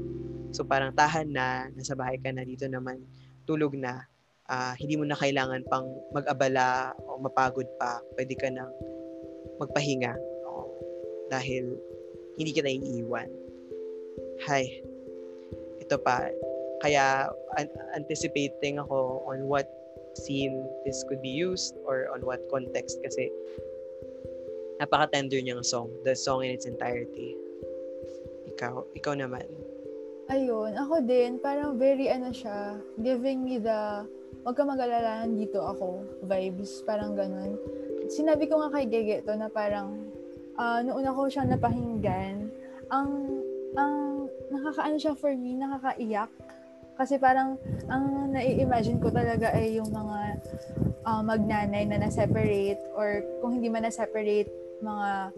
So 0.52 0.66
parang 0.66 0.92
tahan 0.92 1.32
na, 1.32 1.70
nasa 1.72 1.96
bahay 1.96 2.20
ka 2.20 2.34
na, 2.34 2.44
dito 2.44 2.68
naman, 2.68 3.00
tulog 3.48 3.78
na, 3.80 4.04
ah, 4.50 4.76
hindi 4.76 5.00
mo 5.00 5.08
na 5.08 5.16
kailangan 5.16 5.64
pang 5.70 5.88
mag-abala 6.12 6.92
o 7.08 7.22
mapagod 7.22 7.70
pa, 7.80 8.02
pwede 8.18 8.34
ka 8.36 8.50
nang 8.52 8.74
magpahinga. 9.62 10.14
Oo. 10.50 10.66
dahil 11.30 11.78
hindi 12.40 12.56
ka 12.56 12.64
naiiwan. 12.64 13.28
Hay, 14.48 14.80
ito 15.84 16.00
pa, 16.00 16.32
kaya 16.80 17.28
an- 17.60 17.76
anticipating 17.92 18.80
ako 18.80 19.28
on 19.28 19.44
what 19.52 19.68
scene 20.16 20.64
this 20.88 21.04
could 21.12 21.20
be 21.20 21.30
used 21.30 21.76
or 21.84 22.08
on 22.16 22.24
what 22.24 22.40
context 22.48 22.98
kasi 23.04 23.28
napaka-tender 24.80 25.44
niyang 25.44 25.62
song. 25.62 25.92
The 26.08 26.16
song 26.16 26.48
in 26.48 26.56
its 26.56 26.64
entirety. 26.64 27.36
Ikaw, 28.56 28.88
ikaw 28.96 29.14
naman. 29.20 29.44
Ayun, 30.32 30.78
ako 30.78 31.04
din, 31.04 31.42
parang 31.42 31.76
very 31.76 32.08
ano 32.08 32.30
siya, 32.30 32.78
giving 33.02 33.44
me 33.44 33.58
the, 33.58 34.06
wag 34.46 34.56
ka 34.56 34.64
mag-alala, 34.64 35.26
dito 35.26 35.58
ako, 35.58 36.06
vibes, 36.24 36.86
parang 36.86 37.18
ganun. 37.18 37.58
Sinabi 38.08 38.46
ko 38.46 38.62
nga 38.62 38.70
kay 38.70 38.86
Gege 38.86 39.26
to 39.26 39.34
na 39.34 39.50
parang, 39.50 40.09
uh, 40.60 40.80
noon 40.84 41.08
ako 41.08 41.32
siyang 41.32 41.50
napahinggan, 41.50 42.52
ang, 42.92 43.10
ang, 43.80 44.28
nakakaano 44.52 44.98
siya 45.00 45.16
for 45.16 45.32
me, 45.32 45.56
nakakaiyak. 45.56 46.30
Kasi 47.00 47.16
parang, 47.16 47.56
ang 47.88 48.36
nai-imagine 48.36 49.00
ko 49.00 49.08
talaga 49.08 49.56
ay 49.56 49.80
yung 49.80 49.88
mga 49.88 50.20
uh, 51.08 51.24
magnanay 51.24 51.88
na 51.88 52.04
na-separate 52.04 52.84
or 52.92 53.24
kung 53.40 53.56
hindi 53.56 53.72
man 53.72 53.88
na-separate, 53.88 54.52
mga 54.84 55.32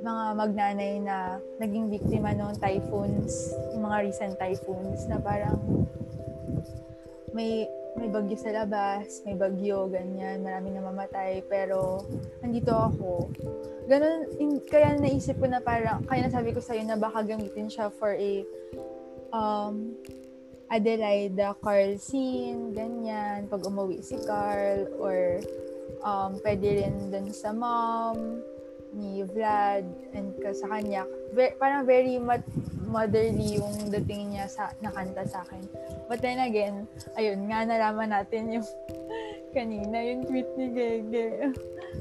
mga 0.00 0.24
magnanay 0.38 0.92
na 1.02 1.42
naging 1.58 1.90
biktima 1.90 2.30
ng 2.32 2.56
typhoons, 2.62 3.52
yung 3.74 3.84
mga 3.84 4.06
recent 4.06 4.34
typhoons 4.38 5.04
na 5.10 5.18
parang 5.18 5.58
may 7.34 7.66
may 8.00 8.08
bagyo 8.08 8.36
sa 8.40 8.64
labas, 8.64 9.20
may 9.28 9.36
bagyo, 9.36 9.84
ganyan, 9.92 10.40
maraming 10.40 10.80
namamatay, 10.80 11.44
pero 11.44 12.00
nandito 12.40 12.72
ako. 12.72 13.28
Ganun, 13.84 14.24
in, 14.40 14.56
kaya 14.64 14.96
naisip 14.96 15.36
ko 15.36 15.44
na 15.44 15.60
parang, 15.60 16.00
kaya 16.08 16.24
nasabi 16.24 16.56
ko 16.56 16.64
sa'yo 16.64 16.80
na 16.88 16.96
baka 16.96 17.20
gamitin 17.20 17.68
siya 17.68 17.92
for 17.92 18.16
a 18.16 18.40
um, 19.36 19.92
Adelaida 20.72 21.52
Carl 21.60 22.00
scene, 22.00 22.72
ganyan, 22.72 23.44
pag 23.52 23.60
umuwi 23.60 24.00
si 24.00 24.16
Carl, 24.24 24.88
or 24.96 25.42
um, 26.00 26.40
pwede 26.40 26.80
rin 26.80 27.12
dun 27.12 27.28
sa 27.34 27.52
mom, 27.52 28.40
ni 28.94 29.22
Vlad 29.22 29.86
and 30.14 30.34
ka 30.40 30.50
sa 30.54 30.66
kanya. 30.66 31.06
Ve- 31.34 31.54
parang 31.58 31.86
very 31.86 32.18
mat- 32.18 32.46
motherly 32.90 33.62
yung 33.62 33.88
dating 33.88 34.34
niya 34.34 34.50
sa 34.50 34.74
nakanta 34.82 35.22
sa 35.24 35.46
akin. 35.46 35.62
But 36.10 36.20
then 36.20 36.42
again, 36.42 36.90
ayun, 37.14 37.46
nga 37.46 37.62
nalaman 37.62 38.10
natin 38.10 38.60
yung 38.60 38.66
kanina, 39.56 39.96
yung 40.02 40.26
tweet 40.26 40.50
ni 40.58 40.66
Gege. 40.74 41.54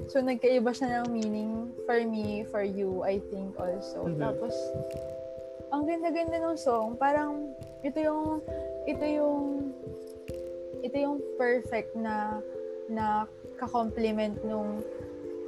So, 0.09 0.21
nagkaiba 0.21 0.73
siya 0.73 1.01
ng 1.01 1.13
meaning 1.13 1.69
for 1.85 2.01
me, 2.01 2.45
for 2.49 2.65
you, 2.65 3.05
I 3.05 3.21
think 3.29 3.53
also. 3.57 4.09
Mhm. 4.09 4.17
Tapos, 4.17 4.53
ang 5.69 5.85
ganda-ganda 5.85 6.41
ng 6.41 6.57
song, 6.57 6.97
parang 6.97 7.53
ito 7.85 7.97
yung, 8.01 8.41
ito 8.89 9.05
yung, 9.05 9.69
ito 10.81 10.95
yung 10.97 11.21
perfect 11.37 11.93
na 11.93 12.41
na 12.89 13.29
ka-compliment 13.61 14.41
nung 14.41 14.81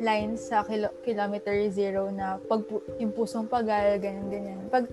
line 0.02 0.34
sa 0.38 0.66
kilo- 0.66 0.94
kilometer 1.06 1.58
zero 1.70 2.10
na 2.10 2.38
pag 2.38 2.66
yung 2.98 3.14
pusong 3.14 3.46
pagal, 3.50 3.98
ganyan, 4.02 4.30
ganyan. 4.30 4.60
Pag, 4.70 4.90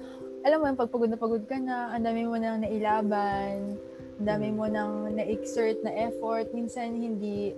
alam 0.47 0.59
mo 0.62 0.64
yung 0.70 0.78
pag 0.78 0.91
pagod 0.91 1.11
na 1.11 1.18
pagod 1.18 1.45
ka 1.47 1.57
na, 1.59 1.95
ang 1.95 2.05
dami 2.05 2.22
mo 2.26 2.36
nang 2.39 2.62
nailaban, 2.62 3.78
ang 4.18 4.26
dami 4.26 4.49
mo 4.55 4.66
nang 4.70 5.14
na-exert 5.14 5.82
na 5.82 5.93
effort, 5.95 6.51
minsan 6.55 6.95
hindi 6.95 7.55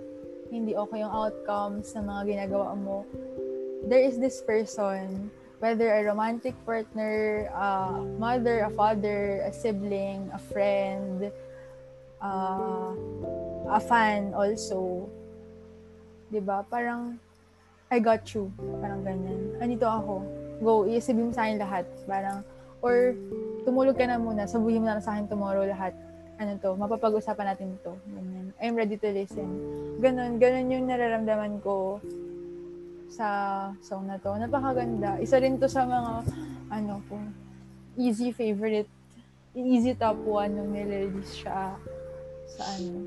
hindi 0.51 0.75
okay 0.75 0.99
yung 0.99 1.13
outcomes 1.13 1.95
ng 1.95 2.05
mga 2.05 2.21
ginagawa 2.27 2.75
mo. 2.75 3.07
There 3.87 4.03
is 4.03 4.19
this 4.19 4.43
person, 4.43 5.31
whether 5.63 5.89
a 5.89 6.03
romantic 6.03 6.53
partner, 6.67 7.47
a 7.55 7.97
mother, 8.19 8.67
a 8.67 8.71
father, 8.75 9.41
a 9.47 9.51
sibling, 9.55 10.27
a 10.35 10.39
friend, 10.51 11.31
uh, 12.19 12.91
a 13.71 13.79
fan 13.79 14.35
also. 14.35 15.07
'Di 16.29 16.43
ba? 16.43 16.67
Parang 16.67 17.15
I 17.91 17.99
got 17.99 18.23
you. 18.31 18.47
Parang 18.79 19.03
ganyan. 19.03 19.51
Andito 19.59 19.83
ako. 19.83 20.23
Go, 20.63 20.87
iisipin 20.87 21.27
mo 21.27 21.33
sa 21.35 21.43
akin 21.43 21.59
lahat. 21.59 21.83
Parang, 22.07 22.39
or 22.81 23.13
tumulog 23.63 23.97
ka 23.97 24.05
na 24.09 24.17
muna, 24.17 24.49
sabihin 24.49 24.81
mo 24.81 24.89
na 24.89 25.01
sa 25.01 25.13
akin 25.15 25.29
tomorrow 25.29 25.65
lahat. 25.65 25.93
Ano 26.41 26.57
to, 26.57 26.73
mapapag-usapan 26.73 27.53
natin 27.53 27.77
to. 27.85 27.93
Ganyan. 28.09 28.49
I'm 28.57 28.73
ready 28.73 28.97
to 28.97 29.09
listen. 29.13 29.49
Ganon, 30.01 30.41
ganon 30.41 30.73
yung 30.73 30.89
nararamdaman 30.89 31.61
ko 31.61 32.01
sa 33.13 33.27
song 33.85 34.09
na 34.09 34.17
to. 34.17 34.33
Napakaganda. 34.33 35.21
Isa 35.21 35.37
rin 35.37 35.61
to 35.61 35.69
sa 35.69 35.85
mga, 35.85 36.25
ano 36.73 36.97
ko, 37.05 37.21
easy 37.99 38.33
favorite, 38.33 38.89
easy 39.53 39.93
top 39.93 40.17
one 40.25 40.57
nung 40.57 40.73
nilrelease 40.73 41.45
siya 41.45 41.77
sa 42.49 42.63
ano, 42.79 43.05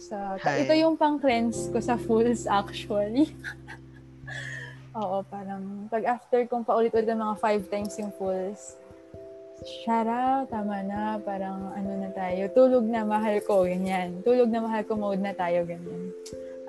sa, 0.00 0.16
Hi. 0.40 0.64
ito 0.64 0.72
yung 0.72 0.96
pang 0.96 1.20
cleanse 1.20 1.68
ko 1.68 1.78
sa 1.78 2.00
Fools 2.00 2.48
actually. 2.48 3.30
Oo, 4.98 5.22
parang 5.28 5.86
pag 5.92 6.02
after 6.18 6.40
kong 6.48 6.64
paulit-ulit 6.64 7.06
ng 7.06 7.20
mga 7.20 7.36
five 7.36 7.62
times 7.68 7.94
yung 8.00 8.10
Fools, 8.16 8.79
out, 10.08 10.48
tama 10.48 10.80
na, 10.84 11.20
parang 11.20 11.72
ano 11.76 11.90
na 12.00 12.10
tayo, 12.16 12.48
tulog 12.56 12.84
na 12.88 13.04
mahal 13.04 13.40
ko, 13.44 13.68
ganyan. 13.68 14.24
Tulog 14.24 14.48
na 14.48 14.64
mahal 14.64 14.82
ko 14.88 14.96
mode 14.96 15.20
na 15.20 15.36
tayo, 15.36 15.68
ganyan. 15.68 16.12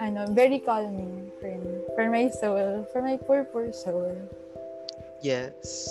Ano, 0.02 0.28
very 0.36 0.60
calming 0.60 1.32
for 1.40 1.52
me, 1.52 1.74
for 1.96 2.06
my 2.12 2.28
soul, 2.28 2.84
for 2.92 3.00
my 3.00 3.16
poor, 3.16 3.48
poor 3.48 3.72
soul. 3.72 4.12
Yes. 5.24 5.88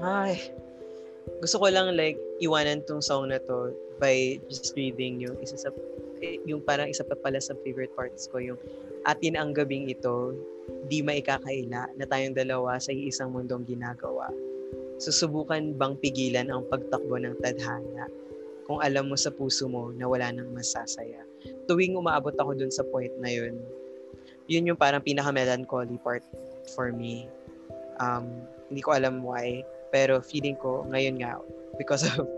Ay. 0.00 0.50
Gusto 1.38 1.60
ko 1.60 1.66
lang 1.68 1.94
like 1.94 2.18
iwanan 2.40 2.82
tong 2.88 3.04
song 3.04 3.30
na 3.30 3.38
to 3.44 3.70
by 4.00 4.40
just 4.48 4.72
reading 4.74 5.20
yung 5.20 5.36
isa 5.44 5.60
sa 5.60 5.68
yung 6.48 6.64
parang 6.64 6.88
isa 6.88 7.04
pa 7.04 7.16
pala 7.16 7.40
sa 7.40 7.56
favorite 7.60 7.92
parts 7.96 8.28
ko 8.28 8.40
yung 8.40 8.60
atin 9.08 9.36
ang 9.36 9.52
gabing 9.56 9.88
ito 9.88 10.36
di 10.88 11.00
maikakaila 11.00 11.88
na 11.96 12.04
tayong 12.08 12.36
dalawa 12.36 12.76
sa 12.80 12.92
iisang 12.92 13.32
mundong 13.32 13.64
ginagawa. 13.68 14.28
Susubukan 15.00 15.72
bang 15.80 15.96
pigilan 15.96 16.52
ang 16.52 16.68
pagtakbo 16.68 17.16
ng 17.16 17.40
tadhana 17.40 18.04
kung 18.68 18.84
alam 18.84 19.08
mo 19.08 19.16
sa 19.16 19.32
puso 19.32 19.66
mo 19.66 19.90
na 19.96 20.04
wala 20.04 20.28
nang 20.28 20.52
masasaya. 20.52 21.24
Tuwing 21.64 21.96
umaabot 21.96 22.36
ako 22.36 22.52
dun 22.52 22.70
sa 22.70 22.84
point 22.84 23.10
na 23.18 23.32
yun, 23.32 23.56
yun 24.46 24.68
yung 24.68 24.76
parang 24.76 25.00
pinaka-melancholy 25.00 25.96
part 26.04 26.22
for 26.76 26.92
me. 26.92 27.26
Um, 27.96 28.44
hindi 28.68 28.84
ko 28.84 28.94
alam 28.94 29.24
why, 29.24 29.64
pero 29.88 30.20
feeling 30.20 30.54
ko 30.60 30.86
ngayon 30.92 31.18
nga, 31.18 31.40
because 31.80 32.04
of 32.04 32.28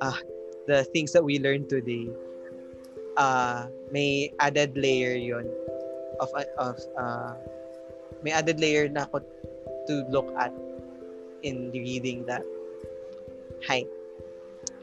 uh, 0.00 0.16
the 0.70 0.86
things 0.94 1.10
that 1.12 1.26
we 1.26 1.42
learned 1.42 1.66
today, 1.66 2.06
uh, 3.18 3.66
may 3.90 4.32
added 4.40 4.78
layer 4.78 5.18
yon 5.18 5.44
of, 6.22 6.30
of 6.56 6.78
uh, 6.96 7.34
may 8.22 8.30
added 8.30 8.62
layer 8.62 8.88
na 8.88 9.04
ako 9.10 9.20
to 9.90 10.06
look 10.08 10.30
at 10.38 10.54
in 11.42 11.70
reading 11.74 12.24
that. 12.26 12.42
Hi. 13.66 13.86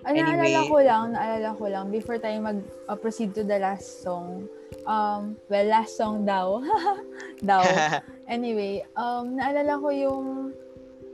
Anyway. 0.07 0.55
naalala 0.55 0.61
ko 0.71 0.77
lang, 0.79 1.03
naalala 1.11 1.49
ko 1.59 1.65
lang, 1.67 1.85
before 1.91 2.17
tayo 2.17 2.39
mag-proceed 2.39 3.35
to 3.35 3.43
the 3.43 3.59
last 3.59 3.99
song, 3.99 4.47
um, 4.87 5.35
well, 5.51 5.67
last 5.67 5.99
song 5.99 6.23
daw. 6.23 6.63
daw. 7.49 7.63
Anyway, 8.29 8.85
um, 8.93 9.41
naalala 9.41 9.81
ko 9.81 9.89
yung, 9.89 10.53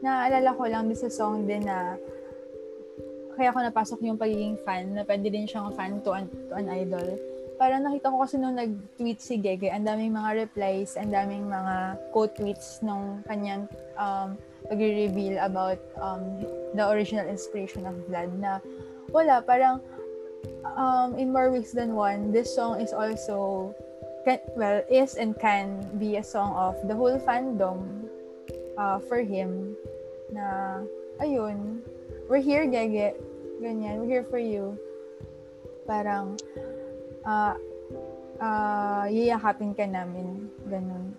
naalala 0.04 0.52
ko 0.52 0.68
lang 0.68 0.92
din 0.92 1.00
sa 1.00 1.08
song 1.08 1.48
din 1.48 1.64
na, 1.64 1.96
kaya 3.40 3.56
ako 3.56 3.64
napasok 3.64 4.00
yung 4.04 4.20
pagiging 4.20 4.60
fan, 4.68 4.92
na 4.92 5.08
pwede 5.08 5.32
din 5.32 5.48
siyang 5.48 5.72
fan 5.72 6.04
to 6.04 6.12
an, 6.12 6.28
to 6.52 6.60
an 6.60 6.68
idol. 6.68 7.08
Parang 7.56 7.88
nakita 7.88 8.12
ko 8.12 8.20
kasi 8.20 8.36
nung 8.36 8.60
nag-tweet 8.60 9.24
si 9.24 9.40
Gege, 9.40 9.72
ang 9.72 9.88
daming 9.88 10.12
mga 10.12 10.44
replies, 10.44 11.00
ang 11.00 11.16
daming 11.16 11.48
mga 11.48 12.04
quote 12.12 12.36
tweets 12.36 12.84
nung 12.84 13.24
kanyang 13.24 13.64
um, 13.96 14.36
pag-reveal 14.70 15.38
about 15.42 15.80
um, 16.02 16.42
the 16.74 16.86
original 16.90 17.28
inspiration 17.28 17.86
of 17.86 17.96
Vlad 18.10 18.34
na 18.40 18.60
wala, 19.12 19.42
parang 19.42 19.82
um, 20.78 21.16
in 21.18 21.32
more 21.32 21.52
ways 21.52 21.72
than 21.72 21.96
one, 21.96 22.32
this 22.32 22.54
song 22.54 22.82
is 22.82 22.94
also 22.94 23.74
can, 24.26 24.40
well, 24.58 24.82
is 24.90 25.16
and 25.16 25.38
can 25.40 25.82
be 25.98 26.18
a 26.18 26.24
song 26.24 26.54
of 26.58 26.76
the 26.88 26.96
whole 26.96 27.18
fandom 27.22 28.10
uh, 28.78 28.98
for 29.00 29.22
him 29.22 29.78
na 30.34 30.82
ayun, 31.22 31.80
we're 32.30 32.42
here, 32.42 32.66
Gege. 32.66 33.14
Ganyan, 33.62 34.04
we're 34.04 34.20
here 34.20 34.28
for 34.28 34.42
you. 34.42 34.76
Parang 35.88 36.36
uh, 37.24 37.56
uh, 38.42 39.04
yiyakapin 39.08 39.78
ka 39.78 39.86
namin. 39.88 40.50
Ganun. 40.68 41.14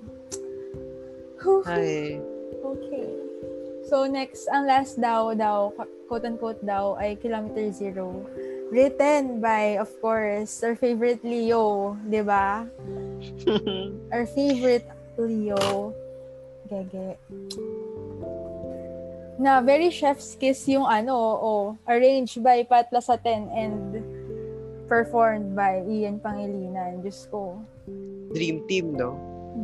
Hi. 1.65 2.19
Okay. 2.61 3.26
So 3.87 4.03
next, 4.11 4.51
ang 4.51 4.67
last 4.67 4.99
daw, 4.99 5.31
daw, 5.31 5.71
quote-unquote 6.11 6.59
daw, 6.67 6.99
ay 6.99 7.15
Kilometer 7.23 7.71
Zero. 7.71 8.27
Written 8.75 9.39
by, 9.39 9.79
of 9.79 9.87
course, 10.03 10.59
our 10.67 10.75
favorite 10.75 11.23
Leo, 11.23 11.95
di 12.03 12.19
ba? 12.19 12.67
Our 14.13 14.27
favorite 14.27 14.91
Leo. 15.15 15.95
Gege. 16.67 17.15
Na 19.39 19.63
very 19.63 19.95
chef's 19.95 20.35
kiss 20.35 20.67
yung 20.67 20.91
ano, 20.91 21.15
oh, 21.39 21.65
arranged 21.87 22.43
by 22.43 22.67
Pat 22.67 22.91
Lasaten 22.91 23.47
and 23.55 24.03
performed 24.91 25.55
by 25.55 25.87
Ian 25.87 26.19
Pangilinan. 26.19 27.07
Diyos 27.07 27.31
ko. 27.31 27.63
Dream 28.35 28.67
team, 28.67 28.99
no? 28.99 29.15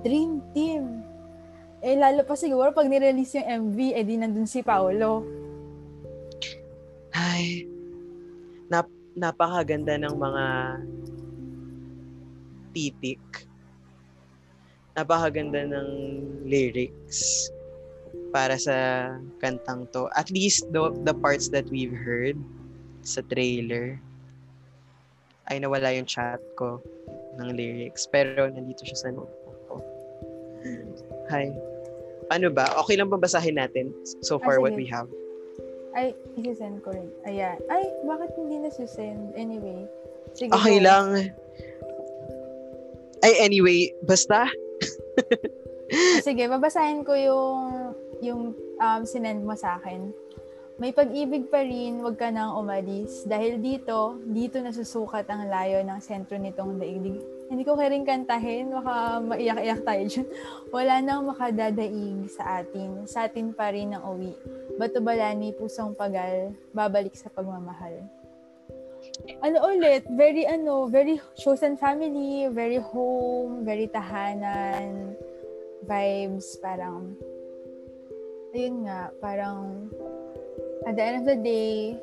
Dream 0.06 0.38
team. 0.54 1.01
Eh, 1.82 1.98
lalo 1.98 2.22
pa 2.22 2.38
siguro 2.38 2.70
pag 2.70 2.86
nirelease 2.86 3.42
yung 3.42 3.74
MV, 3.74 3.78
eh 3.98 4.06
di 4.06 4.14
nandun 4.14 4.46
si 4.46 4.62
Paolo. 4.62 5.26
Ay. 7.10 7.66
Nap 8.70 8.86
napakaganda 9.18 9.98
ng 9.98 10.14
mga 10.14 10.44
titik. 12.70 13.20
Napakaganda 14.94 15.66
ng 15.66 15.88
lyrics 16.46 17.50
para 18.30 18.54
sa 18.54 19.10
kantang 19.42 19.90
to. 19.90 20.06
At 20.14 20.30
least 20.30 20.70
the, 20.70 20.94
the 21.02 21.12
parts 21.12 21.50
that 21.50 21.66
we've 21.66 21.92
heard 21.92 22.38
sa 23.02 23.20
trailer 23.26 23.98
ay 25.50 25.58
nawala 25.58 25.90
yung 25.98 26.06
chat 26.06 26.40
ko 26.54 26.78
ng 27.42 27.58
lyrics. 27.58 28.06
Pero 28.06 28.46
nandito 28.48 28.86
siya 28.86 28.96
sa 28.96 29.08
notebook 29.10 29.58
ko. 29.66 29.76
Hi. 31.28 31.71
Ano 32.30 32.52
ba? 32.52 32.70
Okay 32.84 32.94
lang 32.94 33.10
ba 33.10 33.18
basahin 33.18 33.58
natin 33.58 33.90
so 34.22 34.38
far 34.38 34.60
Ah, 34.60 34.62
what 34.62 34.76
we 34.76 34.86
have? 34.86 35.08
Ay, 35.92 36.16
isisend 36.40 36.80
ko 36.80 36.94
rin. 36.94 37.08
Ayan. 37.28 37.60
Ay, 37.68 37.84
bakit 38.08 38.32
hindi 38.38 38.62
na 38.62 38.70
send? 38.72 39.36
Anyway. 39.36 39.84
Sige, 40.32 40.52
Okay 40.54 40.80
go. 40.80 40.84
lang. 40.88 41.06
Ay, 43.22 43.32
anyway, 43.44 43.92
basta. 44.02 44.48
Sige, 46.24 46.48
babasahin 46.48 47.04
ko 47.04 47.12
yung 47.12 47.60
yung 48.24 48.42
um, 48.80 49.02
sinend 49.04 49.44
mo 49.44 49.52
sa 49.52 49.76
akin. 49.76 50.08
May 50.80 50.90
pag-ibig 50.90 51.52
pa 51.52 51.60
rin, 51.60 52.00
wag 52.00 52.16
ka 52.16 52.32
nang 52.32 52.56
umalis. 52.56 53.28
Dahil 53.28 53.60
dito, 53.60 54.16
dito 54.24 54.56
nasusukat 54.58 55.28
ang 55.28 55.46
layo 55.52 55.84
ng 55.84 56.00
sentro 56.00 56.40
nitong 56.40 56.80
daigdig. 56.80 57.20
Hindi 57.52 57.68
ko 57.68 57.76
kaya 57.76 57.92
rin 57.92 58.08
kantahin, 58.08 58.72
baka 58.72 59.20
maiyak-iyak 59.20 59.84
tayo 59.84 60.04
dyan. 60.08 60.28
Wala 60.72 61.04
nang 61.04 61.28
makadadaig 61.28 62.24
sa 62.32 62.64
atin. 62.64 63.04
Sa 63.04 63.28
atin 63.28 63.52
pa 63.52 63.68
rin 63.68 63.92
ang 63.92 64.08
uwi. 64.08 64.32
Bato 64.80 65.04
balani, 65.04 65.52
pusong 65.52 65.92
pagal, 65.92 66.56
babalik 66.72 67.12
sa 67.12 67.28
pagmamahal. 67.28 68.08
Ano 69.44 69.68
ulit, 69.68 70.08
very 70.16 70.48
ano, 70.48 70.88
very 70.88 71.20
chosen 71.36 71.76
family, 71.76 72.48
very 72.48 72.80
home, 72.80 73.68
very 73.68 73.84
tahanan, 73.84 75.12
vibes, 75.84 76.56
parang, 76.56 77.12
ayun 78.56 78.88
nga, 78.88 79.12
parang, 79.20 79.92
at 80.88 80.96
the 80.96 81.04
end 81.04 81.16
of 81.20 81.28
the 81.28 81.36
day, 81.36 82.00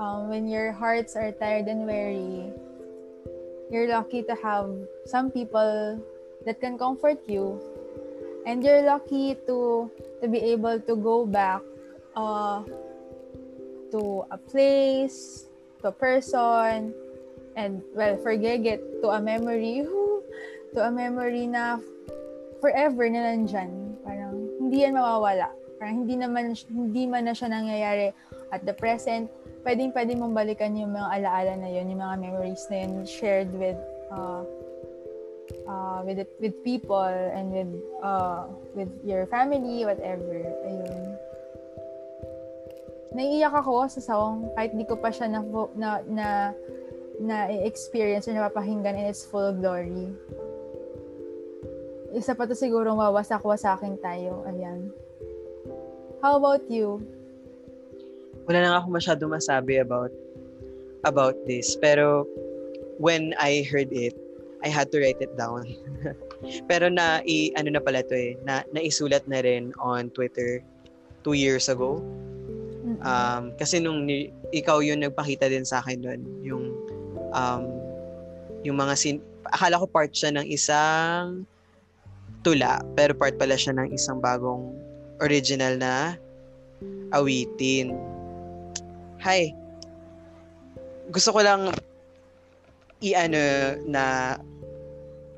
um, 0.00 0.32
when 0.32 0.48
your 0.48 0.72
hearts 0.72 1.12
are 1.20 1.36
tired 1.36 1.68
and 1.68 1.84
weary, 1.84 2.48
You're 3.70 3.90
lucky 3.90 4.22
to 4.22 4.34
have 4.42 4.70
some 5.06 5.30
people 5.30 5.98
that 6.46 6.60
can 6.60 6.78
comfort 6.78 7.18
you. 7.26 7.58
And 8.46 8.62
you're 8.62 8.86
lucky 8.86 9.34
to 9.50 9.90
to 10.22 10.26
be 10.30 10.38
able 10.54 10.78
to 10.78 10.94
go 10.94 11.26
back 11.26 11.60
uh, 12.14 12.62
to 13.90 14.22
a 14.30 14.38
place, 14.38 15.50
to 15.82 15.90
a 15.90 15.94
person, 15.94 16.94
and 17.58 17.82
well, 17.90 18.14
forget 18.22 18.62
it, 18.62 18.80
to 19.02 19.10
a 19.10 19.20
memory, 19.20 19.82
to 20.74 20.78
a 20.78 20.90
memory 20.90 21.50
na 21.50 21.82
forever 22.62 23.10
na 23.10 23.34
nandyan. 23.34 23.98
Parang 24.06 24.46
hindi 24.62 24.86
yan 24.86 24.94
mawawala. 24.94 25.50
Parang 25.82 26.06
hindi 26.06 26.14
naman, 26.14 26.54
hindi 26.70 27.04
man 27.04 27.26
na 27.28 27.34
siya 27.34 27.50
nangyayari 27.50 28.14
at 28.54 28.62
the 28.62 28.72
present, 28.72 29.26
pwedeng 29.66 29.90
pwede 29.90 30.14
mong 30.14 30.30
balikan 30.30 30.78
yung 30.78 30.94
mga 30.94 31.10
alaala 31.10 31.52
na 31.58 31.66
yun, 31.66 31.90
yung 31.90 31.98
mga 31.98 32.16
memories 32.22 32.62
na 32.70 32.86
yun 32.86 33.02
shared 33.02 33.50
with 33.58 33.74
uh, 34.14 34.46
uh, 35.66 36.06
with 36.06 36.22
it, 36.22 36.30
with 36.38 36.54
people 36.62 37.02
and 37.02 37.50
with 37.50 37.72
uh, 37.98 38.46
with 38.78 38.88
your 39.02 39.26
family, 39.26 39.82
whatever. 39.82 40.38
Ayun. 40.70 41.18
Naiiyak 43.18 43.54
ako 43.58 43.90
sa 43.90 43.98
song 43.98 44.54
kahit 44.54 44.70
di 44.78 44.86
ko 44.86 44.94
pa 45.02 45.10
siya 45.10 45.26
na 45.34 45.42
na 45.74 45.88
na, 46.06 46.28
na 47.18 47.36
experience 47.66 48.30
or 48.30 48.38
napapakinggan 48.38 48.94
in 48.94 49.10
its 49.10 49.26
full 49.26 49.50
glory. 49.50 50.14
Isa 52.14 52.38
pa 52.38 52.46
to 52.46 52.54
siguro 52.54 52.94
mawasak-wasakin 52.94 53.98
tayo. 53.98 54.46
Ayan. 54.46 54.94
How 56.22 56.38
about 56.38 56.64
you? 56.70 57.02
Wala 58.46 58.58
lang 58.62 58.74
ako 58.78 58.88
masyado 58.94 59.22
masabi 59.26 59.82
about 59.82 60.14
about 61.02 61.34
this. 61.46 61.74
Pero 61.78 62.26
when 62.98 63.34
I 63.38 63.66
heard 63.66 63.90
it, 63.90 64.14
I 64.62 64.70
had 64.70 64.90
to 64.94 65.02
write 65.02 65.20
it 65.20 65.34
down. 65.34 65.66
Pero 66.70 66.88
na 66.88 67.20
i 67.26 67.50
ano 67.58 67.74
na 67.74 67.82
pala 67.82 68.06
to 68.06 68.14
eh, 68.14 68.38
na 68.46 68.62
naisulat 68.70 69.26
na 69.26 69.42
rin 69.42 69.74
on 69.82 70.10
Twitter 70.14 70.62
two 71.26 71.34
years 71.34 71.66
ago. 71.66 72.02
Um, 73.02 73.50
kasi 73.58 73.82
nung 73.82 74.06
ni, 74.06 74.30
ikaw 74.54 74.78
yung 74.78 75.02
nagpakita 75.02 75.50
din 75.50 75.66
sa 75.66 75.82
akin 75.82 75.98
doon, 76.06 76.20
yung 76.42 76.64
um, 77.34 77.62
yung 78.62 78.78
mga 78.78 78.94
sin 78.94 79.18
akala 79.50 79.82
ko 79.82 79.86
part 79.90 80.10
siya 80.14 80.34
ng 80.38 80.46
isang 80.46 81.46
tula, 82.46 82.78
pero 82.94 83.10
part 83.14 83.34
pala 83.38 83.58
siya 83.58 83.74
ng 83.74 83.90
isang 83.90 84.22
bagong 84.22 84.70
original 85.18 85.74
na 85.78 86.14
awitin 87.10 87.94
hi. 89.26 89.50
Gusto 91.10 91.34
ko 91.34 91.42
lang 91.42 91.74
i-ano 93.02 93.42
na 93.90 94.38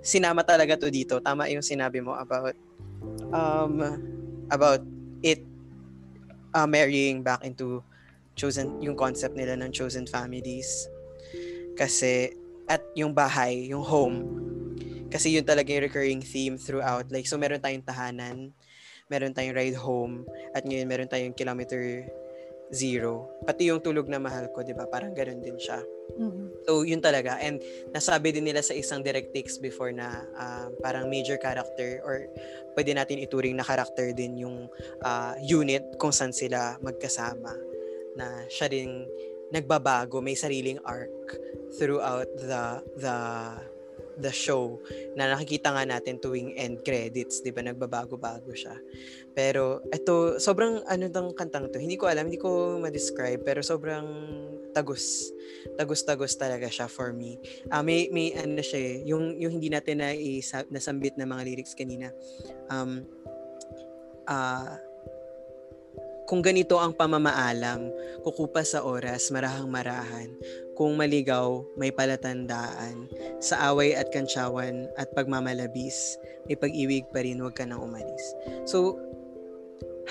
sinama 0.04 0.44
talaga 0.44 0.76
to 0.76 0.92
dito. 0.92 1.16
Tama 1.24 1.48
yung 1.48 1.64
sinabi 1.64 2.04
mo 2.04 2.12
about 2.12 2.52
um 3.32 3.80
about 4.52 4.84
it 5.24 5.40
uh, 6.52 6.68
marrying 6.68 7.24
back 7.24 7.40
into 7.48 7.80
chosen 8.36 8.76
yung 8.84 8.92
concept 8.92 9.32
nila 9.32 9.56
ng 9.56 9.72
chosen 9.72 10.04
families. 10.04 10.84
Kasi 11.72 12.36
at 12.68 12.84
yung 12.92 13.16
bahay, 13.16 13.72
yung 13.72 13.80
home. 13.80 14.20
Kasi 15.08 15.32
yun 15.32 15.48
talaga 15.48 15.72
yung 15.72 15.88
recurring 15.88 16.20
theme 16.20 16.60
throughout. 16.60 17.08
Like 17.08 17.24
so 17.24 17.40
meron 17.40 17.64
tayong 17.64 17.88
tahanan, 17.88 18.52
meron 19.08 19.32
tayong 19.32 19.56
ride 19.56 19.80
home, 19.80 20.28
at 20.52 20.68
ngayon 20.68 20.84
meron 20.84 21.08
tayong 21.08 21.32
kilometer 21.32 22.04
zero. 22.72 23.28
Pati 23.44 23.68
yung 23.72 23.80
tulog 23.80 24.08
na 24.08 24.20
mahal 24.20 24.52
ko, 24.52 24.60
di 24.60 24.76
ba? 24.76 24.84
Parang 24.88 25.16
ganun 25.16 25.40
din 25.40 25.56
siya. 25.56 25.80
Mm-hmm. 26.18 26.46
So, 26.68 26.84
yun 26.84 27.00
talaga. 27.00 27.40
And 27.40 27.60
nasabi 27.92 28.32
din 28.32 28.48
nila 28.48 28.60
sa 28.60 28.76
isang 28.76 29.00
direct 29.00 29.32
takes 29.32 29.56
before 29.56 29.92
na 29.92 30.24
uh, 30.36 30.68
parang 30.84 31.08
major 31.08 31.40
character 31.40 32.00
or 32.04 32.28
pwede 32.76 32.92
natin 32.92 33.20
ituring 33.20 33.56
na 33.56 33.64
character 33.64 34.12
din 34.12 34.36
yung 34.40 34.68
uh, 35.04 35.34
unit 35.40 35.84
kung 35.96 36.12
saan 36.12 36.32
sila 36.32 36.76
magkasama. 36.84 37.52
Na 38.16 38.44
siya 38.52 38.68
rin 38.68 39.08
nagbabago, 39.48 40.20
may 40.20 40.36
sariling 40.36 40.80
arc 40.84 41.12
throughout 41.76 42.28
the 42.36 42.84
the 43.00 43.16
the 44.18 44.34
show 44.34 44.82
na 45.14 45.30
nakikita 45.30 45.70
nga 45.70 45.86
natin 45.86 46.18
tuwing 46.18 46.54
end 46.58 46.82
credits, 46.82 47.40
'di 47.40 47.54
ba? 47.54 47.62
Nagbabago-bago 47.62 48.50
siya. 48.52 48.74
Pero 49.32 49.82
ito 49.94 50.42
sobrang 50.42 50.82
ano 50.86 51.06
tang 51.08 51.30
kantang 51.32 51.70
to. 51.70 51.78
Hindi 51.78 51.94
ko 51.94 52.10
alam, 52.10 52.26
hindi 52.26 52.40
ko 52.40 52.76
ma-describe 52.82 53.42
pero 53.46 53.62
sobrang 53.62 54.06
tagus. 54.74 55.30
Tagus-tagus 55.78 56.36
talaga 56.36 56.68
siya 56.68 56.86
for 56.90 57.14
me. 57.14 57.38
Uh, 57.70 57.82
may 57.82 58.10
may 58.12 58.34
ano 58.36 58.60
siya, 58.60 58.78
eh, 58.78 58.96
yung 59.08 59.38
yung 59.38 59.58
hindi 59.58 59.70
natin 59.72 60.02
na 60.02 60.12
nasambit 60.68 61.16
na 61.16 61.26
mga 61.26 61.42
lyrics 61.46 61.74
kanina. 61.74 62.12
Um 62.68 63.06
uh, 64.28 64.76
kung 66.28 66.44
ganito 66.44 66.76
ang 66.76 66.92
pamamaalam, 66.92 67.88
kukupa 68.20 68.60
sa 68.60 68.84
oras, 68.84 69.32
marahang 69.32 69.64
marahan. 69.72 70.28
Kung 70.78 70.94
maligaw, 70.94 71.66
may 71.74 71.90
palatandaan. 71.90 73.10
Sa 73.42 73.58
away 73.74 73.98
at 73.98 74.14
kantsawan 74.14 74.86
at 74.94 75.10
pagmamalabis, 75.10 76.14
may 76.46 76.54
pag-ibig 76.54 77.10
pa 77.10 77.26
rin, 77.26 77.42
huwag 77.42 77.58
ka 77.58 77.66
nang 77.66 77.82
umalis. 77.82 78.22
So, 78.62 78.94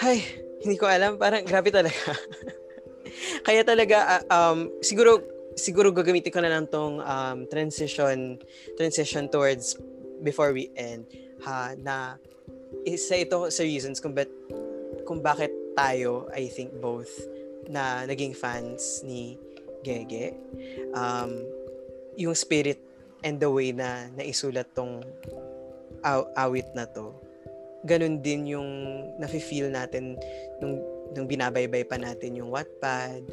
hay, 0.03 0.19
hindi 0.59 0.75
ko 0.75 0.91
alam, 0.91 1.15
parang 1.15 1.47
grabe 1.47 1.71
talaga. 1.71 2.11
Kaya 3.47 3.63
talaga, 3.63 4.19
uh, 4.19 4.23
um, 4.27 4.59
siguro, 4.83 5.23
siguro 5.55 5.95
gagamitin 5.95 6.35
ko 6.35 6.43
na 6.43 6.51
lang 6.51 6.67
tong 6.67 6.99
um, 6.99 7.47
transition, 7.47 8.35
transition 8.75 9.31
towards 9.31 9.79
before 10.19 10.51
we 10.51 10.67
end, 10.75 11.07
ha, 11.47 11.73
na 11.79 12.19
isa 12.83 13.17
ito 13.17 13.47
sa 13.47 13.63
reasons 13.63 14.03
kung, 14.03 14.11
bat, 14.11 14.29
kung 15.07 15.23
bakit 15.23 15.49
tayo, 15.73 16.27
I 16.35 16.51
think 16.51 16.75
both, 16.77 17.09
na 17.71 18.03
naging 18.03 18.35
fans 18.35 19.01
ni 19.07 19.39
Gege. 19.81 20.33
Um, 20.93 21.45
yung 22.17 22.33
spirit 22.33 22.81
and 23.21 23.37
the 23.37 23.49
way 23.49 23.73
na 23.73 24.09
naisulat 24.17 24.69
tong 24.73 25.05
aw- 26.01 26.29
awit 26.37 26.69
na 26.73 26.85
to, 26.89 27.13
ganun 27.85 28.19
din 28.21 28.49
yung 28.57 28.69
nafe-feel 29.21 29.69
natin 29.69 30.17
nung, 30.59 30.81
nung 31.13 31.27
binabaybay 31.29 31.85
pa 31.85 31.95
natin 31.95 32.35
yung 32.35 32.49
Wattpad, 32.49 33.23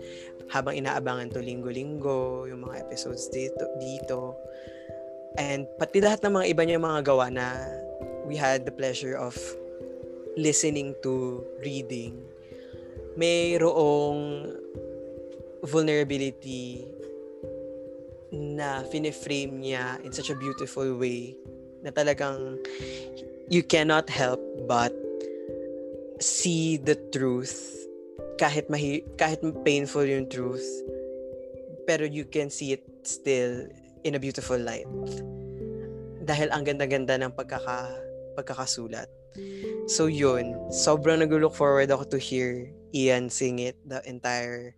habang 0.52 0.76
inaabangan 0.76 1.32
to 1.32 1.40
linggo-linggo, 1.40 2.44
yung 2.48 2.68
mga 2.68 2.84
episodes 2.84 3.32
dito, 3.32 3.64
dito. 3.80 4.36
And 5.40 5.66
pati 5.80 5.98
lahat 5.98 6.22
ng 6.22 6.34
mga 6.36 6.46
iba 6.52 6.62
niya 6.62 6.78
mga 6.78 7.00
gawa 7.02 7.26
na 7.32 7.56
we 8.28 8.36
had 8.36 8.68
the 8.68 8.74
pleasure 8.74 9.16
of 9.16 9.34
listening 10.36 10.94
to, 11.02 11.42
reading, 11.62 12.18
mayroong 13.14 14.50
vulnerability 15.64 16.84
na 18.34 18.82
fine-frame 18.90 19.62
niya 19.62 20.02
in 20.04 20.12
such 20.12 20.28
a 20.28 20.36
beautiful 20.36 20.98
way 20.98 21.32
na 21.84 21.90
talagang 21.92 22.58
you 23.48 23.62
cannot 23.62 24.08
help 24.08 24.40
but 24.68 24.92
see 26.20 26.76
the 26.80 26.96
truth. 27.12 27.72
Kahit 28.34 28.66
mahi 28.66 29.06
kahit 29.14 29.40
painful 29.62 30.04
yung 30.04 30.26
truth 30.26 30.66
pero 31.84 32.08
you 32.08 32.24
can 32.24 32.48
see 32.48 32.72
it 32.72 32.82
still 33.04 33.68
in 34.02 34.16
a 34.16 34.20
beautiful 34.20 34.56
light. 34.56 34.88
Dahil 36.24 36.48
ang 36.50 36.64
ganda-ganda 36.64 37.20
ng 37.20 37.36
pagkaka 37.36 37.92
pagkakasulat. 38.34 39.06
So 39.86 40.08
yun 40.08 40.56
sobrang 40.72 41.22
nag-look 41.22 41.54
forward 41.54 41.92
ako 41.92 42.16
to 42.16 42.18
hear 42.18 42.72
Ian 42.96 43.28
sing 43.28 43.60
it 43.60 43.76
the 43.86 44.00
entire 44.08 44.74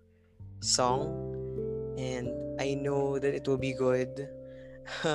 song. 0.67 1.15
And 1.97 2.29
I 2.61 2.75
know 2.75 3.19
that 3.19 3.33
it 3.35 3.47
will 3.47 3.61
be 3.61 3.73
good. 3.73 4.29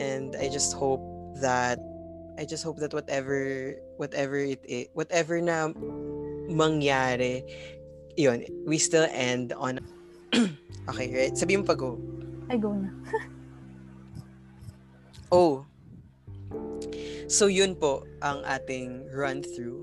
And 0.00 0.36
I 0.36 0.48
just 0.52 0.76
hope 0.76 1.02
that 1.40 1.80
I 2.38 2.44
just 2.44 2.64
hope 2.64 2.78
that 2.78 2.92
whatever 2.92 3.74
whatever 3.96 4.36
it 4.36 4.60
is, 4.66 4.86
whatever 4.92 5.40
na 5.40 5.70
mangyari 6.50 7.46
yun 8.18 8.44
we 8.66 8.78
still 8.78 9.06
end 9.10 9.52
on 9.54 9.80
okay 10.90 11.08
right? 11.14 11.34
Sabi 11.36 11.56
mo 11.56 11.64
pa 11.64 11.74
go. 11.74 11.98
I 12.50 12.56
go 12.60 12.74
na. 12.76 12.90
Oh. 15.34 15.66
So 17.26 17.50
yun 17.50 17.74
po 17.74 18.06
ang 18.22 18.46
ating 18.46 19.10
run 19.10 19.42
through 19.42 19.82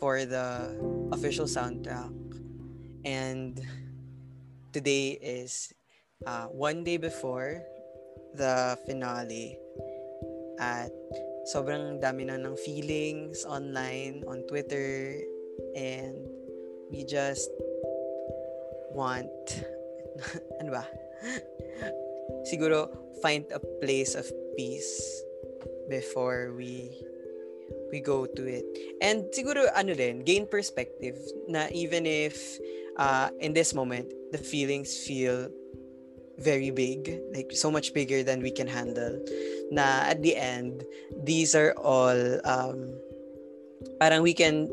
for 0.00 0.24
the 0.24 0.72
official 1.12 1.44
soundtrack 1.44 2.08
And 3.04 3.60
today 4.72 5.20
is 5.20 5.72
uh, 6.26 6.46
one 6.48 6.84
day 6.84 6.96
before 6.96 7.62
the 8.34 8.78
finale. 8.86 9.58
At 10.58 10.90
sobrang 11.52 12.00
dami 12.00 12.26
na 12.30 12.40
ng 12.40 12.56
feelings 12.56 13.44
online, 13.44 14.24
on 14.26 14.46
Twitter, 14.48 15.18
and 15.76 16.16
we 16.88 17.04
just 17.04 17.50
want, 18.94 19.30
ano 20.60 20.70
ba? 20.80 20.84
siguro 22.48 22.88
find 23.20 23.44
a 23.52 23.60
place 23.80 24.14
of 24.14 24.28
peace 24.56 25.24
before 25.88 26.52
we 26.56 26.92
we 27.90 28.00
go 28.00 28.26
to 28.26 28.42
it. 28.44 28.66
And 29.00 29.28
siguro 29.32 29.68
ano 29.72 29.94
din, 29.94 30.22
gain 30.22 30.46
perspective 30.46 31.16
na 31.48 31.68
even 31.72 32.06
if 32.06 32.36
uh, 32.96 33.30
in 33.40 33.52
this 33.52 33.74
moment 33.74 34.12
the 34.32 34.38
feelings 34.38 34.96
feel 34.96 35.50
very 36.38 36.70
big, 36.70 37.20
like 37.32 37.52
so 37.52 37.70
much 37.70 37.94
bigger 37.94 38.22
than 38.22 38.42
we 38.42 38.50
can 38.50 38.66
handle. 38.66 39.22
Na 39.70 40.02
at 40.06 40.22
the 40.22 40.36
end, 40.36 40.82
these 41.22 41.54
are 41.54 41.72
all 41.78 42.18
um, 42.44 42.90
parang 44.00 44.22
we 44.22 44.34
can 44.34 44.70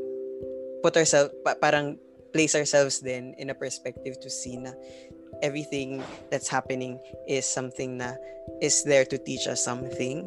put 0.81 0.97
ourselves 0.97 1.33
pa- 1.45 1.59
parang 1.61 1.97
place 2.33 2.55
ourselves 2.55 2.99
then 2.99 3.35
in 3.37 3.49
a 3.49 3.55
perspective 3.55 4.17
to 4.21 4.29
see 4.29 4.57
na 4.57 4.71
everything 5.43 6.01
that's 6.31 6.47
happening 6.47 6.97
is 7.27 7.45
something 7.45 7.97
na 7.97 8.15
is 8.61 8.83
there 8.83 9.05
to 9.05 9.17
teach 9.17 9.47
us 9.47 9.61
something 9.61 10.25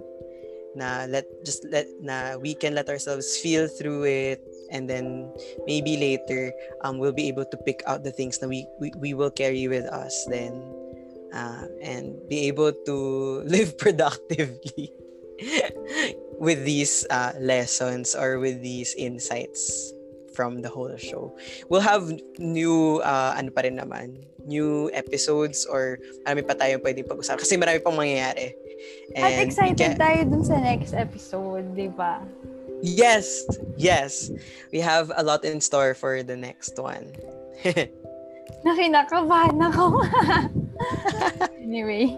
na 0.76 1.06
let 1.08 1.24
just 1.46 1.64
let 1.70 1.86
na 2.02 2.36
we 2.36 2.54
can 2.54 2.74
let 2.74 2.90
ourselves 2.90 3.38
feel 3.40 3.66
through 3.66 4.04
it 4.04 4.42
and 4.70 4.88
then 4.88 5.30
maybe 5.66 5.96
later 5.96 6.52
um 6.82 6.98
we'll 6.98 7.12
be 7.14 7.28
able 7.28 7.44
to 7.44 7.56
pick 7.64 7.82
out 7.86 8.04
the 8.04 8.12
things 8.12 8.38
that 8.38 8.48
we 8.48 8.66
we, 8.80 8.92
we 8.98 9.14
will 9.14 9.30
carry 9.30 9.68
with 9.68 9.84
us 9.86 10.26
then 10.30 10.52
uh, 11.34 11.66
and 11.82 12.16
be 12.28 12.46
able 12.46 12.72
to 12.86 13.42
live 13.46 13.76
productively 13.76 14.94
with 16.38 16.64
these 16.64 17.04
uh, 17.10 17.32
lessons 17.40 18.14
or 18.14 18.38
with 18.38 18.62
these 18.62 18.94
insights 18.94 19.92
from 20.34 20.62
the 20.62 20.68
whole 20.68 20.94
show. 20.96 21.34
We'll 21.68 21.84
have 21.84 22.10
new, 22.38 22.98
uh, 23.02 23.34
ano 23.38 23.50
pa 23.50 23.62
rin 23.62 23.78
naman, 23.78 24.26
new 24.44 24.90
episodes 24.92 25.66
or 25.66 25.98
marami 26.26 26.42
pa 26.46 26.54
tayong 26.58 26.82
pwedeng 26.82 27.06
pag-usapan 27.06 27.38
kasi 27.38 27.54
marami 27.56 27.78
pang 27.82 27.96
mangyayari. 27.96 28.54
And 29.14 29.24
At 29.24 29.40
excited 29.40 29.78
can... 29.78 29.96
tayo 29.96 30.20
dun 30.26 30.44
sa 30.44 30.58
next 30.58 30.92
episode, 30.92 31.72
di 31.72 31.88
ba? 31.88 32.20
Yes! 32.85 33.48
Yes! 33.81 34.28
We 34.69 34.85
have 34.85 35.09
a 35.16 35.24
lot 35.24 35.40
in 35.48 35.65
store 35.65 35.97
for 35.97 36.20
the 36.20 36.36
next 36.36 36.77
one. 36.77 37.16
Nakinakabahan 38.69 39.56
ako. 39.56 40.05
anyway. 41.65 42.12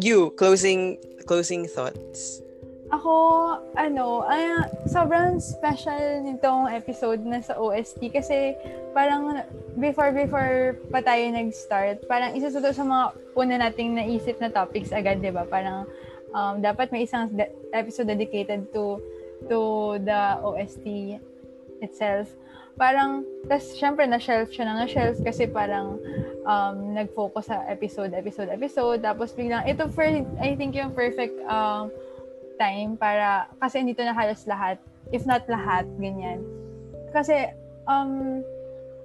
You, 0.00 0.32
closing 0.40 0.96
closing 1.28 1.68
thoughts. 1.68 2.40
Ako, 2.92 3.12
ano, 3.76 4.24
ay, 4.24 4.72
sobrang 4.88 5.36
special 5.36 6.24
nitong 6.24 6.72
episode 6.72 7.20
na 7.28 7.44
sa 7.44 7.60
OST 7.60 8.08
kasi 8.08 8.56
parang 8.96 9.44
before 9.76 10.16
before 10.16 10.80
pa 10.88 11.04
tayo 11.04 11.28
nag-start, 11.28 12.08
parang 12.08 12.32
isa 12.32 12.48
sa 12.48 12.60
sa 12.60 12.84
mga 12.86 13.04
una 13.36 13.54
nating 13.68 14.00
naisip 14.00 14.40
na 14.40 14.48
topics 14.48 14.94
agad, 14.94 15.20
'di 15.20 15.34
ba? 15.34 15.44
Parang 15.44 15.84
um, 16.34 16.58
dapat 16.58 16.90
may 16.90 17.06
isang 17.06 17.30
de- 17.30 17.54
episode 17.70 18.10
dedicated 18.10 18.66
to 18.74 18.98
to 19.46 19.60
the 20.02 20.22
OST 20.42 21.18
itself. 21.80 22.28
Parang, 22.74 23.22
tas 23.46 23.70
syempre 23.78 24.02
na-shelf 24.02 24.50
siya 24.50 24.66
na 24.66 24.82
na-shelf 24.82 25.22
kasi 25.22 25.46
parang 25.46 25.94
um, 26.42 26.76
nag-focus 26.90 27.46
sa 27.46 27.62
episode, 27.70 28.10
episode, 28.10 28.50
episode. 28.50 28.98
Tapos 28.98 29.30
biglang, 29.30 29.62
ito 29.62 29.86
for, 29.94 30.02
I 30.42 30.58
think 30.58 30.74
yung 30.74 30.90
perfect 30.90 31.38
um, 31.46 31.94
time 32.58 32.98
para, 32.98 33.46
kasi 33.62 33.86
dito 33.86 34.02
na 34.02 34.10
halos 34.10 34.42
lahat, 34.50 34.82
if 35.14 35.22
not 35.22 35.46
lahat, 35.46 35.86
ganyan. 36.02 36.42
Kasi, 37.14 37.54
um, 37.86 38.42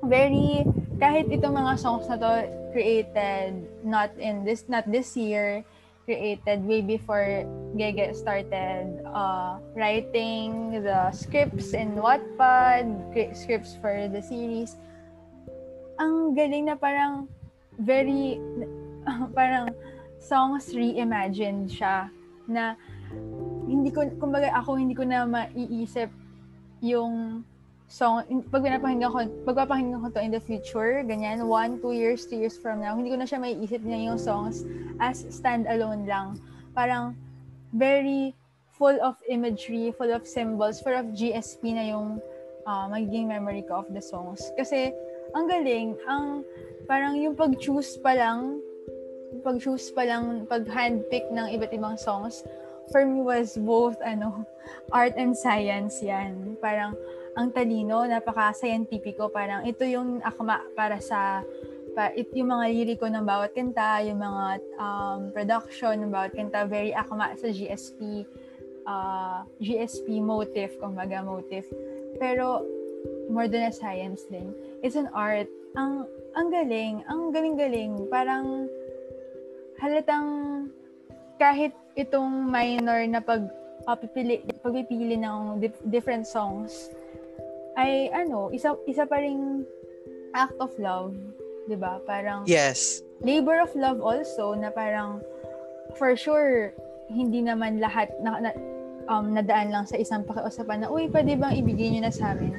very, 0.02 0.66
kahit 0.98 1.30
itong 1.30 1.54
mga 1.54 1.78
songs 1.78 2.10
na 2.10 2.18
to 2.18 2.50
created 2.74 3.54
not 3.86 4.10
in 4.18 4.42
this, 4.42 4.66
not 4.66 4.86
this 4.90 5.14
year, 5.14 5.62
created 6.10 6.66
way 6.66 6.82
before 6.82 7.46
Gege 7.78 8.18
started 8.18 8.98
uh, 9.06 9.62
writing 9.78 10.82
the 10.82 11.14
scripts 11.14 11.78
in 11.78 11.94
Wattpad, 12.02 13.14
scripts 13.38 13.78
for 13.78 14.10
the 14.10 14.18
series. 14.18 14.74
Ang 16.02 16.34
galing 16.34 16.66
na 16.66 16.74
parang 16.74 17.30
very, 17.78 18.42
parang 19.38 19.70
songs 20.18 20.74
reimagined 20.74 21.70
siya 21.70 22.10
na 22.50 22.74
hindi 23.70 23.94
ko, 23.94 24.10
kumbaga 24.18 24.50
ako 24.58 24.82
hindi 24.82 24.98
ko 24.98 25.06
na 25.06 25.30
maiisip 25.30 26.10
yung 26.82 27.46
song, 27.90 28.22
pag 28.54 28.62
pinapakinggan 28.62 29.10
ko, 29.10 29.20
pagpapakinggan 29.50 29.98
ko 29.98 30.08
to 30.14 30.22
in 30.22 30.32
the 30.32 30.40
future, 30.40 31.02
ganyan, 31.02 31.50
one, 31.50 31.82
two 31.82 31.92
years, 31.92 32.30
two 32.30 32.38
years 32.38 32.56
from 32.56 32.80
now, 32.86 32.94
hindi 32.94 33.10
ko 33.10 33.18
na 33.18 33.26
siya 33.26 33.42
maiisip 33.42 33.82
niya 33.82 34.14
yung 34.14 34.20
songs 34.22 34.62
as 35.02 35.26
stand-alone 35.34 36.06
lang. 36.06 36.38
Parang 36.78 37.18
very 37.74 38.38
full 38.78 38.96
of 39.02 39.18
imagery, 39.26 39.90
full 39.98 40.14
of 40.14 40.24
symbols, 40.24 40.80
full 40.80 40.94
of 40.94 41.12
GSP 41.18 41.74
na 41.74 41.90
yung 41.90 42.22
uh, 42.70 42.86
magiging 42.88 43.26
memory 43.26 43.66
ko 43.66 43.82
of 43.82 43.90
the 43.90 44.02
songs. 44.02 44.40
Kasi, 44.54 44.94
ang 45.34 45.50
galing, 45.50 45.98
ang 46.06 46.46
parang 46.86 47.18
yung 47.18 47.34
pag-choose 47.34 47.98
pa 48.06 48.14
lang, 48.14 48.62
pag-choose 49.42 49.90
pa 49.98 50.06
lang, 50.06 50.46
pag-handpick 50.46 51.26
ng 51.34 51.58
iba't 51.58 51.74
ibang 51.74 51.98
songs, 51.98 52.46
for 52.94 53.06
me 53.06 53.22
was 53.22 53.58
both 53.62 53.98
ano 54.02 54.46
art 54.94 55.14
and 55.18 55.34
science 55.34 56.02
yan. 56.02 56.58
Parang 56.62 56.98
ang 57.40 57.56
talino, 57.56 58.04
napaka-scientifico, 58.04 59.32
parang 59.32 59.64
ito 59.64 59.88
yung 59.88 60.20
akma 60.20 60.60
para 60.76 61.00
sa 61.00 61.40
pa, 61.96 62.12
it, 62.12 62.28
yung 62.36 62.52
mga 62.52 62.66
liriko 62.76 63.08
ng 63.08 63.24
bawat 63.24 63.56
kanta, 63.56 64.04
yung 64.04 64.20
mga 64.20 64.60
um, 64.76 65.32
production 65.32 65.96
ng 66.04 66.12
bawat 66.12 66.36
kanta, 66.36 66.68
very 66.68 66.92
akma 66.92 67.32
sa 67.40 67.48
GSP 67.48 68.28
uh, 68.84 69.48
GSP 69.64 70.20
motif, 70.20 70.76
kumbaga 70.84 71.24
motif. 71.24 71.64
Pero 72.20 72.68
more 73.32 73.48
than 73.48 73.70
a 73.70 73.74
science 73.74 74.28
din. 74.28 74.52
It's 74.84 75.00
an 75.00 75.08
art. 75.16 75.48
Ang 75.80 76.04
ang 76.36 76.52
galing, 76.52 77.08
ang 77.08 77.32
galing-galing. 77.32 78.12
Parang 78.12 78.68
halatang 79.80 80.28
kahit 81.40 81.72
itong 81.96 82.52
minor 82.52 83.00
na 83.08 83.24
pag 83.24 83.48
uh, 83.88 83.96
pipili, 83.96 84.44
pagpipili 84.60 85.16
ng 85.16 85.64
dif- 85.64 85.86
different 85.88 86.28
songs 86.28 86.92
ay 87.80 88.12
ano, 88.12 88.52
isa 88.52 88.76
isa 88.84 89.08
pa 89.08 89.24
ring 89.24 89.64
act 90.36 90.60
of 90.60 90.76
love, 90.76 91.16
'di 91.72 91.80
ba? 91.80 92.04
Parang 92.04 92.44
Yes. 92.44 93.00
Labor 93.24 93.64
of 93.64 93.72
love 93.76 94.04
also 94.04 94.52
na 94.56 94.72
parang 94.72 95.24
for 95.96 96.16
sure 96.20 96.76
hindi 97.10 97.42
naman 97.42 97.82
lahat 97.82 98.12
na, 98.22 98.38
na 98.40 98.52
um, 99.10 99.34
nadaan 99.34 99.74
lang 99.74 99.90
sa 99.90 99.98
isang 99.98 100.22
pakiusapan 100.22 100.86
na, 100.86 100.88
uy, 100.88 101.10
pwede 101.10 101.34
bang 101.34 101.58
ibigay 101.58 101.90
nyo 101.98 102.06
na 102.06 102.14
sa 102.14 102.38
amin? 102.38 102.54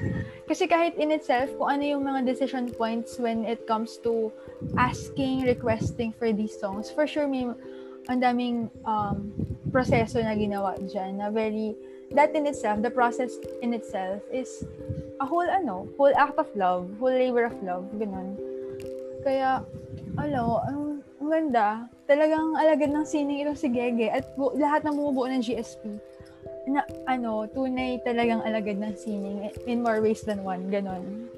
Kasi 0.50 0.66
kahit 0.66 0.98
in 0.98 1.14
itself, 1.14 1.46
kung 1.54 1.78
ano 1.78 1.86
yung 1.86 2.02
mga 2.02 2.26
decision 2.26 2.66
points 2.74 3.22
when 3.22 3.46
it 3.46 3.62
comes 3.70 4.02
to 4.02 4.34
asking, 4.74 5.46
requesting 5.46 6.10
for 6.10 6.34
these 6.34 6.52
songs, 6.58 6.90
for 6.90 7.06
sure 7.06 7.30
may 7.30 7.46
ang 8.10 8.18
daming 8.18 8.66
um, 8.82 9.30
proseso 9.70 10.18
na 10.18 10.34
ginawa 10.34 10.74
dyan 10.82 11.22
na 11.22 11.30
very, 11.30 11.78
that 12.14 12.34
in 12.34 12.46
itself, 12.46 12.82
the 12.82 12.90
process 12.90 13.38
in 13.62 13.74
itself 13.74 14.22
is 14.32 14.64
a 15.20 15.26
whole 15.26 15.46
ano, 15.46 15.86
whole 15.96 16.12
act 16.16 16.38
of 16.38 16.48
love, 16.56 16.90
whole 16.98 17.14
labor 17.14 17.44
of 17.44 17.56
love, 17.62 17.86
ganun. 17.94 18.34
Kaya, 19.22 19.62
ano, 20.16 20.64
ang, 20.64 21.04
ang 21.20 21.28
ganda, 21.28 21.86
talagang 22.08 22.56
alagad 22.56 22.90
ng 22.90 23.06
sining 23.06 23.44
ito 23.44 23.54
si 23.54 23.68
Gege 23.68 24.10
at 24.10 24.24
bu- 24.34 24.56
lahat 24.56 24.82
ng 24.82 24.96
bumubuo 24.96 25.28
ng 25.28 25.44
GSP 25.44 26.00
na 26.66 26.82
ano, 27.06 27.46
tunay 27.46 28.00
talagang 28.02 28.42
alagad 28.42 28.80
ng 28.80 28.94
sining 28.96 29.48
in 29.68 29.84
more 29.84 30.02
ways 30.02 30.24
than 30.24 30.42
one, 30.42 30.66
ganun. 30.72 31.28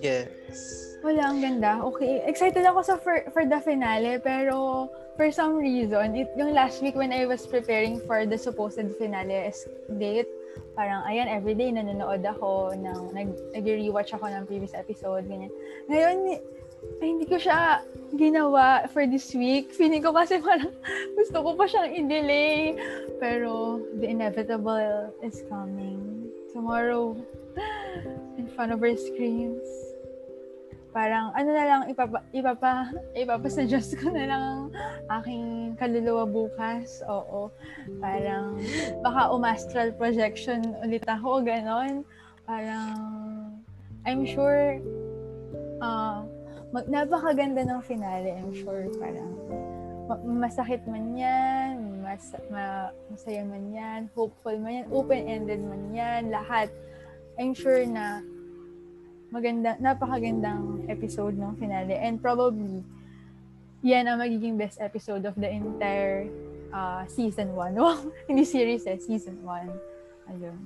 Yes. 0.00 0.96
Wala, 1.00 1.32
ang 1.32 1.40
ganda. 1.40 1.80
Okay. 1.92 2.24
Excited 2.26 2.64
ako 2.66 2.80
sa 2.82 2.94
for, 2.98 3.24
for 3.30 3.46
the 3.46 3.60
finale, 3.62 4.18
pero 4.20 4.88
for 5.16 5.32
some 5.32 5.56
reason, 5.56 6.14
it, 6.14 6.28
yung 6.36 6.52
last 6.52 6.82
week 6.82 6.94
when 6.94 7.12
I 7.12 7.26
was 7.26 7.46
preparing 7.46 8.00
for 8.04 8.26
the 8.26 8.36
supposed 8.36 8.84
finale 9.00 9.52
date, 9.98 10.28
parang, 10.76 11.02
ayan, 11.08 11.26
everyday 11.26 11.72
nanonood 11.72 12.24
ako, 12.24 12.76
ng, 12.76 13.16
nag, 13.16 13.28
nag-rewatch 13.56 14.12
ako 14.12 14.28
ng 14.28 14.44
previous 14.46 14.76
episode, 14.76 15.24
ganyan. 15.24 15.50
Ngayon, 15.88 16.16
ay, 17.00 17.06
hindi 17.08 17.26
ko 17.26 17.40
siya 17.40 17.82
ginawa 18.14 18.86
for 18.92 19.08
this 19.08 19.32
week. 19.34 19.72
Feeling 19.72 20.04
ko 20.04 20.12
kasi 20.12 20.38
parang 20.38 20.70
gusto 21.18 21.42
ko 21.42 21.50
pa 21.56 21.64
siyang 21.66 21.90
i-delay. 21.96 22.76
Pero 23.18 23.80
the 23.98 24.06
inevitable 24.06 25.10
is 25.24 25.42
coming. 25.48 26.28
Tomorrow, 26.52 27.16
in 28.38 28.46
front 28.54 28.72
of 28.72 28.80
our 28.84 28.96
screens 28.96 29.64
parang 30.96 31.28
ano 31.36 31.52
na 31.52 31.64
lang 31.68 31.82
ipapa 31.92 32.24
ipapa 32.32 32.88
ipapasuggest 33.12 34.00
ko 34.00 34.08
na 34.08 34.24
lang 34.24 34.42
ang 34.48 34.64
aking 35.20 35.76
kaluluwa 35.76 36.24
bukas. 36.24 37.04
Oo. 37.04 37.52
Parang 38.00 38.56
baka 39.04 39.28
umastral 39.28 39.92
projection 39.92 40.72
ulit 40.80 41.04
ako 41.04 41.44
ganon. 41.44 42.00
Parang 42.48 42.96
I'm 44.08 44.24
sure 44.24 44.80
uh, 45.84 46.24
mag, 46.72 46.86
napakaganda 46.88 47.66
ng 47.66 47.82
finale, 47.84 48.32
I'm 48.32 48.54
sure. 48.54 48.88
Parang, 48.96 49.32
ma- 50.08 50.48
masakit 50.48 50.86
man 50.88 51.12
yan, 51.12 52.00
mas, 52.00 52.32
ma, 52.48 52.94
masaya 53.10 53.42
man 53.44 53.66
yan, 53.74 54.00
hopeful 54.14 54.56
man 54.62 54.82
yan, 54.82 54.86
open-ended 54.94 55.60
man 55.60 55.82
yan, 55.92 56.30
lahat. 56.30 56.70
I'm 57.36 57.52
sure 57.52 57.84
na 57.84 58.24
maganda, 59.30 59.76
napakagandang 59.78 60.86
episode 60.86 61.34
ng 61.34 61.56
finale. 61.58 61.96
And 61.98 62.22
probably, 62.22 62.82
yan 63.82 64.06
ang 64.06 64.22
magiging 64.22 64.58
best 64.58 64.80
episode 64.80 65.26
of 65.26 65.34
the 65.38 65.48
entire 65.48 66.30
uh, 66.70 67.06
season 67.06 67.54
1. 67.54 67.76
Wow, 67.80 67.98
hindi 68.26 68.44
series 68.44 68.86
eh, 68.86 68.98
season 68.98 69.42
1. 69.44 70.30
Ayun. 70.34 70.58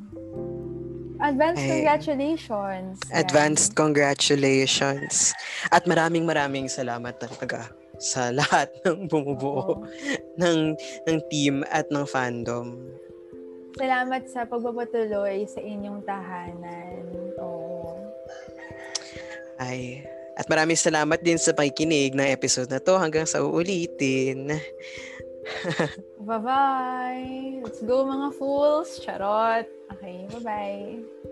Advanced 1.21 1.61
Ay. 1.61 1.71
congratulations. 1.85 2.97
Advanced 3.13 3.71
congratulations. 3.77 5.37
At 5.69 5.85
maraming 5.85 6.25
maraming 6.25 6.73
salamat 6.73 7.21
talaga 7.21 7.69
sa 8.01 8.33
lahat 8.41 8.73
ng 8.89 9.05
bumubuo 9.05 9.85
Oo. 9.85 9.87
ng 10.41 10.73
ng 11.05 11.19
team 11.29 11.61
at 11.69 11.85
ng 11.93 12.09
fandom. 12.09 12.81
Salamat 13.77 14.25
sa 14.33 14.49
pagpapatuloy 14.49 15.45
sa 15.45 15.61
inyong 15.61 16.01
tahanan. 16.09 17.05
Oo. 17.37 17.70
Ay, 19.61 20.05
at 20.41 20.49
maraming 20.49 20.79
salamat 20.79 21.21
din 21.21 21.37
sa 21.37 21.53
pakikinig 21.53 22.17
ng 22.17 22.33
episode 22.33 22.73
na 22.73 22.81
to 22.81 22.97
hanggang 22.97 23.29
sa 23.29 23.45
uulitin. 23.45 24.57
Bye-bye! 26.25 27.61
Let's 27.61 27.85
go 27.85 28.09
mga 28.09 28.29
fools! 28.41 29.01
Charot! 29.05 29.69
Okay, 29.93 30.25
bye-bye! 30.33 31.30